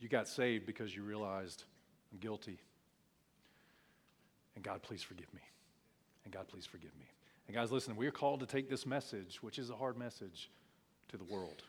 You 0.00 0.08
got 0.08 0.28
saved 0.28 0.66
because 0.66 0.94
you 0.94 1.02
realized 1.02 1.64
I'm 2.12 2.18
guilty. 2.18 2.58
And 4.54 4.64
God, 4.64 4.82
please 4.82 5.02
forgive 5.02 5.32
me. 5.32 5.42
And 6.24 6.32
God, 6.32 6.48
please 6.48 6.66
forgive 6.66 6.94
me. 6.98 7.06
And 7.50 7.56
guys, 7.56 7.72
listen, 7.72 7.96
we 7.96 8.06
are 8.06 8.12
called 8.12 8.38
to 8.38 8.46
take 8.46 8.70
this 8.70 8.86
message, 8.86 9.42
which 9.42 9.58
is 9.58 9.70
a 9.70 9.74
hard 9.74 9.98
message, 9.98 10.52
to 11.08 11.16
the 11.16 11.24
world. 11.24 11.64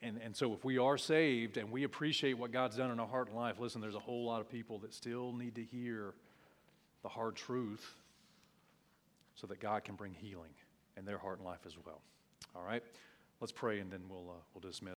And, 0.00 0.20
and, 0.22 0.36
so 0.36 0.52
if 0.52 0.64
we 0.64 0.78
are 0.78 0.96
saved 0.96 1.56
and 1.56 1.72
we 1.72 1.82
appreciate 1.82 2.34
what 2.34 2.52
God's 2.52 2.76
done 2.76 2.92
in 2.92 3.00
our 3.00 3.06
heart 3.08 3.26
and 3.26 3.36
life, 3.36 3.58
listen, 3.58 3.80
there's 3.80 3.96
a 3.96 3.98
whole 3.98 4.24
lot 4.24 4.40
of 4.40 4.48
people 4.48 4.78
that 4.78 4.94
still 4.94 5.32
need 5.32 5.56
to 5.56 5.64
hear 5.64 6.14
the 7.02 7.08
hard 7.08 7.34
truth 7.34 7.96
so 9.34 9.48
that 9.48 9.58
God 9.58 9.82
can 9.82 9.96
bring 9.96 10.14
healing 10.14 10.54
in 10.96 11.04
their 11.04 11.18
heart 11.18 11.38
and 11.38 11.46
life 11.48 11.66
as 11.66 11.74
well. 11.84 12.00
All 12.54 12.62
right? 12.62 12.84
Let's 13.40 13.50
pray 13.50 13.80
and 13.80 13.90
then 13.90 14.02
we'll, 14.08 14.30
uh, 14.30 14.40
we'll 14.54 14.70
dismiss. 14.70 14.94